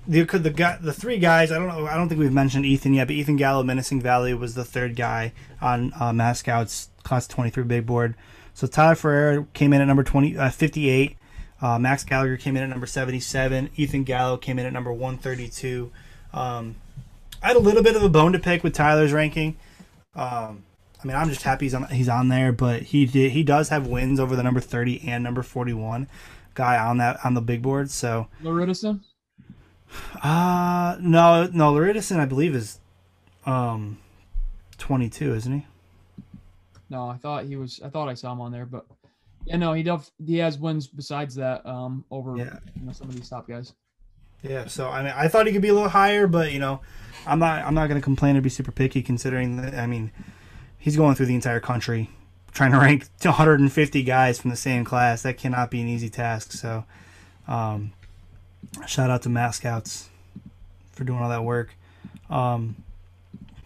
the 0.08 0.23
the 0.23 0.49
guy, 0.49 0.78
the 0.82 0.93
three 0.93 1.19
guys. 1.19 1.52
I 1.52 1.58
don't 1.58 1.67
know. 1.67 1.88
I 1.88 1.95
don't 1.95 2.10
think 2.10 2.19
we've 2.19 2.34
mentioned 2.34 2.65
Ethan 2.65 2.93
yet, 2.93 3.08
but 3.08 3.15
Ethan 3.15 3.38
Gallo, 3.38 3.63
Minisink 3.63 4.02
Valley, 4.02 4.34
was 4.34 4.56
the 4.56 4.65
third 4.65 4.95
guy 4.95 5.34
on 5.62 5.93
uh, 5.99 6.12
Mass 6.12 6.41
Class 6.41 7.28
23 7.28 7.63
big 7.63 7.86
board. 7.86 8.15
So 8.54 8.67
Tyler 8.67 8.95
Ferrara 8.95 9.45
came 9.54 9.71
in 9.71 9.80
at 9.80 9.86
number 9.86 10.04
20, 10.04 10.38
uh, 10.38 10.49
58. 10.49 11.15
Uh, 11.62 11.80
Max 11.80 12.04
Gallagher 12.04 12.38
came 12.38 12.58
in 12.58 12.63
at 12.63 12.69
number 12.69 12.86
77. 12.86 13.69
Ethan 13.75 14.04
Gallo 14.04 14.38
came 14.38 14.60
in 14.60 14.65
at 14.65 14.73
number 14.73 14.91
132. 14.91 15.91
Um, 16.34 16.75
I 17.41 17.47
had 17.47 17.56
a 17.56 17.60
little 17.60 17.84
bit 17.84 17.95
of 17.95 18.04
a 18.04 18.10
bone 18.10 18.34
to 18.34 18.39
pick 18.39 18.63
with 18.63 18.73
Tyler's 18.73 19.13
ranking. 19.13 19.58
Um, 20.13 20.63
I 21.01 21.07
mean, 21.07 21.15
I'm 21.15 21.29
just 21.29 21.43
happy 21.43 21.65
he's 21.65 21.73
on 21.73 21.85
he's 21.88 22.09
on 22.09 22.27
there, 22.29 22.51
but 22.51 22.81
he 22.83 23.05
did 23.05 23.31
he 23.31 23.43
does 23.43 23.69
have 23.69 23.88
wins 23.88 24.19
over 24.19 24.35
the 24.35 24.43
number 24.43 24.59
30 24.59 25.07
and 25.07 25.23
number 25.23 25.41
41 25.43 26.07
guy 26.55 26.77
on 26.77 26.97
that 26.97 27.23
on 27.23 27.33
the 27.35 27.41
big 27.41 27.62
board. 27.62 27.89
So 27.89 28.27
Laridison? 28.43 29.01
Uh 30.21 30.97
no, 30.99 31.49
no, 31.53 31.73
Laridison 31.73 32.19
I 32.19 32.25
believe 32.25 32.53
is 32.55 32.79
um 33.45 33.97
22, 34.77 35.33
isn't 35.35 35.53
he? 35.53 35.65
No, 36.89 37.07
I 37.07 37.17
thought 37.17 37.45
he 37.45 37.55
was. 37.55 37.79
I 37.83 37.89
thought 37.89 38.09
I 38.09 38.13
saw 38.15 38.31
him 38.33 38.41
on 38.41 38.51
there, 38.51 38.65
but 38.65 38.85
yeah, 39.45 39.57
no, 39.57 39.73
he 39.73 39.83
does. 39.83 40.12
He 40.25 40.38
has 40.38 40.57
wins 40.57 40.88
besides 40.88 41.35
that 41.35 41.65
um 41.65 42.03
over 42.12 42.35
Yeah. 42.35 42.57
you 42.75 42.85
know, 42.85 42.91
some 42.91 43.07
of 43.09 43.15
these 43.15 43.29
top 43.29 43.47
guys. 43.47 43.73
Yeah, 44.41 44.67
so 44.67 44.89
I 44.89 45.03
mean, 45.03 45.13
I 45.15 45.27
thought 45.27 45.47
he 45.47 45.53
could 45.53 45.62
be 45.62 45.67
a 45.67 45.73
little 45.73 45.89
higher, 45.89 46.25
but 46.27 46.51
you 46.51 46.59
know, 46.59 46.81
I'm 47.27 47.39
not. 47.39 47.63
I'm 47.65 47.73
not 47.73 47.88
going 47.89 47.99
to 47.99 48.03
complain 48.03 48.38
or 48.38 48.41
be 48.41 48.49
super 48.49 48.71
picky, 48.71 49.01
considering 49.01 49.57
that. 49.57 49.75
I 49.75 49.85
mean, 49.85 50.12
he's 50.80 50.96
going 50.98 51.15
through 51.15 51.28
the 51.28 51.36
entire 51.36 51.60
country, 51.60 52.10
trying 52.52 52.72
to 52.72 52.78
rank 52.80 53.08
150 53.22 54.04
guys 54.04 54.39
from 54.39 54.50
the 54.50 54.56
same 54.56 54.84
class. 54.84 55.22
That 55.22 55.38
cannot 55.38 55.70
be 55.70 55.82
an 55.82 55.88
easy 55.88 56.10
task. 56.10 56.54
So, 56.54 56.86
um, 57.48 57.94
shout 58.88 59.12
out 59.12 59.22
to 59.24 59.30
MatScouts 59.30 60.08
for 60.94 61.04
doing 61.04 61.20
all 61.20 61.30
that 61.30 61.44
work. 61.44 61.76
Um, 62.30 62.84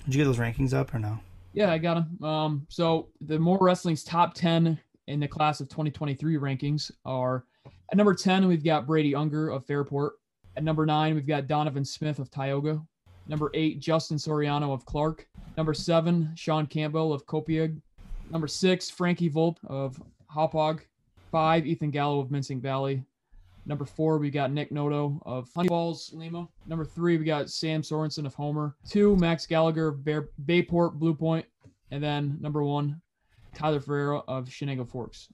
did 0.05 0.15
you 0.15 0.21
get 0.21 0.25
those 0.25 0.37
rankings 0.37 0.73
up 0.73 0.93
or 0.93 0.99
no? 0.99 1.19
Yeah, 1.53 1.71
I 1.71 1.77
got 1.77 1.93
them. 1.95 2.23
Um, 2.27 2.67
so 2.67 3.09
the 3.21 3.37
MorWrestling's 3.37 4.03
top 4.03 4.33
10 4.33 4.79
in 5.07 5.19
the 5.19 5.27
class 5.27 5.59
of 5.59 5.69
2023 5.69 6.37
rankings 6.37 6.91
are 7.05 7.45
at 7.91 7.97
number 7.97 8.15
10, 8.15 8.47
we've 8.47 8.63
got 8.63 8.87
Brady 8.87 9.13
Unger 9.13 9.49
of 9.49 9.65
Fairport. 9.65 10.13
At 10.55 10.63
number 10.63 10.85
nine, 10.85 11.15
we've 11.15 11.27
got 11.27 11.47
Donovan 11.47 11.85
Smith 11.85 12.19
of 12.19 12.31
Tioga. 12.31 12.81
Number 13.27 13.49
eight, 13.53 13.79
Justin 13.79 14.17
Soriano 14.17 14.73
of 14.73 14.85
Clark. 14.85 15.27
Number 15.57 15.73
seven, 15.73 16.31
Sean 16.35 16.65
Campbell 16.65 17.13
of 17.13 17.25
Copiague. 17.25 17.81
Number 18.31 18.47
six, 18.47 18.89
Frankie 18.89 19.29
Volpe 19.29 19.57
of 19.67 20.01
Hauppauge. 20.33 20.81
Five, 21.31 21.65
Ethan 21.65 21.91
Gallo 21.91 22.19
of 22.19 22.29
Minisink 22.29 22.61
Valley. 22.61 23.03
Number 23.65 23.85
four, 23.85 24.17
we 24.17 24.29
got 24.29 24.51
Nick 24.51 24.71
Noto 24.71 25.21
of 25.25 25.49
Honeoye 25.53 25.67
Falls 25.67 26.11
Lima. 26.13 26.47
Number 26.67 26.83
three, 26.83 27.17
we 27.17 27.23
got 27.23 27.49
Sam 27.49 27.81
Sorensen 27.81 28.25
of 28.25 28.35
Homer. 28.35 28.75
Two, 28.87 29.15
Max 29.15 29.45
Gallagher 29.45 29.87
of 29.87 30.03
Bear, 30.03 30.29
Bayport 30.45 30.99
Blue 30.99 31.15
Point. 31.15 31.45
And 31.91 32.03
then 32.03 32.37
number 32.41 32.63
one, 32.63 33.01
Tyler 33.55 33.79
Ferrara 33.79 34.19
of 34.27 34.49
Chenango 34.49 34.87
Forks. 34.87 35.29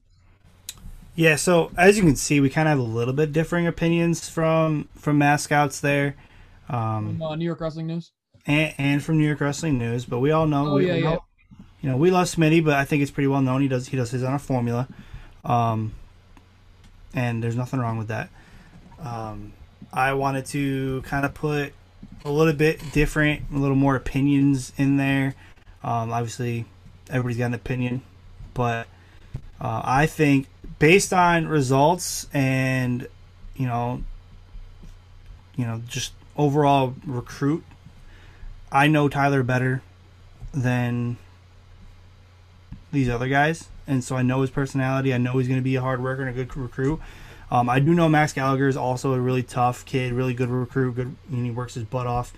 Yeah, 1.16 1.36
so 1.36 1.72
as 1.76 1.98
you 1.98 2.04
can 2.04 2.16
see, 2.16 2.40
we 2.40 2.50
kind 2.50 2.68
of 2.68 2.72
have 2.72 2.80
a 2.80 2.90
little 2.90 3.14
bit 3.14 3.34
differing 3.34 3.68
opinions 3.68 4.30
from 4.30 4.88
from 4.96 5.20
MatScouts 5.20 5.82
there, 5.82 6.16
um, 6.70 7.18
From, 7.18 7.22
uh, 7.22 7.36
New 7.36 7.46
York 7.46 7.60
Wrestling 7.62 7.88
News. 7.88 8.12
and, 8.46 8.74
and 8.78 9.04
from 9.04 9.18
New 9.18 9.26
York 9.26 9.42
Wrestling 9.42 9.78
News. 9.78 10.06
But 10.06 10.20
we 10.20 10.32
all 10.32 10.48
know, 10.48 10.72
Oh, 10.72 10.76
we, 10.76 10.88
yeah, 10.88 10.94
we 10.94 11.00
yeah. 11.04 11.10
know- 11.12 11.24
you 11.82 11.90
know, 11.90 11.96
we 11.96 12.12
love 12.12 12.28
Smitty, 12.28 12.64
but 12.66 12.74
I 12.74 12.84
think 12.84 13.02
it's 13.02 13.12
pretty 13.12 13.28
well 13.28 13.42
known 13.42 13.62
he 13.62 13.70
does 13.70 13.88
he 13.88 13.96
does 13.96 14.12
his 14.12 14.22
on 14.22 14.34
a 14.34 14.40
formula, 14.40 14.86
um, 15.46 15.94
and 17.14 17.42
there's 17.42 17.56
nothing 17.56 17.80
wrong 17.80 17.98
with 17.98 18.10
that. 18.10 18.30
Um, 19.02 19.54
I 19.94 20.12
wanted 20.12 20.46
to 20.48 21.02
kind 21.04 21.26
of 21.26 21.34
put 21.34 21.72
a 22.26 22.30
little 22.32 22.52
bit 22.52 22.82
different, 22.92 23.44
a 23.54 23.58
little 23.58 23.78
more 23.78 23.96
opinions 23.96 24.74
in 24.78 24.98
there. 24.98 25.36
Um, 25.82 26.12
obviously, 26.12 26.66
everybody's 27.10 27.38
got 27.38 27.46
an 27.46 27.54
opinion, 27.54 28.02
but 28.54 28.88
uh, 29.62 29.82
I 29.86 30.06
think 30.06 30.48
based 30.80 31.14
on 31.14 31.48
results 31.48 32.28
and 32.34 33.08
you 33.56 33.68
know, 33.68 34.04
you 35.56 35.66
know, 35.66 35.82
just 35.88 36.12
overall 36.40 36.96
recruit, 37.06 37.64
I 38.72 38.88
know 38.88 39.10
Tyler 39.10 39.44
better 39.44 39.84
than 40.54 41.18
these 42.92 43.10
other 43.10 43.28
guys, 43.28 43.68
and 43.86 44.04
so 44.04 44.16
I 44.16 44.22
know 44.22 44.42
his 44.42 44.50
personality. 44.50 45.14
I 45.14 45.18
know 45.18 45.38
he's 45.38 45.50
going 45.50 45.60
to 45.60 45.64
be 45.64 45.76
a 45.76 45.82
hard 45.82 46.02
worker 46.02 46.22
and 46.22 46.30
a 46.30 46.34
good 46.34 46.56
recruit. 46.56 47.02
Um, 47.52 47.70
I 47.70 47.80
do 47.80 47.94
know 47.94 48.08
Max 48.08 48.32
Gallagher 48.32 48.68
is 48.68 48.78
also 48.78 49.14
a 49.14 49.20
really 49.20 49.44
tough 49.44 49.86
kid, 49.86 50.14
really 50.14 50.34
good 50.34 50.50
recruit. 50.50 50.96
Good, 50.96 51.16
and 51.30 51.46
he 51.46 51.52
works 51.52 51.74
his 51.74 51.84
butt 51.84 52.08
off. 52.08 52.32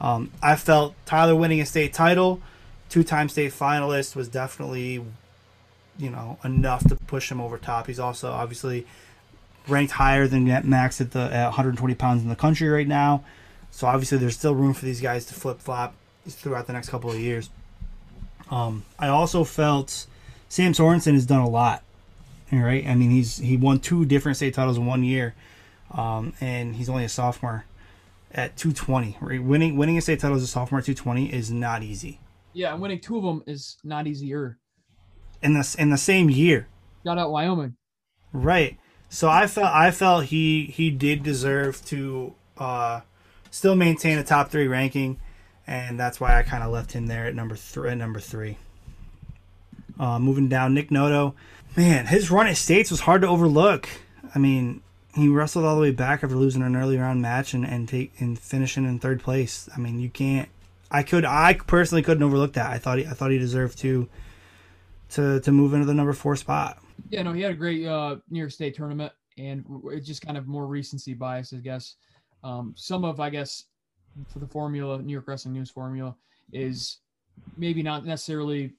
Um, 0.00 0.30
I 0.40 0.56
felt 0.56 0.94
Tyler 1.04 1.36
winning 1.36 1.60
a 1.60 1.66
state 1.66 1.92
title, 1.92 2.40
two-time 2.88 3.28
state 3.28 3.52
finalist, 3.52 4.16
was 4.16 4.28
definitely, 4.28 5.04
you 5.98 6.10
know, 6.10 6.38
enough 6.42 6.88
to 6.88 6.96
push 6.96 7.30
him 7.30 7.40
over 7.40 7.58
top. 7.58 7.86
He's 7.86 8.00
also 8.00 8.30
obviously 8.32 8.86
ranked 9.68 9.92
higher 9.92 10.26
than 10.26 10.46
Max 10.68 11.00
at 11.00 11.10
the 11.10 11.20
at 11.20 11.44
120 11.46 11.94
pounds 11.94 12.22
in 12.22 12.28
the 12.28 12.36
country 12.36 12.68
right 12.68 12.88
now. 12.88 13.24
So 13.72 13.86
obviously, 13.86 14.18
there's 14.18 14.36
still 14.36 14.54
room 14.54 14.74
for 14.74 14.84
these 14.84 15.00
guys 15.00 15.24
to 15.26 15.34
flip 15.34 15.58
flop 15.58 15.94
throughout 16.28 16.66
the 16.68 16.72
next 16.72 16.90
couple 16.90 17.10
of 17.10 17.18
years. 17.18 17.50
Um, 18.50 18.84
I 18.98 19.08
also 19.08 19.44
felt 19.44 20.06
Sam 20.48 20.72
Sorensen 20.74 21.14
has 21.14 21.26
done 21.26 21.40
a 21.40 21.48
lot. 21.48 21.82
Right? 22.52 22.86
I 22.86 22.94
mean 22.94 23.10
he's 23.10 23.38
he 23.38 23.56
won 23.56 23.80
two 23.80 24.04
different 24.04 24.36
state 24.36 24.52
titles 24.52 24.76
in 24.76 24.84
one 24.84 25.02
year, 25.02 25.34
um, 25.90 26.34
and 26.38 26.76
he's 26.76 26.90
only 26.90 27.04
a 27.04 27.08
sophomore 27.08 27.64
at 28.30 28.58
220. 28.58 29.16
Right? 29.22 29.42
Winning 29.42 29.78
winning 29.78 29.96
a 29.96 30.02
state 30.02 30.20
title 30.20 30.36
as 30.36 30.42
a 30.42 30.46
sophomore 30.46 30.80
at 30.80 30.84
220 30.84 31.32
is 31.32 31.50
not 31.50 31.82
easy. 31.82 32.20
Yeah, 32.52 32.74
and 32.74 32.82
winning 32.82 33.00
two 33.00 33.16
of 33.16 33.22
them 33.22 33.42
is 33.46 33.78
not 33.82 34.06
easier. 34.06 34.58
In 35.40 35.54
this 35.54 35.74
in 35.74 35.88
the 35.88 35.96
same 35.96 36.28
year, 36.28 36.68
Shout 37.06 37.16
out 37.16 37.30
Wyoming. 37.30 37.76
Right. 38.34 38.78
So 39.08 39.30
I 39.30 39.46
felt 39.46 39.72
I 39.72 39.90
felt 39.90 40.26
he 40.26 40.66
he 40.66 40.90
did 40.90 41.22
deserve 41.22 41.82
to 41.86 42.34
uh, 42.58 43.00
still 43.52 43.76
maintain 43.76 44.18
a 44.18 44.24
top 44.24 44.50
three 44.50 44.66
ranking, 44.66 45.20
and 45.68 46.00
that's 46.00 46.18
why 46.18 46.36
I 46.36 46.42
kind 46.42 46.64
of 46.64 46.72
left 46.72 46.90
him 46.90 47.06
there 47.06 47.26
at 47.26 47.36
number 47.36 47.54
three. 47.54 47.90
At 47.90 47.98
number 47.98 48.18
three. 48.18 48.58
Uh, 50.00 50.18
moving 50.18 50.48
down, 50.48 50.74
Nick 50.74 50.90
Noto, 50.90 51.36
man, 51.76 52.06
his 52.06 52.30
run 52.30 52.48
at 52.48 52.56
states 52.56 52.90
was 52.90 53.00
hard 53.00 53.20
to 53.20 53.28
overlook. 53.28 53.88
I 54.34 54.38
mean, 54.38 54.80
he 55.14 55.28
wrestled 55.28 55.66
all 55.66 55.76
the 55.76 55.82
way 55.82 55.90
back 55.92 56.24
after 56.24 56.34
losing 56.34 56.62
an 56.62 56.74
early 56.74 56.96
round 56.96 57.22
match 57.22 57.54
and 57.54 57.64
and 57.64 57.88
take 57.88 58.12
and 58.18 58.36
finishing 58.36 58.84
in 58.84 58.98
third 58.98 59.22
place. 59.22 59.68
I 59.76 59.78
mean, 59.78 60.00
you 60.00 60.08
can't. 60.08 60.48
I 60.90 61.02
could. 61.02 61.24
I 61.24 61.54
personally 61.54 62.02
couldn't 62.02 62.22
overlook 62.22 62.54
that. 62.54 62.70
I 62.70 62.78
thought 62.78 62.98
he. 62.98 63.06
I 63.06 63.10
thought 63.10 63.30
he 63.30 63.38
deserved 63.38 63.78
to. 63.78 64.08
To 65.10 65.40
to 65.40 65.52
move 65.52 65.74
into 65.74 65.84
the 65.84 65.92
number 65.92 66.14
four 66.14 66.36
spot. 66.36 66.82
Yeah, 67.10 67.22
no, 67.22 67.34
he 67.34 67.42
had 67.42 67.52
a 67.52 67.54
great 67.54 67.86
uh, 67.86 68.16
New 68.30 68.38
York 68.38 68.50
State 68.50 68.74
tournament, 68.74 69.12
and 69.36 69.62
it's 69.86 70.06
just 70.06 70.24
kind 70.24 70.38
of 70.38 70.46
more 70.46 70.66
recency 70.66 71.12
bias, 71.12 71.52
I 71.52 71.58
guess. 71.58 71.96
Um, 72.44 72.74
some 72.76 73.04
of, 73.04 73.20
I 73.20 73.30
guess, 73.30 73.64
for 74.28 74.38
the 74.38 74.46
formula, 74.46 75.00
New 75.00 75.12
York 75.12 75.26
Wrestling 75.28 75.54
News 75.54 75.70
formula, 75.70 76.14
is 76.52 76.98
maybe 77.56 77.82
not 77.82 78.04
necessarily 78.04 78.72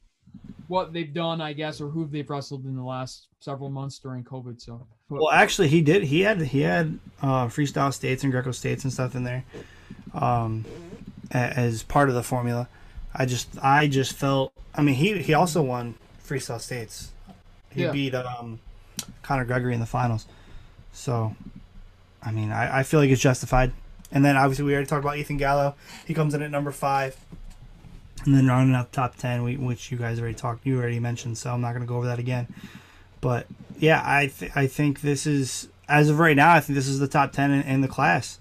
what 0.68 0.94
they've 0.94 1.14
done, 1.14 1.42
I 1.42 1.54
guess, 1.54 1.82
or 1.82 1.90
who 1.90 2.06
they've 2.06 2.30
wrestled 2.30 2.66
in 2.66 2.76
the 2.76 2.84
last 2.84 3.28
several 3.40 3.70
months 3.70 4.00
during 4.00 4.24
COVID. 4.24 4.62
So, 4.62 4.86
Well, 5.10 5.32
actually, 5.32 5.68
he 5.68 5.82
did. 5.82 6.04
He 6.04 6.22
had 6.22 6.42
he 6.42 6.62
had 6.62 7.00
uh, 7.22 7.48
freestyle 7.48 7.94
states 7.94 8.24
and 8.24 8.32
Greco 8.32 8.52
states 8.52 8.84
and 8.84 8.94
stuff 8.94 9.16
in 9.16 9.24
there, 9.24 9.44
um, 10.14 10.66
as 11.32 11.84
part 11.84 12.10
of 12.10 12.16
the 12.16 12.24
formula. 12.24 12.68
I 13.14 13.26
just 13.26 13.48
I 13.62 13.88
just 13.88 14.14
felt. 14.14 14.54
I 14.76 14.82
mean, 14.82 14.96
he 14.96 15.22
he 15.22 15.34
also 15.34 15.62
won 15.62 15.96
freestyle 16.26 16.62
states. 16.62 17.12
He 17.70 17.84
Yeah. 17.84 17.92
beat 17.92 18.16
um, 18.16 18.60
Conor 19.22 19.46
Gregory 19.46 19.74
in 19.74 19.80
the 19.80 19.86
finals. 19.86 20.26
So, 20.94 21.36
I 22.26 22.32
mean, 22.32 22.52
I, 22.52 22.80
I 22.80 22.84
feel 22.84 23.00
like 23.00 23.10
it's 23.10 23.22
justified. 23.22 23.72
And 24.12 24.24
then 24.24 24.38
obviously 24.38 24.66
we 24.66 24.74
already 24.74 24.88
talked 24.88 25.04
about 25.04 25.18
Ethan 25.18 25.38
Gallo. 25.38 25.76
He 26.06 26.14
comes 26.14 26.34
in 26.34 26.42
at 26.42 26.52
number 26.52 26.72
five. 26.72 27.18
And 28.26 28.36
then 28.36 28.48
rounding 28.48 28.76
out 28.76 28.92
the 28.92 28.96
top 28.96 29.16
ten, 29.18 29.44
we, 29.44 29.58
which 29.58 29.92
you 29.92 29.98
guys 29.98 30.20
already 30.20 30.36
talked, 30.36 30.66
you 30.66 30.80
already 30.80 31.00
mentioned, 31.00 31.38
so 31.38 31.52
I'm 31.52 31.62
not 31.62 31.72
going 31.72 31.82
to 31.82 31.88
go 31.88 31.98
over 31.98 32.06
that 32.08 32.20
again. 32.20 32.48
But 33.20 33.48
yeah, 33.78 34.02
I 34.06 34.28
th- 34.28 34.52
I 34.56 34.68
think 34.68 35.02
this 35.02 35.26
is 35.26 35.68
as 35.88 36.10
of 36.10 36.20
right 36.20 36.36
now, 36.36 36.54
I 36.54 36.60
think 36.60 36.76
this 36.76 36.88
is 36.88 37.00
the 37.00 37.08
top 37.08 37.32
ten 37.32 37.52
in, 37.52 37.62
in 37.64 37.82
the 37.82 37.88
class. 37.88 38.38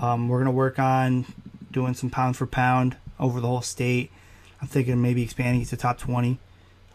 Um, 0.00 0.28
we're 0.28 0.38
gonna 0.38 0.50
work 0.50 0.78
on 0.78 1.26
doing 1.70 1.94
some 1.94 2.10
pound 2.10 2.36
for 2.36 2.46
pound 2.46 2.96
over 3.20 3.40
the 3.40 3.46
whole 3.46 3.62
state. 3.62 4.10
I'm 4.60 4.68
thinking 4.68 5.00
maybe 5.00 5.22
expanding 5.22 5.62
it 5.62 5.68
to 5.68 5.76
top 5.76 5.98
twenty. 5.98 6.38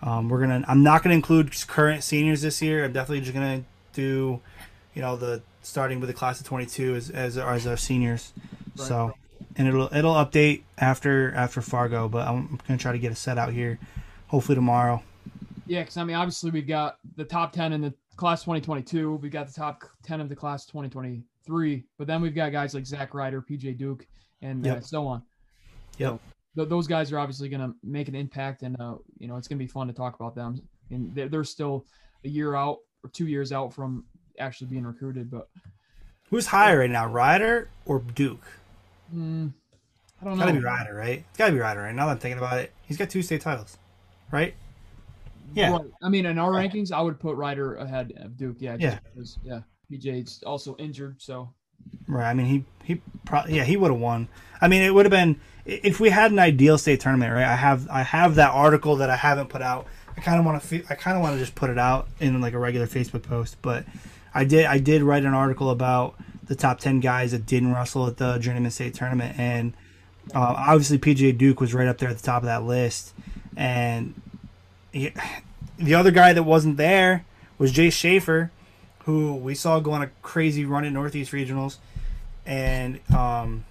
Um, 0.02 0.28
we're 0.28 0.40
gonna. 0.40 0.66
I'm 0.68 0.84
not 0.84 1.04
gonna 1.04 1.16
include 1.16 1.54
current 1.68 2.04
seniors 2.04 2.42
this 2.42 2.62
year. 2.62 2.84
I'm 2.84 2.94
definitely 2.94 3.22
just 3.22 3.34
gonna 3.34 3.64
do, 3.94 4.42
you 4.94 5.02
know, 5.02 5.16
the 5.16 5.42
starting 5.64 6.00
with 6.00 6.08
the 6.10 6.14
class 6.14 6.40
of 6.40 6.46
22 6.46 6.96
as 6.96 7.10
as, 7.10 7.38
as 7.38 7.68
our 7.68 7.78
seniors. 7.78 8.34
Right. 8.78 8.88
So, 8.88 9.14
and 9.56 9.68
it'll 9.68 9.94
it'll 9.94 10.16
update 10.16 10.64
after 10.78 11.34
after 11.34 11.62
Fargo, 11.62 12.08
but 12.08 12.28
I'm 12.28 12.60
gonna 12.68 12.78
try 12.78 12.92
to 12.92 13.00
get 13.00 13.12
a 13.12 13.16
set 13.16 13.38
out 13.38 13.54
here, 13.54 13.80
hopefully 14.28 14.56
tomorrow. 14.56 15.04
yeah, 15.68 15.82
because 15.82 15.98
I 15.98 16.04
mean, 16.04 16.16
obviously, 16.16 16.52
we've 16.52 16.68
got 16.68 16.98
the 17.16 17.26
top 17.26 17.52
10 17.52 17.74
in 17.74 17.82
the 17.82 17.94
class 18.16 18.42
2022, 18.42 19.16
we've 19.16 19.32
got 19.32 19.48
the 19.48 19.54
top 19.54 19.84
10 20.04 20.22
of 20.22 20.30
the 20.30 20.36
class 20.36 20.66
2023, 20.66 21.84
but 21.98 22.08
then 22.08 22.22
we've 22.22 22.36
got 22.36 22.52
guys 22.52 22.74
like 22.74 22.86
Zach 22.86 23.14
Ryder, 23.14 23.42
PJ 23.42 23.78
Duke, 23.78 24.06
and 24.42 24.66
uh, 24.68 24.82
so 24.82 25.08
on. 25.08 25.24
Yep. 25.98 26.20
th- 26.56 26.70
those 26.70 26.88
guys 26.88 27.12
are 27.12 27.20
obviously 27.20 27.50
going 27.50 27.62
to 27.62 27.76
make 27.84 28.08
an 28.08 28.16
impact, 28.16 28.64
and 28.64 28.80
uh, 28.80 28.96
you 29.18 29.28
know 29.28 29.38
it's 29.38 29.48
going 29.48 29.58
to 29.58 29.64
be 29.64 29.70
fun 29.70 29.88
to 29.88 29.94
talk 29.94 30.16
about 30.16 30.36
them. 30.36 30.62
And 30.92 31.14
they're, 31.16 31.30
they're 31.30 31.44
still 31.44 31.86
a 32.26 32.30
year 32.30 32.56
out 32.56 32.80
or 33.04 33.10
two 33.10 33.28
years 33.28 33.52
out 33.52 33.74
from 33.74 34.06
actually 34.40 34.68
being 34.68 34.86
recruited. 34.86 35.30
But 35.32 35.48
Who's 36.30 36.48
higher 36.48 36.80
right 36.80 36.90
now, 36.90 37.08
Ryder 37.08 37.70
or 37.86 38.00
Duke? 38.00 38.44
mm, 39.14 39.54
I 40.22 40.24
don't 40.26 40.34
It's 40.34 40.40
know. 40.40 40.46
gotta 40.46 40.58
be 40.60 40.64
Ryder, 40.66 40.94
right? 40.96 41.26
It's 41.30 41.38
gotta 41.38 41.52
be 41.54 41.60
Ryder, 41.60 41.82
right? 41.82 41.96
Now 41.96 42.06
that 42.08 42.14
I'm 42.14 42.18
thinking 42.20 42.38
about 42.40 42.58
it, 42.60 42.72
he's 42.84 42.98
got 42.98 43.10
two 43.10 43.22
state 43.22 43.42
titles. 43.42 43.78
right? 44.32 44.56
Yeah. 45.54 45.72
Right. 45.74 45.86
I 46.02 46.10
mean, 46.10 46.26
in 46.26 46.40
our 46.40 46.50
rankings, 46.52 46.92
I 46.92 47.02
would 47.02 47.20
put 47.20 47.36
Ryder 47.36 47.76
ahead 47.76 48.14
of 48.18 48.38
Duke. 48.38 48.58
Yeah. 48.60 48.78
Yeah. 48.80 49.00
Because, 49.14 49.38
yeah. 49.44 49.60
PJ's 49.92 50.42
also 50.44 50.76
injured, 50.78 51.22
so. 51.22 51.54
Right. 52.08 52.30
I 52.30 52.34
mean, 52.34 52.46
he 52.48 52.66
he 52.84 53.02
probably 53.26 53.56
yeah 53.58 53.64
he 53.66 53.78
would 53.78 53.92
have 53.92 54.00
won. 54.00 54.28
I 54.62 54.68
mean, 54.68 54.82
it 54.82 54.94
would 54.94 55.06
have 55.06 55.12
been 55.12 55.40
if 55.66 56.00
we 56.00 56.10
had 56.10 56.32
an 56.32 56.40
ideal 56.40 56.78
state 56.78 57.02
tournament, 57.02 57.34
right? 57.34 57.44
I 57.46 57.56
have 57.56 57.88
I 57.90 58.02
have 58.04 58.36
that 58.36 58.52
article 58.52 58.96
that 58.98 59.10
I 59.10 59.16
haven't 59.18 59.50
put 59.50 59.62
out. 59.62 59.86
I 60.16 60.22
kind 60.22 60.40
of 60.40 60.46
want 60.46 60.62
to 60.64 60.84
I 60.90 60.96
kind 60.96 61.18
of 61.18 61.24
want 61.24 61.36
to 61.36 61.40
just 61.40 61.56
put 61.56 61.70
it 61.70 61.78
out 61.78 62.08
in 62.20 62.40
like 62.42 62.54
a 62.54 62.60
regular 62.60 62.88
Facebook 62.88 63.24
post, 63.24 63.58
but 63.62 63.86
I 64.34 64.44
did 64.44 64.66
I 64.66 64.80
did 64.80 65.02
write 65.02 65.26
an 65.26 65.34
article 65.34 65.70
about 65.70 66.16
the 66.44 66.56
top 66.56 66.80
ten 66.80 67.00
guys 67.00 67.32
that 67.32 67.46
didn't 67.46 67.74
wrestle 67.74 68.08
at 68.08 68.18
the 68.18 68.38
Journeymen 68.38 68.72
state 68.72 68.94
tournament, 68.94 69.38
and 69.40 69.74
uh, 70.34 70.56
obviously 70.58 70.98
PJ 70.98 71.38
Duke 71.38 71.60
was 71.60 71.74
right 71.74 71.88
up 71.88 71.98
there 71.98 72.10
at 72.10 72.18
the 72.18 72.24
top 72.24 72.44
of 72.44 72.48
that 72.48 72.64
list, 72.64 73.14
and 73.56 74.14
he, 74.92 75.12
the 75.78 75.96
other 75.96 76.12
guy 76.12 76.34
that 76.34 76.44
wasn't 76.44 76.78
there 76.78 77.26
was 77.58 77.72
Jay 77.72 77.90
Schaefer, 77.90 78.52
who 79.06 79.36
we 79.36 79.56
saw 79.56 79.80
go 79.80 79.92
on 79.92 80.02
a 80.02 80.12
crazy 80.22 80.66
run 80.66 80.86
at 80.86 80.94
Northeast 80.94 81.32
Regionals, 81.32 81.78
and 82.46 83.00
um, 83.16 83.66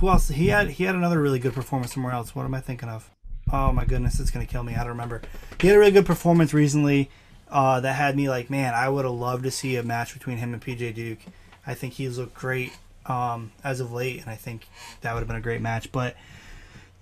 who 0.00 0.08
else? 0.08 0.28
He 0.28 0.48
had 0.48 0.70
he 0.70 0.84
had 0.84 0.94
another 0.94 1.20
really 1.20 1.38
good 1.38 1.54
performance 1.54 1.94
somewhere 1.94 2.12
else. 2.12 2.34
What 2.34 2.44
am 2.44 2.54
I 2.54 2.60
thinking 2.60 2.88
of? 2.88 3.10
Oh 3.52 3.72
my 3.72 3.84
goodness, 3.84 4.20
it's 4.20 4.30
gonna 4.30 4.46
kill 4.46 4.62
me. 4.62 4.74
I 4.74 4.78
don't 4.78 4.88
remember. 4.88 5.22
He 5.60 5.68
had 5.68 5.76
a 5.76 5.78
really 5.78 5.92
good 5.92 6.06
performance 6.06 6.54
recently 6.54 7.10
uh, 7.48 7.80
that 7.80 7.94
had 7.94 8.16
me 8.16 8.28
like, 8.28 8.48
man, 8.50 8.74
I 8.74 8.88
would 8.88 9.04
have 9.04 9.14
loved 9.14 9.44
to 9.44 9.50
see 9.50 9.76
a 9.76 9.82
match 9.82 10.14
between 10.14 10.38
him 10.38 10.52
and 10.52 10.62
PJ 10.62 10.94
Duke. 10.94 11.18
I 11.66 11.74
think 11.74 11.94
he's 11.94 12.18
looked 12.18 12.34
great 12.34 12.72
um, 13.06 13.52
as 13.64 13.80
of 13.80 13.92
late, 13.92 14.20
and 14.20 14.30
I 14.30 14.36
think 14.36 14.68
that 15.00 15.12
would 15.12 15.20
have 15.20 15.28
been 15.28 15.36
a 15.36 15.40
great 15.40 15.60
match. 15.60 15.90
But 15.92 16.16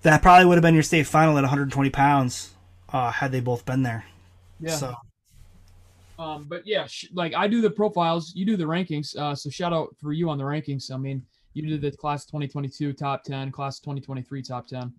that 0.01 0.21
probably 0.21 0.45
would 0.45 0.55
have 0.55 0.63
been 0.63 0.73
your 0.73 0.83
state 0.83 1.05
final 1.05 1.37
at 1.37 1.41
120 1.41 1.89
pounds 1.89 2.53
uh, 2.91 3.11
had 3.11 3.31
they 3.31 3.39
both 3.39 3.65
been 3.65 3.83
there. 3.83 4.05
Yeah. 4.59 4.75
So 4.75 4.95
Um, 6.17 6.45
but 6.49 6.63
yeah, 6.65 6.85
sh- 6.87 7.07
like 7.13 7.33
I 7.33 7.47
do 7.47 7.61
the 7.61 7.69
profiles, 7.69 8.33
you 8.35 8.45
do 8.45 8.57
the 8.57 8.65
rankings. 8.65 9.15
Uh, 9.15 9.35
so 9.35 9.49
shout 9.49 9.71
out 9.73 9.95
for 10.01 10.11
you 10.13 10.29
on 10.29 10.37
the 10.37 10.43
rankings. 10.43 10.91
I 10.91 10.97
mean, 10.97 11.23
you 11.53 11.65
did 11.67 11.81
the 11.81 11.95
class 11.95 12.25
2022 12.25 12.93
top 12.93 13.23
10, 13.23 13.51
class 13.51 13.79
2023 13.79 14.41
top 14.41 14.67
10. 14.67 14.93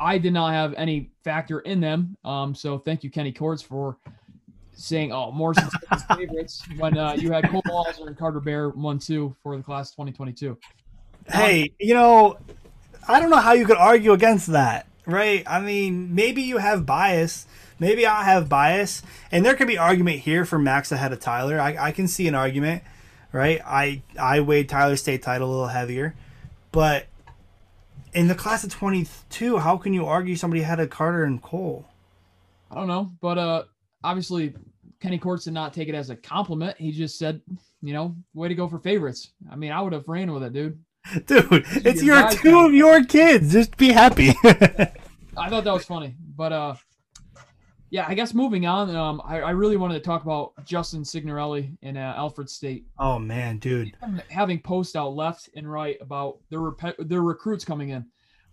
I 0.00 0.18
did 0.18 0.32
not 0.32 0.52
have 0.52 0.74
any 0.76 1.10
factor 1.24 1.60
in 1.60 1.80
them. 1.80 2.16
Um, 2.24 2.54
so 2.54 2.78
thank 2.78 3.02
you, 3.02 3.10
Kenny 3.10 3.32
Cords, 3.32 3.62
for 3.62 3.96
saying, 4.74 5.12
"Oh, 5.12 5.32
Morrison's 5.32 5.72
favorites." 6.16 6.62
When 6.76 6.96
uh, 6.96 7.14
you 7.18 7.32
had 7.32 7.48
Cole 7.50 7.62
Walzer 7.62 8.06
and 8.06 8.16
Carter 8.16 8.40
Bear 8.40 8.70
one 8.70 8.98
two 8.98 9.34
for 9.42 9.56
the 9.56 9.62
class 9.62 9.90
2022. 9.90 10.56
hey, 11.30 11.72
you 11.78 11.94
know, 11.94 12.38
I 13.06 13.20
don't 13.20 13.30
know 13.30 13.36
how 13.38 13.52
you 13.52 13.66
could 13.66 13.76
argue 13.76 14.12
against 14.12 14.48
that, 14.48 14.86
right? 15.06 15.42
I 15.46 15.60
mean, 15.60 16.14
maybe 16.14 16.42
you 16.42 16.58
have 16.58 16.86
bias. 16.86 17.46
Maybe 17.80 18.06
I 18.06 18.24
have 18.24 18.48
bias, 18.48 19.02
and 19.30 19.44
there 19.44 19.54
could 19.54 19.68
be 19.68 19.78
argument 19.78 20.20
here 20.20 20.44
for 20.44 20.58
Max 20.58 20.90
ahead 20.90 21.12
of 21.12 21.20
Tyler. 21.20 21.60
I, 21.60 21.76
I 21.78 21.92
can 21.92 22.08
see 22.08 22.26
an 22.26 22.34
argument, 22.34 22.82
right? 23.32 23.60
I 23.64 24.02
I 24.18 24.40
weighed 24.40 24.68
Tyler's 24.68 25.00
state 25.00 25.22
title 25.22 25.48
a 25.48 25.50
little 25.50 25.68
heavier, 25.68 26.14
but 26.72 27.06
in 28.18 28.26
the 28.26 28.34
class 28.34 28.64
of 28.64 28.72
twenty 28.72 29.06
two, 29.30 29.58
how 29.58 29.76
can 29.76 29.94
you 29.94 30.04
argue 30.04 30.34
somebody 30.34 30.62
had 30.62 30.80
a 30.80 30.88
Carter 30.88 31.22
and 31.22 31.40
Cole? 31.40 31.86
I 32.68 32.74
don't 32.74 32.88
know, 32.88 33.12
but 33.20 33.38
uh, 33.38 33.62
obviously 34.02 34.54
Kenny 35.00 35.18
Courts 35.18 35.44
did 35.44 35.54
not 35.54 35.72
take 35.72 35.88
it 35.88 35.94
as 35.94 36.10
a 36.10 36.16
compliment. 36.16 36.76
He 36.78 36.90
just 36.90 37.16
said, 37.16 37.40
you 37.80 37.92
know, 37.92 38.16
way 38.34 38.48
to 38.48 38.56
go 38.56 38.66
for 38.66 38.80
favorites. 38.80 39.30
I 39.48 39.54
mean, 39.54 39.70
I 39.70 39.80
would 39.80 39.92
have 39.92 40.08
ran 40.08 40.32
with 40.32 40.42
it, 40.42 40.52
dude. 40.52 40.78
Dude, 41.26 41.46
it's 41.86 42.02
your 42.02 42.18
your 42.18 42.30
two 42.30 42.58
of 42.58 42.74
your 42.74 43.04
kids. 43.04 43.52
Just 43.52 43.76
be 43.78 43.92
happy. 43.92 44.30
I 44.44 45.48
thought 45.48 45.64
that 45.64 45.72
was 45.72 45.86
funny, 45.86 46.16
but 46.36 46.52
uh, 46.52 46.74
yeah, 47.90 48.04
I 48.06 48.14
guess 48.14 48.34
moving 48.34 48.66
on. 48.66 48.94
Um, 48.94 49.22
I, 49.24 49.40
I 49.40 49.50
really 49.50 49.76
wanted 49.76 49.94
to 49.94 50.00
talk 50.00 50.22
about 50.22 50.52
Justin 50.64 51.04
Signorelli 51.04 51.76
in 51.82 51.96
uh, 51.96 52.14
Alfred 52.16 52.50
State 52.50 52.86
oh 52.98 53.18
man, 53.18 53.58
dude. 53.58 53.92
having 54.28 54.60
posts 54.60 54.96
out 54.96 55.14
left 55.14 55.48
and 55.56 55.70
right 55.70 55.96
about 56.00 56.38
their 56.50 56.60
rep- 56.60 56.96
their 56.98 57.22
recruits 57.22 57.64
coming 57.64 57.90
in. 57.90 58.04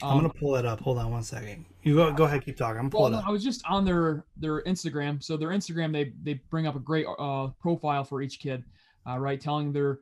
Um, 0.01 0.11
I'm 0.11 0.17
gonna 0.17 0.33
pull 0.33 0.55
it 0.55 0.65
up. 0.65 0.81
Hold 0.81 0.97
on 0.97 1.11
one 1.11 1.23
second. 1.23 1.65
You 1.83 1.95
go. 1.95 2.11
Go 2.11 2.25
ahead. 2.25 2.43
Keep 2.43 2.57
talking. 2.57 2.79
I'm 2.79 2.89
pulling 2.89 3.13
up. 3.13 3.27
I 3.27 3.31
was 3.31 3.43
just 3.43 3.63
on 3.69 3.85
their 3.85 4.25
their 4.35 4.61
Instagram. 4.63 5.23
So 5.23 5.37
their 5.37 5.49
Instagram, 5.49 5.93
they 5.93 6.13
they 6.23 6.41
bring 6.49 6.67
up 6.67 6.75
a 6.75 6.79
great 6.79 7.05
uh, 7.17 7.47
profile 7.59 8.03
for 8.03 8.21
each 8.21 8.39
kid, 8.39 8.63
uh, 9.09 9.17
right? 9.17 9.39
Telling 9.39 9.71
their 9.71 9.99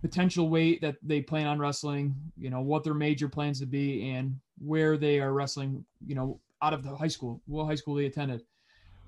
potential 0.00 0.48
weight 0.48 0.80
that 0.80 0.96
they 1.02 1.20
plan 1.20 1.46
on 1.46 1.58
wrestling, 1.58 2.14
you 2.36 2.50
know, 2.50 2.60
what 2.60 2.84
their 2.84 2.94
major 2.94 3.28
plans 3.28 3.60
to 3.60 3.66
be, 3.66 4.10
and 4.10 4.38
where 4.58 4.96
they 4.96 5.20
are 5.20 5.32
wrestling, 5.32 5.84
you 6.06 6.14
know, 6.14 6.40
out 6.62 6.72
of 6.72 6.82
the 6.82 6.94
high 6.94 7.08
school, 7.08 7.42
what 7.46 7.66
high 7.66 7.74
school 7.74 7.94
they 7.94 8.06
attended. 8.06 8.42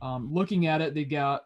Um, 0.03 0.33
looking 0.33 0.67
at 0.67 0.81
it, 0.81 0.95
they 0.95 1.05
got 1.05 1.45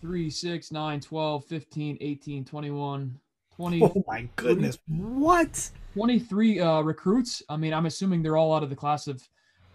3, 0.00 0.30
6, 0.30 0.72
9, 0.72 1.00
12, 1.00 1.44
15, 1.44 1.98
18, 2.00 2.44
21, 2.44 3.20
20, 3.56 3.82
Oh 3.84 4.04
my 4.06 4.28
goodness! 4.36 4.78
What? 4.88 5.70
23 5.94 6.60
uh, 6.60 6.80
recruits. 6.82 7.42
I 7.48 7.56
mean, 7.56 7.74
I'm 7.74 7.86
assuming 7.86 8.22
they're 8.22 8.36
all 8.36 8.54
out 8.54 8.62
of 8.62 8.70
the 8.70 8.76
class 8.76 9.06
of 9.06 9.22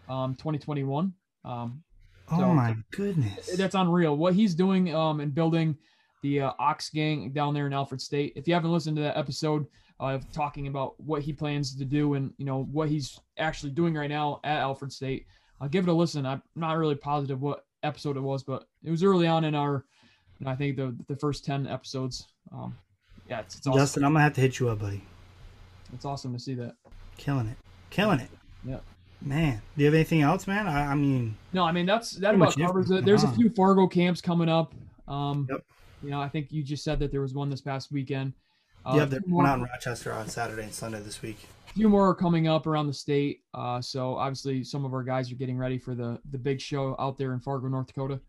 um, 0.10 0.36
2021. 0.36 1.14
Um, 1.44 1.84
Oh 2.32 2.54
my 2.56 2.76
goodness! 2.92 3.56
that's 3.56 3.76
unreal. 3.76 4.18
What 4.18 4.34
he's 4.34 4.56
doing 4.56 4.96
um, 4.96 5.20
and 5.20 5.34
building 5.34 5.78
the 6.24 6.42
uh, 6.42 6.52
Ox 6.58 6.90
Gang 6.90 7.32
down 7.32 7.54
there 7.54 7.68
in 7.68 7.74
Alfred 7.74 8.02
State. 8.02 8.34
If 8.36 8.48
you 8.48 8.56
haven't 8.56 8.72
listened 8.72 8.98
to 8.98 9.04
that 9.04 9.18
episode 9.18 9.68
of 10.00 10.30
talking 10.32 10.68
about 10.68 11.00
what 11.00 11.22
he 11.22 11.32
plans 11.32 11.76
to 11.76 11.86
do 11.86 12.16
and 12.16 12.34
you 12.38 12.46
know 12.46 12.64
what 12.72 12.90
he's 12.90 13.20
actually 13.38 13.72
doing 13.72 13.94
right 13.94 14.10
now 14.10 14.40
at 14.44 14.58
Alfred 14.58 14.92
State, 14.92 15.28
I'll 15.62 15.70
give 15.70 15.88
it 15.88 15.92
a 15.92 15.94
listen. 15.94 16.26
I'm 16.26 16.42
not 16.56 16.78
really 16.78 16.96
positive 16.96 17.42
what 17.42 17.65
episode 17.86 18.18
it 18.18 18.22
was, 18.22 18.44
but 18.44 18.66
it 18.84 18.92
was 18.92 19.04
early 19.04 19.28
on 19.28 19.44
in 19.44 19.56
our, 19.56 19.86
know, 20.40 20.50
I 20.50 20.56
think 20.56 20.76
the 20.78 20.96
the 21.08 21.16
first 21.16 21.46
ten 21.46 21.68
episodes. 21.68 22.28
Um, 22.52 22.78
yeah, 23.30 23.40
it's, 23.40 23.58
it's 23.58 23.68
awesome. 23.68 23.80
Justin, 23.80 24.04
I'm 24.04 24.14
gonna 24.14 24.24
have 24.24 24.34
to 24.34 24.42
hit 24.42 24.60
you 24.60 24.70
up, 24.70 24.80
buddy. 24.80 25.04
It's 25.94 26.06
awesome 26.06 26.34
to 26.34 26.40
see 26.40 26.56
that. 26.56 26.76
Killing 27.18 27.48
it, 27.48 27.58
killing 27.90 28.20
it. 28.20 28.30
Yeah. 28.66 28.80
Man, 29.22 29.62
do 29.76 29.82
you 29.82 29.86
have 29.86 29.94
anything 29.94 30.22
else, 30.22 30.46
man? 30.46 30.68
I, 30.68 30.92
I 30.92 30.96
mean, 30.96 31.36
No, 31.54 31.64
I 31.64 31.72
mean 31.72 31.86
that's 31.86 32.12
that 32.18 32.36
about 32.36 32.58
covers 32.58 32.92
it. 32.92 33.06
There's 33.06 33.24
a 33.24 33.32
few 33.32 33.50
Fargo 33.50 33.88
camps 33.88 34.22
coming 34.22 34.50
up. 34.50 34.74
Um, 35.08 35.48
Yep. 35.50 35.64
You 36.04 36.12
know, 36.12 36.22
I 36.22 36.30
think 36.30 36.52
you 36.52 36.62
just 36.62 36.84
said 36.84 37.00
that 37.00 37.12
there 37.12 37.22
was 37.22 37.34
one 37.34 37.50
this 37.50 37.62
past 37.62 37.92
weekend. 37.92 38.34
Uh, 38.86 38.94
yeah, 38.98 39.06
few 39.08 39.20
one 39.22 39.44
more- 39.46 39.48
out 39.48 39.58
in 39.60 39.64
Rochester 39.64 40.14
on 40.14 40.28
Saturday 40.28 40.64
and 40.64 40.74
Sunday 40.74 41.00
this 41.02 41.22
week. 41.22 41.48
A 41.70 41.74
few 41.74 41.90
more 41.90 42.10
are 42.10 42.16
coming 42.16 42.48
up 42.48 42.68
around 42.68 42.88
the 42.88 42.94
state. 42.94 43.42
Uh, 43.54 43.82
so 43.82 44.16
obviously, 44.16 44.64
some 44.64 44.86
of 44.86 44.94
our 44.94 45.04
guys 45.04 45.32
are 45.32 45.36
getting 45.36 45.58
ready 45.58 45.78
for 45.78 45.96
the 45.96 46.20
the 46.32 46.38
big 46.38 46.62
show 46.62 46.96
out 47.00 47.18
there 47.18 47.34
in 47.34 47.40
Fargo, 47.40 47.68
North 47.68 47.88
Dakota. 47.88 48.20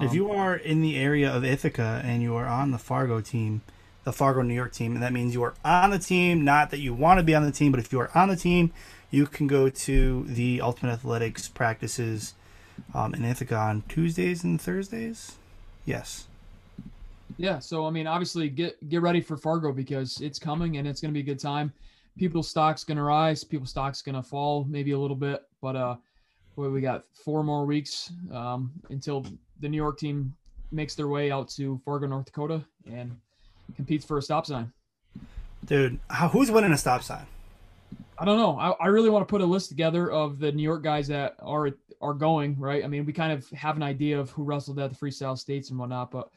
if 0.00 0.10
Um, 0.10 0.14
you 0.14 0.30
are 0.30 0.54
in 0.56 0.80
the 0.82 0.96
area 0.96 1.30
of 1.34 1.44
Ithaca 1.44 2.00
and 2.04 2.22
you 2.22 2.34
are 2.36 2.46
on 2.46 2.70
the 2.70 2.78
Fargo 2.78 3.20
team, 3.20 3.62
the 4.04 4.12
Fargo 4.12 4.42
New 4.42 4.54
York 4.54 4.72
team, 4.72 4.92
and 4.94 5.02
that 5.02 5.12
means 5.12 5.34
you 5.34 5.42
are 5.42 5.54
on 5.64 5.90
the 5.90 5.98
team. 5.98 6.44
Not 6.44 6.70
that 6.70 6.78
you 6.80 6.94
want 6.94 7.18
to 7.18 7.24
be 7.24 7.34
on 7.34 7.44
the 7.44 7.52
team, 7.52 7.70
but 7.72 7.80
if 7.80 7.92
you 7.92 8.00
are 8.00 8.10
on 8.16 8.28
the 8.28 8.36
team, 8.36 8.72
you 9.10 9.26
can 9.26 9.46
go 9.46 9.68
to 9.68 10.24
the 10.24 10.60
Ultimate 10.60 10.92
Athletics 10.92 11.48
practices 11.48 12.34
um, 12.94 13.14
in 13.14 13.24
Ithaca 13.24 13.56
on 13.56 13.82
Tuesdays 13.88 14.42
and 14.44 14.60
Thursdays. 14.60 15.36
Yes. 15.84 16.26
Yeah, 17.36 17.58
so 17.58 17.86
I 17.86 17.90
mean, 17.90 18.06
obviously, 18.06 18.48
get 18.48 18.88
get 18.88 19.02
ready 19.02 19.20
for 19.20 19.36
Fargo 19.36 19.72
because 19.72 20.20
it's 20.20 20.38
coming 20.38 20.76
and 20.76 20.86
it's 20.86 21.00
going 21.00 21.12
to 21.12 21.14
be 21.14 21.20
a 21.20 21.34
good 21.34 21.40
time. 21.40 21.72
People's 22.16 22.48
stocks 22.48 22.84
going 22.84 22.96
to 22.96 23.02
rise, 23.02 23.42
people's 23.42 23.70
stocks 23.70 24.00
going 24.02 24.14
to 24.14 24.22
fall 24.22 24.64
maybe 24.68 24.92
a 24.92 24.98
little 24.98 25.16
bit, 25.16 25.42
but 25.60 25.74
uh, 25.74 25.96
boy, 26.54 26.68
we 26.68 26.80
got 26.80 27.04
four 27.12 27.42
more 27.42 27.66
weeks 27.66 28.12
um, 28.32 28.70
until 28.90 29.26
the 29.60 29.68
New 29.68 29.76
York 29.76 29.98
team 29.98 30.34
makes 30.70 30.94
their 30.94 31.08
way 31.08 31.30
out 31.30 31.48
to 31.48 31.80
Fargo, 31.84 32.06
North 32.06 32.26
Dakota, 32.26 32.64
and 32.90 33.16
competes 33.74 34.04
for 34.04 34.18
a 34.18 34.22
stop 34.22 34.46
sign. 34.46 34.72
Dude, 35.64 35.98
how, 36.08 36.28
who's 36.28 36.50
winning 36.50 36.72
a 36.72 36.78
stop 36.78 37.02
sign? 37.02 37.26
I 38.18 38.24
don't 38.24 38.38
know. 38.38 38.58
I, 38.58 38.70
I 38.84 38.86
really 38.88 39.10
want 39.10 39.26
to 39.26 39.30
put 39.30 39.40
a 39.40 39.46
list 39.46 39.70
together 39.70 40.10
of 40.10 40.38
the 40.38 40.52
New 40.52 40.62
York 40.62 40.82
guys 40.82 41.08
that 41.08 41.34
are 41.40 41.70
are 42.00 42.14
going. 42.14 42.56
Right. 42.58 42.84
I 42.84 42.86
mean, 42.86 43.06
we 43.06 43.12
kind 43.12 43.32
of 43.32 43.48
have 43.50 43.76
an 43.76 43.82
idea 43.82 44.20
of 44.20 44.30
who 44.30 44.44
wrestled 44.44 44.78
at 44.78 44.90
the 44.90 44.96
freestyle 44.96 45.36
states 45.38 45.70
and 45.70 45.78
whatnot, 45.78 46.10
but 46.10 46.28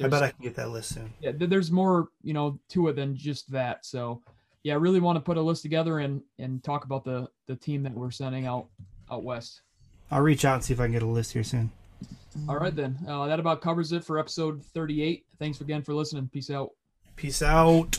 I 0.00 0.08
bet 0.08 0.22
I 0.22 0.30
can 0.30 0.42
get 0.42 0.54
that 0.56 0.70
list 0.70 0.94
soon. 0.94 1.12
yeah, 1.20 1.32
there's 1.34 1.70
more, 1.70 2.08
you 2.22 2.34
know, 2.34 2.58
to 2.70 2.88
it 2.88 2.96
than 2.96 3.16
just 3.16 3.50
that. 3.52 3.86
So, 3.86 4.22
yeah, 4.62 4.74
I 4.74 4.76
really 4.76 5.00
want 5.00 5.16
to 5.16 5.20
put 5.20 5.36
a 5.36 5.42
list 5.42 5.62
together 5.62 6.00
and 6.00 6.22
and 6.38 6.62
talk 6.62 6.84
about 6.84 7.04
the 7.04 7.28
the 7.46 7.56
team 7.56 7.82
that 7.84 7.92
we're 7.92 8.10
sending 8.10 8.46
out 8.46 8.66
out 9.10 9.24
west. 9.24 9.62
I'll 10.10 10.22
reach 10.22 10.44
out 10.44 10.54
and 10.54 10.64
see 10.64 10.74
if 10.74 10.80
I 10.80 10.84
can 10.84 10.92
get 10.92 11.02
a 11.02 11.06
list 11.06 11.32
here 11.32 11.44
soon. 11.44 11.70
All 12.48 12.58
right, 12.58 12.74
then. 12.74 12.98
Uh, 13.08 13.26
that 13.26 13.40
about 13.40 13.60
covers 13.62 13.92
it 13.92 14.04
for 14.04 14.18
episode 14.18 14.62
38. 14.62 15.24
Thanks 15.38 15.60
again 15.60 15.82
for 15.82 15.94
listening. 15.94 16.28
Peace 16.32 16.50
out. 16.50 16.70
Peace 17.16 17.42
out. 17.42 17.90